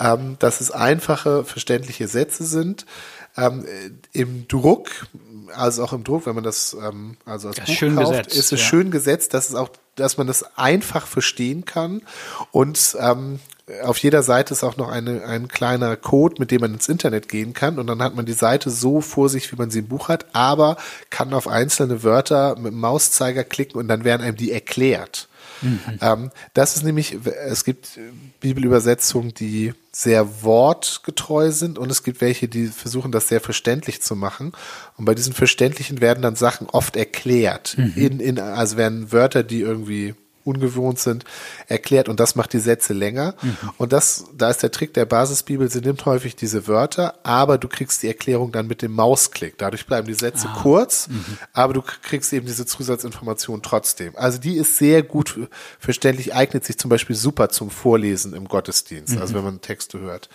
ähm, 0.00 0.34
dass 0.40 0.60
es 0.60 0.72
einfache, 0.72 1.44
verständliche 1.44 2.08
Sätze 2.08 2.44
sind. 2.44 2.86
Ähm, 3.36 3.66
Im 4.12 4.48
Druck, 4.48 4.88
also 5.54 5.84
auch 5.84 5.92
im 5.92 6.02
Druck, 6.02 6.26
wenn 6.26 6.34
man 6.34 6.42
das 6.42 6.74
ähm, 6.74 7.18
also 7.24 7.48
als 7.48 7.58
das 7.58 7.66
Buch 7.66 7.94
kauft, 7.94 8.10
gesetzt, 8.10 8.36
ist 8.36 8.52
es 8.52 8.60
ja. 8.60 8.66
schön 8.66 8.90
gesetzt, 8.90 9.32
dass 9.32 9.48
es 9.48 9.54
auch, 9.54 9.68
dass 9.94 10.16
man 10.16 10.26
das 10.26 10.56
einfach 10.56 11.06
verstehen 11.06 11.64
kann 11.64 12.02
und 12.50 12.96
ähm, 12.98 13.38
auf 13.82 13.98
jeder 13.98 14.22
Seite 14.22 14.54
ist 14.54 14.62
auch 14.62 14.76
noch 14.76 14.88
eine, 14.88 15.24
ein 15.24 15.48
kleiner 15.48 15.96
Code, 15.96 16.36
mit 16.38 16.52
dem 16.52 16.60
man 16.60 16.74
ins 16.74 16.88
Internet 16.88 17.28
gehen 17.28 17.52
kann. 17.52 17.78
Und 17.78 17.88
dann 17.88 18.00
hat 18.00 18.14
man 18.14 18.24
die 18.24 18.32
Seite 18.32 18.70
so 18.70 19.00
vor 19.00 19.28
sich, 19.28 19.50
wie 19.50 19.56
man 19.56 19.70
sie 19.70 19.80
im 19.80 19.88
Buch 19.88 20.08
hat, 20.08 20.26
aber 20.34 20.76
kann 21.10 21.32
auf 21.32 21.48
einzelne 21.48 22.04
Wörter 22.04 22.56
mit 22.56 22.72
dem 22.72 22.80
Mauszeiger 22.80 23.42
klicken 23.42 23.80
und 23.80 23.88
dann 23.88 24.04
werden 24.04 24.22
einem 24.22 24.36
die 24.36 24.52
erklärt. 24.52 25.28
Mhm. 25.62 25.80
Ähm, 26.00 26.30
das 26.54 26.76
ist 26.76 26.84
nämlich, 26.84 27.18
es 27.24 27.64
gibt 27.64 27.98
Bibelübersetzungen, 28.40 29.34
die 29.34 29.72
sehr 29.90 30.42
wortgetreu 30.42 31.50
sind 31.50 31.78
und 31.78 31.90
es 31.90 32.02
gibt 32.02 32.20
welche, 32.20 32.46
die 32.46 32.66
versuchen, 32.66 33.10
das 33.10 33.28
sehr 33.28 33.40
verständlich 33.40 34.02
zu 34.02 34.14
machen. 34.14 34.52
Und 34.96 35.06
bei 35.06 35.14
diesen 35.14 35.32
verständlichen 35.32 36.00
werden 36.00 36.22
dann 36.22 36.36
Sachen 36.36 36.68
oft 36.68 36.94
erklärt. 36.94 37.76
Mhm. 37.78 37.92
In, 37.96 38.20
in, 38.20 38.38
also 38.38 38.76
werden 38.76 39.10
Wörter, 39.10 39.42
die 39.42 39.60
irgendwie 39.60 40.14
ungewohnt 40.46 40.98
sind, 40.98 41.24
erklärt 41.68 42.08
und 42.08 42.20
das 42.20 42.36
macht 42.36 42.52
die 42.52 42.58
Sätze 42.58 42.92
länger. 42.92 43.34
Mhm. 43.42 43.56
Und 43.78 43.92
das, 43.92 44.24
da 44.36 44.50
ist 44.50 44.62
der 44.62 44.70
Trick 44.70 44.94
der 44.94 45.04
Basisbibel, 45.04 45.70
sie 45.70 45.80
nimmt 45.80 46.04
häufig 46.06 46.36
diese 46.36 46.66
Wörter, 46.66 47.14
aber 47.22 47.58
du 47.58 47.68
kriegst 47.68 48.02
die 48.02 48.08
Erklärung 48.08 48.52
dann 48.52 48.66
mit 48.66 48.82
dem 48.82 48.92
Mausklick. 48.92 49.58
Dadurch 49.58 49.86
bleiben 49.86 50.06
die 50.06 50.14
Sätze 50.14 50.48
ah. 50.48 50.58
kurz, 50.62 51.08
mhm. 51.08 51.38
aber 51.52 51.74
du 51.74 51.82
kriegst 51.82 52.32
eben 52.32 52.46
diese 52.46 52.66
Zusatzinformation 52.66 53.62
trotzdem. 53.62 54.16
Also 54.16 54.38
die 54.38 54.56
ist 54.56 54.76
sehr 54.76 55.02
gut 55.02 55.38
verständlich, 55.78 56.34
eignet 56.34 56.64
sich 56.64 56.78
zum 56.78 56.88
Beispiel 56.88 57.16
super 57.16 57.48
zum 57.48 57.70
Vorlesen 57.70 58.34
im 58.34 58.48
Gottesdienst, 58.48 59.14
mhm. 59.14 59.20
also 59.20 59.34
wenn 59.34 59.44
man 59.44 59.60
Texte 59.60 60.00
hört. 60.00 60.28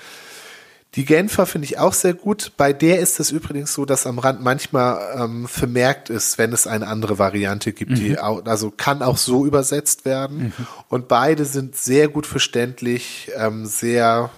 Die 0.95 1.05
Genfer 1.05 1.45
finde 1.45 1.65
ich 1.65 1.79
auch 1.79 1.93
sehr 1.93 2.13
gut. 2.13 2.51
Bei 2.57 2.73
der 2.73 2.99
ist 2.99 3.19
es 3.21 3.31
übrigens 3.31 3.73
so, 3.73 3.85
dass 3.85 4.05
am 4.05 4.19
Rand 4.19 4.41
manchmal 4.41 5.23
ähm, 5.23 5.47
vermerkt 5.47 6.09
ist, 6.09 6.37
wenn 6.37 6.51
es 6.51 6.67
eine 6.67 6.87
andere 6.87 7.17
Variante 7.17 7.71
gibt, 7.71 7.91
mhm. 7.91 7.95
die 7.95 8.19
auch, 8.19 8.45
also 8.45 8.71
kann 8.75 9.01
auch 9.01 9.17
so 9.17 9.45
übersetzt 9.45 10.03
werden. 10.03 10.53
Mhm. 10.57 10.67
Und 10.89 11.07
beide 11.07 11.45
sind 11.45 11.77
sehr 11.77 12.09
gut 12.09 12.27
verständlich, 12.27 13.31
ähm, 13.37 13.65
sehr 13.65 14.31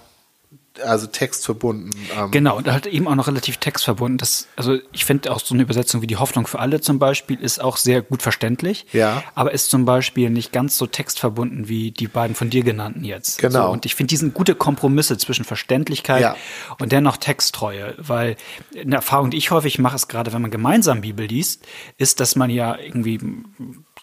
also 0.82 1.06
textverbunden. 1.06 1.90
Ähm. 2.16 2.30
Genau, 2.30 2.56
und 2.56 2.70
halt 2.70 2.86
eben 2.86 3.06
auch 3.06 3.14
noch 3.14 3.26
relativ 3.26 3.58
textverbunden. 3.58 4.18
Das, 4.18 4.48
also 4.56 4.78
ich 4.92 5.04
finde 5.04 5.32
auch 5.32 5.40
so 5.40 5.54
eine 5.54 5.62
Übersetzung 5.62 6.02
wie 6.02 6.06
die 6.06 6.16
Hoffnung 6.16 6.46
für 6.46 6.58
alle 6.58 6.80
zum 6.80 6.98
Beispiel 6.98 7.38
ist 7.40 7.60
auch 7.60 7.76
sehr 7.76 8.02
gut 8.02 8.22
verständlich. 8.22 8.86
Ja. 8.92 9.22
Aber 9.34 9.52
ist 9.52 9.70
zum 9.70 9.84
Beispiel 9.84 10.30
nicht 10.30 10.52
ganz 10.52 10.76
so 10.76 10.86
textverbunden 10.86 11.68
wie 11.68 11.90
die 11.90 12.08
beiden 12.08 12.34
von 12.34 12.50
dir 12.50 12.62
genannten 12.62 13.04
jetzt. 13.04 13.38
Genau. 13.38 13.66
So, 13.66 13.72
und 13.72 13.86
ich 13.86 13.94
finde, 13.94 14.08
die 14.08 14.16
sind 14.16 14.34
gute 14.34 14.54
Kompromisse 14.54 15.18
zwischen 15.18 15.44
Verständlichkeit 15.44 16.22
ja. 16.22 16.36
und 16.78 16.92
dennoch 16.92 17.16
Texttreue. 17.16 17.94
Weil 17.98 18.36
eine 18.78 18.96
Erfahrung, 18.96 19.30
die 19.30 19.36
ich 19.36 19.50
häufig 19.50 19.78
mache, 19.78 19.96
ist 19.96 20.08
gerade, 20.08 20.32
wenn 20.32 20.42
man 20.42 20.50
gemeinsam 20.50 21.00
Bibel 21.00 21.26
liest, 21.26 21.64
ist, 21.98 22.20
dass 22.20 22.36
man 22.36 22.50
ja 22.50 22.76
irgendwie 22.78 23.20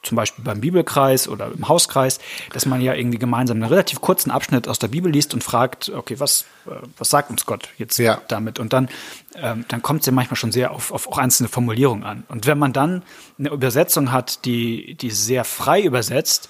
zum 0.04 0.16
Beispiel 0.16 0.44
beim 0.44 0.62
Bibelkreis 0.62 1.28
oder 1.28 1.52
im 1.52 1.68
Hauskreis, 1.68 2.20
dass 2.54 2.66
man 2.66 2.82
ja 2.82 2.94
irgendwie 2.94 3.20
gemeinsam 3.20 3.58
einen 3.58 3.70
relativ 3.70 4.02
kurzen 4.02 4.32
Abschnitt 4.32 4.68
aus 4.68 4.80
der 4.80 4.88
Bibel 4.88 5.12
liest 5.12 5.34
und 5.34 5.44
fragt, 5.44 5.90
okay, 5.90 6.20
was, 6.20 6.46
äh, 6.66 6.72
was 6.98 7.10
sagt 7.10 7.30
uns 7.30 7.46
Gott 7.46 7.70
jetzt 7.78 7.98
ja. 8.00 8.20
damit? 8.28 8.60
Und 8.60 8.74
dann, 8.74 8.90
ähm, 9.36 9.66
dann 9.68 9.82
kommt 9.82 10.02
es 10.02 10.08
ja 10.08 10.12
manchmal 10.12 10.38
schon 10.38 10.52
sehr 10.52 10.72
auf, 10.72 10.92
auf 10.92 11.08
auch 11.08 11.18
einzelne 11.20 11.50
Formulierungen 11.50 12.04
an. 12.04 12.24
Und 12.30 12.48
wenn 12.48 12.58
man 12.58 12.74
dann 12.74 13.04
eine 13.38 13.50
Übersetzung 13.50 14.12
hat, 14.12 14.46
die, 14.46 14.96
die 14.96 15.12
sehr 15.12 15.44
frei 15.44 15.82
übersetzt 15.82 16.50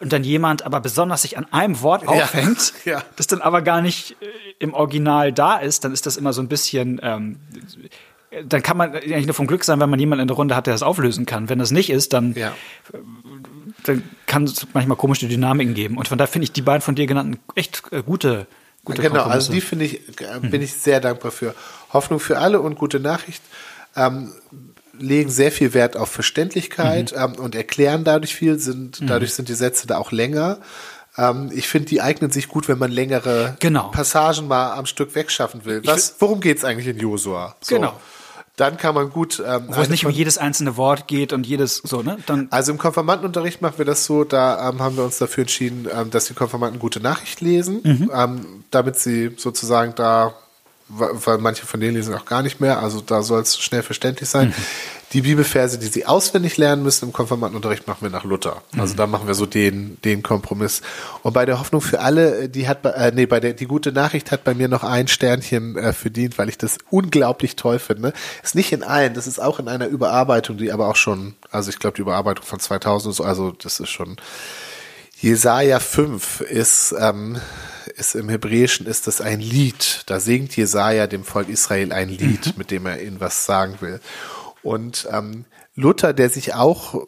und 0.00 0.12
dann 0.12 0.24
jemand 0.24 0.62
aber 0.62 0.80
besonders 0.80 1.22
sich 1.22 1.36
an 1.36 1.46
einem 1.52 1.82
Wort 1.82 2.08
aufhängt, 2.08 2.72
ja, 2.84 2.92
ja. 2.98 3.02
das 3.16 3.26
dann 3.26 3.42
aber 3.42 3.60
gar 3.60 3.82
nicht 3.82 4.12
äh, 4.22 4.26
im 4.58 4.72
Original 4.72 5.34
da 5.34 5.56
ist, 5.56 5.84
dann 5.84 5.92
ist 5.92 6.06
das 6.06 6.16
immer 6.16 6.32
so 6.32 6.40
ein 6.40 6.48
bisschen 6.48 6.98
ähm, 7.02 7.40
dann 8.44 8.62
kann 8.62 8.76
man 8.76 8.94
eigentlich 8.94 9.26
nur 9.26 9.34
vom 9.34 9.46
Glück 9.46 9.64
sein, 9.64 9.80
wenn 9.80 9.90
man 9.90 10.00
jemanden 10.00 10.22
in 10.22 10.28
der 10.28 10.36
Runde 10.36 10.56
hat, 10.56 10.66
der 10.66 10.74
das 10.74 10.82
auflösen 10.82 11.26
kann. 11.26 11.48
Wenn 11.48 11.58
das 11.58 11.70
nicht 11.70 11.90
ist, 11.90 12.12
dann, 12.12 12.34
ja. 12.34 12.52
dann 13.84 14.02
kann 14.26 14.44
es 14.44 14.66
manchmal 14.72 14.96
komische 14.96 15.28
Dynamiken 15.28 15.74
geben. 15.74 15.96
Und 15.96 16.08
von 16.08 16.18
daher 16.18 16.28
finde 16.30 16.44
ich 16.44 16.52
die 16.52 16.62
beiden 16.62 16.82
von 16.82 16.94
dir 16.94 17.06
genannten 17.06 17.38
echt 17.54 17.82
äh, 17.92 18.02
gute, 18.02 18.46
gute 18.84 19.02
Genau, 19.02 19.24
also 19.24 19.52
die 19.52 19.60
finde 19.60 19.84
ich, 19.84 20.08
äh, 20.20 20.40
bin 20.40 20.60
ich 20.60 20.74
sehr 20.74 21.00
dankbar 21.00 21.30
für. 21.30 21.54
Hoffnung 21.92 22.18
für 22.18 22.38
alle 22.38 22.60
und 22.60 22.76
gute 22.76 22.98
Nachricht. 23.00 23.42
Ähm, 23.94 24.32
legen 24.98 25.30
sehr 25.30 25.52
viel 25.52 25.72
Wert 25.72 25.96
auf 25.96 26.10
Verständlichkeit 26.10 27.12
mhm. 27.12 27.34
ähm, 27.34 27.34
und 27.36 27.54
erklären 27.54 28.02
dadurch 28.02 28.34
viel, 28.34 28.58
sind, 28.58 29.00
mhm. 29.00 29.06
dadurch 29.06 29.34
sind 29.34 29.48
die 29.48 29.54
Sätze 29.54 29.86
da 29.86 29.98
auch 29.98 30.10
länger. 30.10 30.58
Ähm, 31.16 31.50
ich 31.54 31.68
finde, 31.68 31.88
die 31.88 32.02
eignen 32.02 32.30
sich 32.30 32.48
gut, 32.48 32.66
wenn 32.66 32.78
man 32.78 32.90
längere 32.90 33.56
genau. 33.60 33.88
Passagen 33.90 34.48
mal 34.48 34.72
am 34.72 34.84
Stück 34.84 35.14
wegschaffen 35.14 35.64
will. 35.64 35.82
Was, 35.84 36.16
worum 36.18 36.40
geht's 36.40 36.64
eigentlich 36.64 36.88
in 36.88 36.98
Josua? 36.98 37.54
So. 37.60 37.76
Genau 37.76 37.94
dann 38.56 38.78
kann 38.78 38.94
man 38.94 39.10
gut. 39.10 39.42
Ähm, 39.46 39.66
Wo 39.68 39.80
es 39.80 39.90
nicht 39.90 40.06
um 40.06 40.10
jedes 40.10 40.38
einzelne 40.38 40.76
Wort 40.76 41.06
geht 41.06 41.32
und 41.32 41.46
jedes 41.46 41.76
so, 41.76 42.02
ne? 42.02 42.18
Dann 42.26 42.48
also 42.50 42.72
im 42.72 42.78
Konfirmandenunterricht 42.78 43.60
machen 43.62 43.78
wir 43.78 43.84
das 43.84 44.06
so, 44.06 44.24
da 44.24 44.70
ähm, 44.70 44.80
haben 44.80 44.96
wir 44.96 45.04
uns 45.04 45.18
dafür 45.18 45.42
entschieden, 45.42 45.86
ähm, 45.94 46.10
dass 46.10 46.24
die 46.24 46.34
Konfirmanden 46.34 46.80
gute 46.80 47.00
Nachricht 47.00 47.40
lesen, 47.40 47.80
mhm. 47.82 48.10
ähm, 48.12 48.64
damit 48.70 48.98
sie 48.98 49.32
sozusagen 49.36 49.94
da 49.94 50.34
weil 50.88 51.38
manche 51.38 51.66
von 51.66 51.80
denen 51.80 51.96
lesen 51.96 52.14
auch 52.14 52.24
gar 52.24 52.42
nicht 52.42 52.60
mehr, 52.60 52.80
also 52.80 53.00
da 53.00 53.22
soll 53.22 53.42
es 53.42 53.58
schnell 53.58 53.82
verständlich 53.82 54.28
sein. 54.28 54.48
Mhm. 54.48 54.54
Die 55.16 55.22
Bibelverse, 55.22 55.78
die 55.78 55.86
sie 55.86 56.04
auswendig 56.04 56.58
lernen 56.58 56.82
müssen 56.82 57.06
im 57.06 57.12
Konfirmandenunterricht, 57.14 57.86
machen 57.86 58.02
wir 58.02 58.10
nach 58.10 58.24
Luther. 58.24 58.60
Also 58.76 58.92
mhm. 58.92 58.96
da 58.98 59.06
machen 59.06 59.26
wir 59.26 59.32
so 59.32 59.46
den, 59.46 59.96
den 60.04 60.22
Kompromiss. 60.22 60.82
Und 61.22 61.32
bei 61.32 61.46
der 61.46 61.58
Hoffnung 61.58 61.80
für 61.80 62.00
alle, 62.00 62.50
die 62.50 62.68
hat, 62.68 62.84
äh, 62.84 63.12
nee, 63.14 63.24
bei 63.24 63.40
der, 63.40 63.54
die 63.54 63.64
gute 63.64 63.92
Nachricht 63.92 64.30
hat 64.30 64.44
bei 64.44 64.52
mir 64.52 64.68
noch 64.68 64.84
ein 64.84 65.08
Sternchen 65.08 65.78
äh, 65.78 65.94
verdient, 65.94 66.36
weil 66.36 66.50
ich 66.50 66.58
das 66.58 66.76
unglaublich 66.90 67.56
toll 67.56 67.78
finde. 67.78 68.12
Ist 68.42 68.54
nicht 68.54 68.72
in 68.72 68.82
allen, 68.82 69.14
das 69.14 69.26
ist 69.26 69.40
auch 69.40 69.58
in 69.58 69.68
einer 69.68 69.86
Überarbeitung, 69.86 70.58
die 70.58 70.70
aber 70.70 70.86
auch 70.86 70.96
schon, 70.96 71.34
also 71.50 71.70
ich 71.70 71.78
glaube 71.78 71.96
die 71.96 72.02
Überarbeitung 72.02 72.44
von 72.44 72.60
2000, 72.60 73.22
also 73.22 73.52
das 73.52 73.80
ist 73.80 73.88
schon, 73.88 74.18
Jesaja 75.18 75.80
5 75.80 76.42
ist, 76.42 76.94
ähm, 77.00 77.40
ist 77.96 78.14
im 78.14 78.28
Hebräischen 78.28 78.86
ist 78.86 79.06
das 79.06 79.22
ein 79.22 79.40
Lied. 79.40 80.02
Da 80.04 80.20
singt 80.20 80.54
Jesaja 80.54 81.06
dem 81.06 81.24
Volk 81.24 81.48
Israel 81.48 81.92
ein 81.92 82.10
Lied, 82.10 82.48
mhm. 82.48 82.52
mit 82.56 82.70
dem 82.70 82.84
er 82.84 83.00
ihnen 83.00 83.18
was 83.18 83.46
sagen 83.46 83.76
will. 83.80 84.00
Und 84.66 85.06
ähm, 85.12 85.44
Luther, 85.76 86.12
der 86.12 86.28
sich 86.28 86.54
auch 86.54 87.06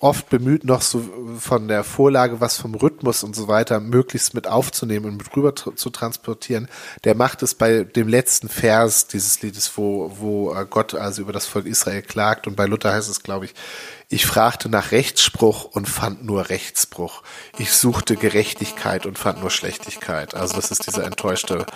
oft 0.00 0.30
bemüht, 0.30 0.64
noch 0.64 0.80
so 0.80 1.04
von 1.38 1.68
der 1.68 1.84
Vorlage 1.84 2.40
was 2.40 2.56
vom 2.56 2.74
Rhythmus 2.74 3.22
und 3.22 3.36
so 3.36 3.48
weiter 3.48 3.80
möglichst 3.80 4.32
mit 4.32 4.46
aufzunehmen 4.46 5.04
und 5.04 5.16
mit 5.18 5.36
rüber 5.36 5.54
zu 5.54 5.90
transportieren, 5.90 6.68
der 7.04 7.16
macht 7.16 7.42
es 7.42 7.54
bei 7.54 7.84
dem 7.84 8.08
letzten 8.08 8.48
Vers 8.48 9.08
dieses 9.08 9.42
Liedes, 9.42 9.76
wo, 9.76 10.10
wo 10.18 10.54
äh, 10.54 10.64
Gott 10.64 10.94
also 10.94 11.20
über 11.20 11.34
das 11.34 11.44
Volk 11.44 11.66
Israel 11.66 12.00
klagt. 12.00 12.46
Und 12.46 12.56
bei 12.56 12.64
Luther 12.64 12.94
heißt 12.94 13.10
es, 13.10 13.22
glaube 13.22 13.44
ich, 13.44 13.54
ich 14.08 14.24
fragte 14.24 14.70
nach 14.70 14.90
Rechtsspruch 14.90 15.64
und 15.64 15.86
fand 15.86 16.24
nur 16.24 16.48
Rechtsbruch. 16.48 17.22
Ich 17.58 17.72
suchte 17.72 18.16
Gerechtigkeit 18.16 19.04
und 19.04 19.18
fand 19.18 19.42
nur 19.42 19.50
Schlechtigkeit. 19.50 20.34
Also 20.34 20.56
das 20.56 20.70
ist 20.70 20.86
dieser 20.86 21.04
enttäuschte 21.04 21.66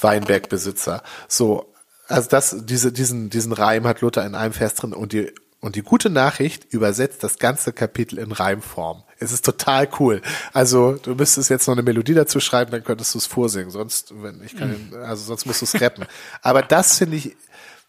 Weinbergbesitzer. 0.00 1.02
So, 1.26 1.74
also 2.08 2.28
das, 2.28 2.56
diese, 2.64 2.92
diesen, 2.92 3.30
diesen 3.30 3.52
Reim 3.52 3.86
hat 3.86 4.00
Luther 4.00 4.24
in 4.26 4.34
einem 4.34 4.52
Vers 4.52 4.74
drin 4.74 4.92
und 4.92 5.12
die, 5.12 5.32
und 5.60 5.74
die 5.74 5.82
gute 5.82 6.08
Nachricht 6.08 6.72
übersetzt 6.72 7.22
das 7.24 7.38
ganze 7.38 7.72
Kapitel 7.72 8.18
in 8.18 8.32
Reimform. 8.32 9.02
Es 9.18 9.32
ist 9.32 9.44
total 9.44 9.88
cool. 9.98 10.22
Also 10.52 10.92
du 10.94 11.14
müsstest 11.16 11.50
jetzt 11.50 11.66
noch 11.66 11.74
eine 11.74 11.82
Melodie 11.82 12.14
dazu 12.14 12.38
schreiben, 12.38 12.70
dann 12.70 12.84
könntest 12.84 13.14
du 13.14 13.18
es 13.18 13.26
vorsingen. 13.26 13.70
Sonst, 13.70 14.14
wenn 14.22 14.40
ich 14.44 14.56
kann, 14.56 14.92
also 15.02 15.24
sonst 15.24 15.46
musst 15.46 15.60
du 15.60 15.64
es 15.64 15.80
rappen. 15.80 16.04
Aber 16.42 16.62
das 16.62 16.98
finde 16.98 17.16
ich, 17.16 17.36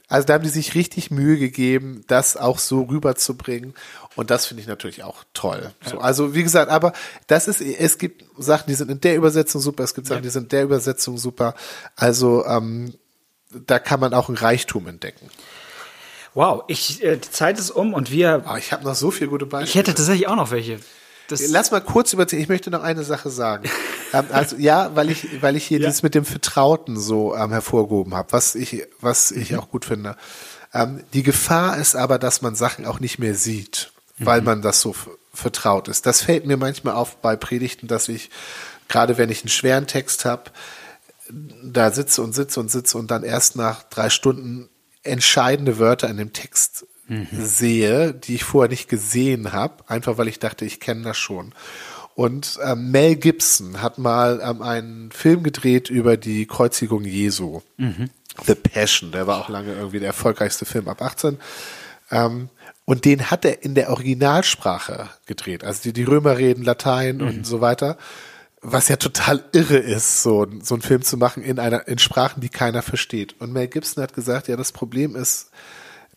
also 0.07 0.25
da 0.25 0.33
haben 0.33 0.43
die 0.43 0.49
sich 0.49 0.73
richtig 0.73 1.11
Mühe 1.11 1.37
gegeben, 1.37 2.03
das 2.07 2.35
auch 2.35 2.57
so 2.57 2.81
rüberzubringen. 2.81 3.75
Und 4.15 4.31
das 4.31 4.47
finde 4.47 4.61
ich 4.61 4.67
natürlich 4.67 5.03
auch 5.03 5.23
toll. 5.35 5.71
So, 5.85 5.99
also 5.99 6.33
wie 6.33 6.41
gesagt, 6.41 6.71
aber 6.71 6.93
das 7.27 7.47
ist, 7.47 7.61
es 7.61 7.99
gibt 7.99 8.25
Sachen, 8.39 8.65
die 8.67 8.73
sind 8.73 8.89
in 8.89 8.99
der 8.99 9.15
Übersetzung 9.15 9.61
super, 9.61 9.83
es 9.83 9.93
gibt 9.93 10.07
Sachen, 10.07 10.23
die 10.23 10.29
sind 10.29 10.43
in 10.43 10.49
der 10.49 10.63
Übersetzung 10.63 11.19
super. 11.19 11.53
Also 11.95 12.43
ähm, 12.47 12.95
da 13.51 13.79
kann 13.79 13.99
man 13.99 14.13
auch 14.13 14.29
ein 14.29 14.35
Reichtum 14.35 14.87
entdecken. 14.87 15.29
Wow, 16.33 16.63
ich, 16.67 17.03
äh, 17.03 17.17
die 17.17 17.31
Zeit 17.31 17.59
ist 17.59 17.71
um 17.71 17.93
und 17.93 18.11
wir. 18.11 18.43
Oh, 18.49 18.55
ich 18.55 18.71
habe 18.71 18.83
noch 18.83 18.95
so 18.95 19.11
viele 19.11 19.29
gute 19.29 19.45
Beispiele. 19.45 19.69
Ich 19.69 19.75
hätte 19.75 19.93
tatsächlich 19.95 20.27
auch 20.27 20.35
noch 20.35 20.51
welche. 20.51 20.79
Das 21.27 21.47
Lass 21.47 21.69
mal 21.71 21.81
kurz 21.81 22.13
überziehen. 22.13 22.39
Ich 22.39 22.49
möchte 22.49 22.71
noch 22.71 22.81
eine 22.81 23.03
Sache 23.03 23.29
sagen. 23.29 23.69
ähm, 24.13 24.25
also 24.31 24.55
ja, 24.57 24.95
weil 24.95 25.09
ich, 25.09 25.41
weil 25.41 25.55
ich 25.55 25.65
hier 25.65 25.79
ja. 25.79 25.87
dieses 25.87 26.03
mit 26.03 26.15
dem 26.15 26.25
Vertrauten 26.25 26.99
so 26.99 27.35
ähm, 27.35 27.51
hervorgehoben 27.51 28.15
habe, 28.15 28.31
was 28.31 28.55
ich, 28.55 28.83
was 28.99 29.31
ich 29.31 29.51
mhm. 29.51 29.59
auch 29.59 29.69
gut 29.69 29.85
finde. 29.85 30.15
Ähm, 30.73 31.03
die 31.13 31.23
Gefahr 31.23 31.77
ist 31.77 31.95
aber, 31.95 32.19
dass 32.19 32.41
man 32.41 32.55
Sachen 32.55 32.85
auch 32.85 32.99
nicht 32.99 33.19
mehr 33.19 33.35
sieht, 33.35 33.91
weil 34.17 34.41
mhm. 34.41 34.45
man 34.45 34.61
das 34.61 34.81
so 34.81 34.95
vertraut 35.33 35.87
ist. 35.87 36.05
Das 36.05 36.23
fällt 36.23 36.45
mir 36.45 36.57
manchmal 36.57 36.95
auf 36.95 37.17
bei 37.17 37.35
Predigten, 37.35 37.87
dass 37.87 38.07
ich 38.07 38.29
gerade 38.89 39.17
wenn 39.17 39.29
ich 39.29 39.41
einen 39.41 39.49
schweren 39.49 39.87
Text 39.87 40.25
habe, 40.25 40.51
da 41.63 41.91
sitze 41.91 42.21
und 42.21 42.33
sitze 42.33 42.59
und 42.59 42.71
sitze 42.71 42.97
und 42.97 43.11
dann 43.11 43.23
erst 43.23 43.55
nach 43.55 43.83
drei 43.83 44.09
Stunden 44.09 44.69
entscheidende 45.03 45.79
Wörter 45.79 46.09
in 46.09 46.17
dem 46.17 46.33
Text 46.33 46.85
mhm. 47.07 47.27
sehe, 47.31 48.13
die 48.13 48.35
ich 48.35 48.43
vorher 48.43 48.69
nicht 48.69 48.89
gesehen 48.89 49.51
habe, 49.51 49.83
einfach 49.87 50.17
weil 50.17 50.27
ich 50.27 50.39
dachte, 50.39 50.65
ich 50.65 50.79
kenne 50.79 51.03
das 51.03 51.17
schon. 51.17 51.53
Und 52.15 52.59
ähm, 52.63 52.91
Mel 52.91 53.15
Gibson 53.15 53.81
hat 53.81 53.97
mal 53.97 54.41
ähm, 54.43 54.61
einen 54.61 55.11
Film 55.11 55.43
gedreht 55.43 55.89
über 55.89 56.17
die 56.17 56.45
Kreuzigung 56.47 57.05
Jesu. 57.05 57.61
Mhm. 57.77 58.09
The 58.45 58.55
Passion, 58.55 59.11
der 59.11 59.27
war 59.27 59.39
auch 59.39 59.49
lange 59.49 59.73
irgendwie 59.73 59.99
der 59.99 60.09
erfolgreichste 60.09 60.65
Film 60.65 60.87
ab 60.87 61.01
18. 61.01 61.37
Ähm, 62.11 62.49
und 62.85 63.05
den 63.05 63.29
hat 63.29 63.45
er 63.45 63.63
in 63.63 63.75
der 63.75 63.89
Originalsprache 63.91 65.09
gedreht. 65.27 65.63
Also 65.63 65.83
die, 65.83 65.93
die 65.93 66.03
Römer 66.03 66.37
reden 66.37 66.63
Latein 66.63 67.17
mhm. 67.17 67.27
und 67.27 67.45
so 67.45 67.61
weiter. 67.61 67.97
Was 68.61 68.89
ja 68.89 68.97
total 68.97 69.43
irre 69.53 69.77
ist, 69.77 70.21
so, 70.21 70.45
so 70.61 70.75
einen 70.75 70.81
Film 70.81 71.01
zu 71.01 71.15
machen 71.17 71.43
in 71.43 71.59
einer, 71.59 71.87
in 71.87 71.97
Sprachen, 71.97 72.41
die 72.41 72.49
keiner 72.49 72.81
versteht. 72.81 73.35
Und 73.39 73.53
Mel 73.53 73.67
Gibson 73.67 74.03
hat 74.03 74.13
gesagt, 74.13 74.47
ja, 74.47 74.57
das 74.57 74.71
Problem 74.71 75.15
ist, 75.15 75.49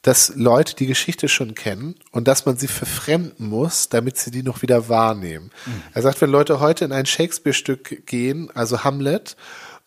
dass 0.02 0.32
Leute 0.34 0.74
die 0.74 0.86
Geschichte 0.86 1.28
schon 1.28 1.54
kennen 1.54 1.94
und 2.10 2.26
dass 2.26 2.44
man 2.44 2.56
sie 2.56 2.66
verfremden 2.66 3.48
muss, 3.48 3.88
damit 3.88 4.18
sie 4.18 4.32
die 4.32 4.42
noch 4.42 4.60
wieder 4.60 4.88
wahrnehmen. 4.88 5.52
Mhm. 5.64 5.82
Er 5.94 6.02
sagt, 6.02 6.20
wenn 6.20 6.30
Leute 6.30 6.58
heute 6.58 6.84
in 6.84 6.92
ein 6.92 7.06
Shakespeare-Stück 7.06 8.06
gehen, 8.06 8.50
also 8.54 8.82
Hamlet, 8.82 9.36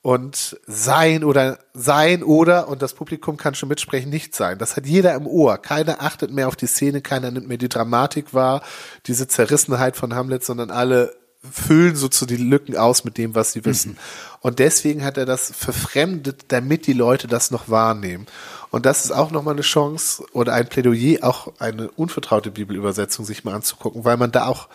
und 0.05 0.59
sein 0.67 1.23
oder 1.23 1.57
sein 1.73 2.21
oder, 2.21 2.67
und 2.67 2.83
das 2.83 2.93
Publikum 2.93 3.37
kann 3.37 3.55
schon 3.55 3.69
mitsprechen, 3.69 4.11
nicht 4.11 4.35
sein. 4.35 4.59
Das 4.59 4.77
hat 4.77 4.85
jeder 4.85 5.15
im 5.15 5.25
Ohr. 5.25 5.57
Keiner 5.57 5.99
achtet 5.99 6.29
mehr 6.29 6.47
auf 6.47 6.55
die 6.55 6.67
Szene, 6.67 7.01
keiner 7.01 7.31
nimmt 7.31 7.47
mehr 7.47 7.57
die 7.57 7.69
Dramatik 7.69 8.31
wahr, 8.31 8.61
diese 9.07 9.27
Zerrissenheit 9.27 9.97
von 9.97 10.13
Hamlet, 10.13 10.45
sondern 10.45 10.69
alle 10.69 11.15
füllen 11.51 11.95
so 11.95 12.07
zu 12.07 12.25
die 12.25 12.37
Lücken 12.37 12.77
aus 12.77 13.03
mit 13.03 13.17
dem, 13.17 13.35
was 13.35 13.51
sie 13.51 13.65
wissen. 13.65 13.93
Mhm. 13.93 13.97
Und 14.41 14.59
deswegen 14.59 15.03
hat 15.03 15.17
er 15.17 15.25
das 15.25 15.51
verfremdet, 15.55 16.45
damit 16.49 16.87
die 16.87 16.93
Leute 16.93 17.27
das 17.27 17.51
noch 17.51 17.69
wahrnehmen. 17.69 18.27
Und 18.71 18.85
das 18.85 19.05
ist 19.05 19.11
auch 19.11 19.31
nochmal 19.31 19.53
eine 19.53 19.61
Chance 19.61 20.25
oder 20.33 20.53
ein 20.53 20.67
Plädoyer, 20.67 21.23
auch 21.23 21.53
eine 21.59 21.89
unvertraute 21.91 22.51
Bibelübersetzung 22.51 23.25
sich 23.25 23.43
mal 23.43 23.55
anzugucken, 23.55 24.03
weil 24.03 24.17
man 24.17 24.31
da 24.31 24.47
auch 24.47 24.67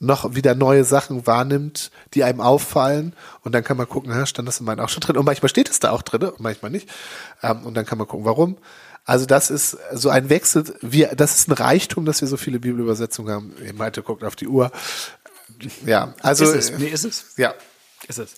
noch 0.00 0.34
wieder 0.34 0.54
neue 0.54 0.84
Sachen 0.84 1.26
wahrnimmt, 1.26 1.90
die 2.14 2.24
einem 2.24 2.40
auffallen. 2.40 3.14
Und 3.42 3.52
dann 3.52 3.64
kann 3.64 3.76
man 3.76 3.88
gucken, 3.88 4.26
stand 4.26 4.48
das 4.48 4.60
in 4.60 4.66
meinen 4.66 4.80
auch 4.80 4.88
schon 4.88 5.00
drin. 5.00 5.16
Und 5.16 5.24
manchmal 5.24 5.48
steht 5.48 5.70
es 5.70 5.80
da 5.80 5.90
auch 5.90 6.02
drin 6.02 6.22
und 6.22 6.40
manchmal 6.40 6.70
nicht. 6.70 6.88
Ähm, 7.42 7.62
und 7.64 7.74
dann 7.74 7.86
kann 7.86 7.98
man 7.98 8.06
gucken, 8.06 8.24
warum. 8.24 8.56
Also 9.04 9.26
das 9.26 9.50
ist 9.50 9.76
so 9.92 10.08
ein 10.08 10.30
Wechsel, 10.30 10.64
wir, 10.80 11.14
das 11.14 11.34
ist 11.34 11.48
ein 11.48 11.52
Reichtum, 11.52 12.06
dass 12.06 12.22
wir 12.22 12.28
so 12.28 12.38
viele 12.38 12.58
Bibelübersetzungen 12.58 13.32
haben. 13.32 13.54
Malte 13.76 14.02
guckt 14.02 14.24
auf 14.24 14.34
die 14.34 14.48
Uhr. 14.48 14.70
Ja, 15.86 16.14
also. 16.22 16.44
Ist 16.44 16.70
es? 16.70 16.78
Nee, 16.78 16.86
ist 16.86 17.04
es? 17.04 17.34
Ja. 17.36 17.54
Ist 18.08 18.18
es. 18.18 18.36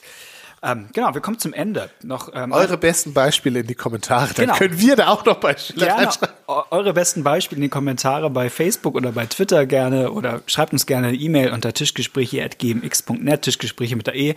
Ähm, 0.62 0.88
genau, 0.92 1.12
wir 1.12 1.20
kommen 1.20 1.38
zum 1.38 1.52
Ende. 1.52 1.90
Noch, 2.02 2.30
ähm, 2.34 2.50
Eure 2.50 2.78
besten 2.78 3.12
Beispiele 3.12 3.60
in 3.60 3.66
die 3.66 3.74
Kommentare, 3.74 4.32
dann 4.34 4.46
genau. 4.46 4.58
können 4.58 4.80
wir 4.80 4.96
da 4.96 5.08
auch 5.08 5.24
noch 5.24 5.38
Beispiele 5.38 5.86
gerne, 5.86 6.10
Eure 6.46 6.94
besten 6.94 7.22
Beispiele 7.22 7.58
in 7.58 7.62
die 7.62 7.68
Kommentare 7.68 8.30
bei 8.30 8.48
Facebook 8.48 8.94
oder 8.94 9.12
bei 9.12 9.26
Twitter 9.26 9.66
gerne 9.66 10.10
oder 10.10 10.40
schreibt 10.46 10.72
uns 10.72 10.86
gerne 10.86 11.08
eine 11.08 11.16
E-Mail 11.16 11.52
unter 11.52 11.72
tischgespräche.gmx.net, 11.74 13.42
Tischgespräche 13.42 13.96
mit 13.96 14.06
der 14.06 14.16
E. 14.16 14.34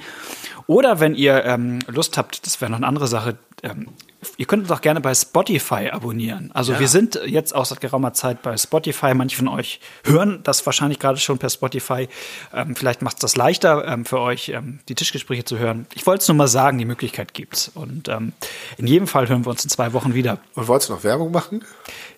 Oder 0.68 1.00
wenn 1.00 1.16
ihr 1.16 1.46
ähm, 1.46 1.80
Lust 1.88 2.18
habt, 2.18 2.46
das 2.46 2.60
wäre 2.60 2.70
noch 2.70 2.78
eine 2.78 2.88
andere 2.88 3.08
Sache, 3.08 3.38
ähm, 3.64 3.88
Ihr 4.36 4.46
könnt 4.46 4.64
uns 4.64 4.72
auch 4.72 4.82
gerne 4.82 5.00
bei 5.00 5.14
Spotify 5.14 5.90
abonnieren. 5.92 6.52
Also 6.54 6.74
ja. 6.74 6.80
wir 6.80 6.90
sind 6.90 7.20
jetzt 7.26 7.56
auch 7.56 7.64
seit 7.64 7.80
geraumer 7.80 8.12
Zeit 8.12 8.42
bei 8.42 8.58
Spotify. 8.58 9.14
Manche 9.14 9.38
von 9.38 9.48
euch 9.48 9.80
hören 10.04 10.42
das 10.44 10.66
wahrscheinlich 10.66 11.00
gerade 11.00 11.20
schon 11.20 11.38
per 11.38 11.50
Spotify. 11.50 12.10
Ähm, 12.54 12.76
vielleicht 12.76 13.02
macht 13.02 13.16
es 13.16 13.22
das 13.22 13.38
leichter 13.38 13.88
ähm, 13.88 14.04
für 14.04 14.20
euch, 14.20 14.50
ähm, 14.50 14.80
die 14.90 14.96
Tischgespräche 14.96 15.46
zu 15.46 15.58
hören. 15.58 15.88
Ich 15.94 16.06
wollte 16.06 16.24
es 16.24 16.28
nur 16.28 16.36
mal 16.36 16.50
sagen, 16.50 16.78
die 16.78 16.86
Möglichkeit 16.86 17.34
gibt's. 17.34 17.72
Und 17.74 18.10
ähm, 18.10 18.34
in 18.78 18.88
jedem 18.88 19.08
Fall 19.08 19.30
hören 19.30 19.46
wir 19.46 19.52
uns 19.52 19.64
in 19.64 19.70
zwei 19.70 19.94
Wochen 19.94 20.14
wieder. 20.14 20.40
Und 20.56 20.68
wolltest 20.68 20.90
du 20.90 20.96
noch 20.96 21.06
Werbung 21.06 21.32
machen? 21.32 21.64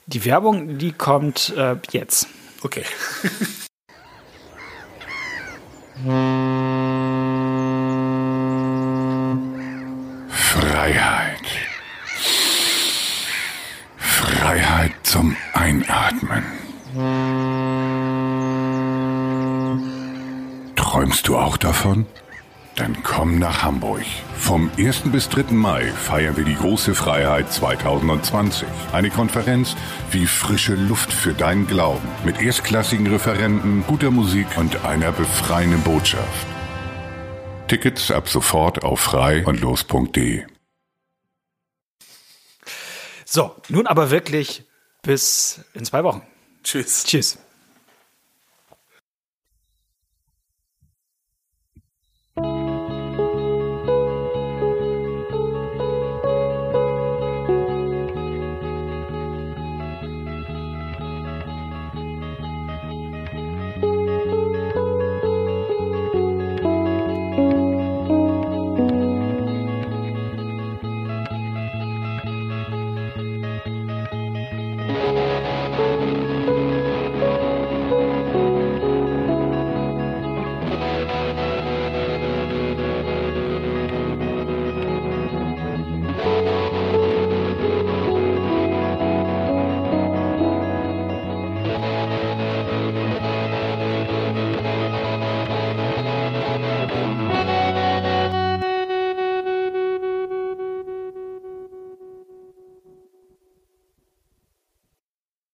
Die 0.07 0.25
Werbung, 0.25 0.79
die 0.79 0.93
kommt 0.93 1.53
äh, 1.55 1.75
jetzt. 1.91 2.27
Okay. 2.63 2.83
Freiheit. 10.29 11.30
Freiheit 14.21 14.91
zum 15.01 15.35
Einatmen. 15.53 16.43
Träumst 20.75 21.27
du 21.27 21.37
auch 21.37 21.57
davon? 21.57 22.05
Dann 22.75 22.97
komm 23.01 23.39
nach 23.39 23.63
Hamburg. 23.63 24.03
Vom 24.37 24.69
1. 24.77 25.11
bis 25.11 25.27
3. 25.29 25.53
Mai 25.53 25.87
feiern 25.87 26.37
wir 26.37 26.45
die 26.45 26.55
große 26.55 26.93
Freiheit 26.93 27.51
2020. 27.51 28.67
Eine 28.93 29.09
Konferenz 29.09 29.75
wie 30.11 30.27
frische 30.27 30.75
Luft 30.75 31.11
für 31.11 31.33
deinen 31.33 31.65
Glauben. 31.65 32.07
Mit 32.23 32.39
erstklassigen 32.39 33.07
Referenten, 33.07 33.83
guter 33.87 34.11
Musik 34.11 34.45
und 34.55 34.85
einer 34.85 35.11
befreienden 35.11 35.81
Botschaft. 35.81 36.45
Tickets 37.67 38.11
ab 38.11 38.29
sofort 38.29 38.83
auf 38.83 38.99
frei 38.99 39.43
und 39.47 39.61
los.de. 39.61 40.43
So, 43.33 43.55
nun 43.69 43.87
aber 43.87 44.11
wirklich 44.11 44.65
bis 45.03 45.61
in 45.73 45.85
zwei 45.85 46.03
Wochen. 46.03 46.21
Tschüss. 46.65 47.05
Tschüss. 47.05 47.37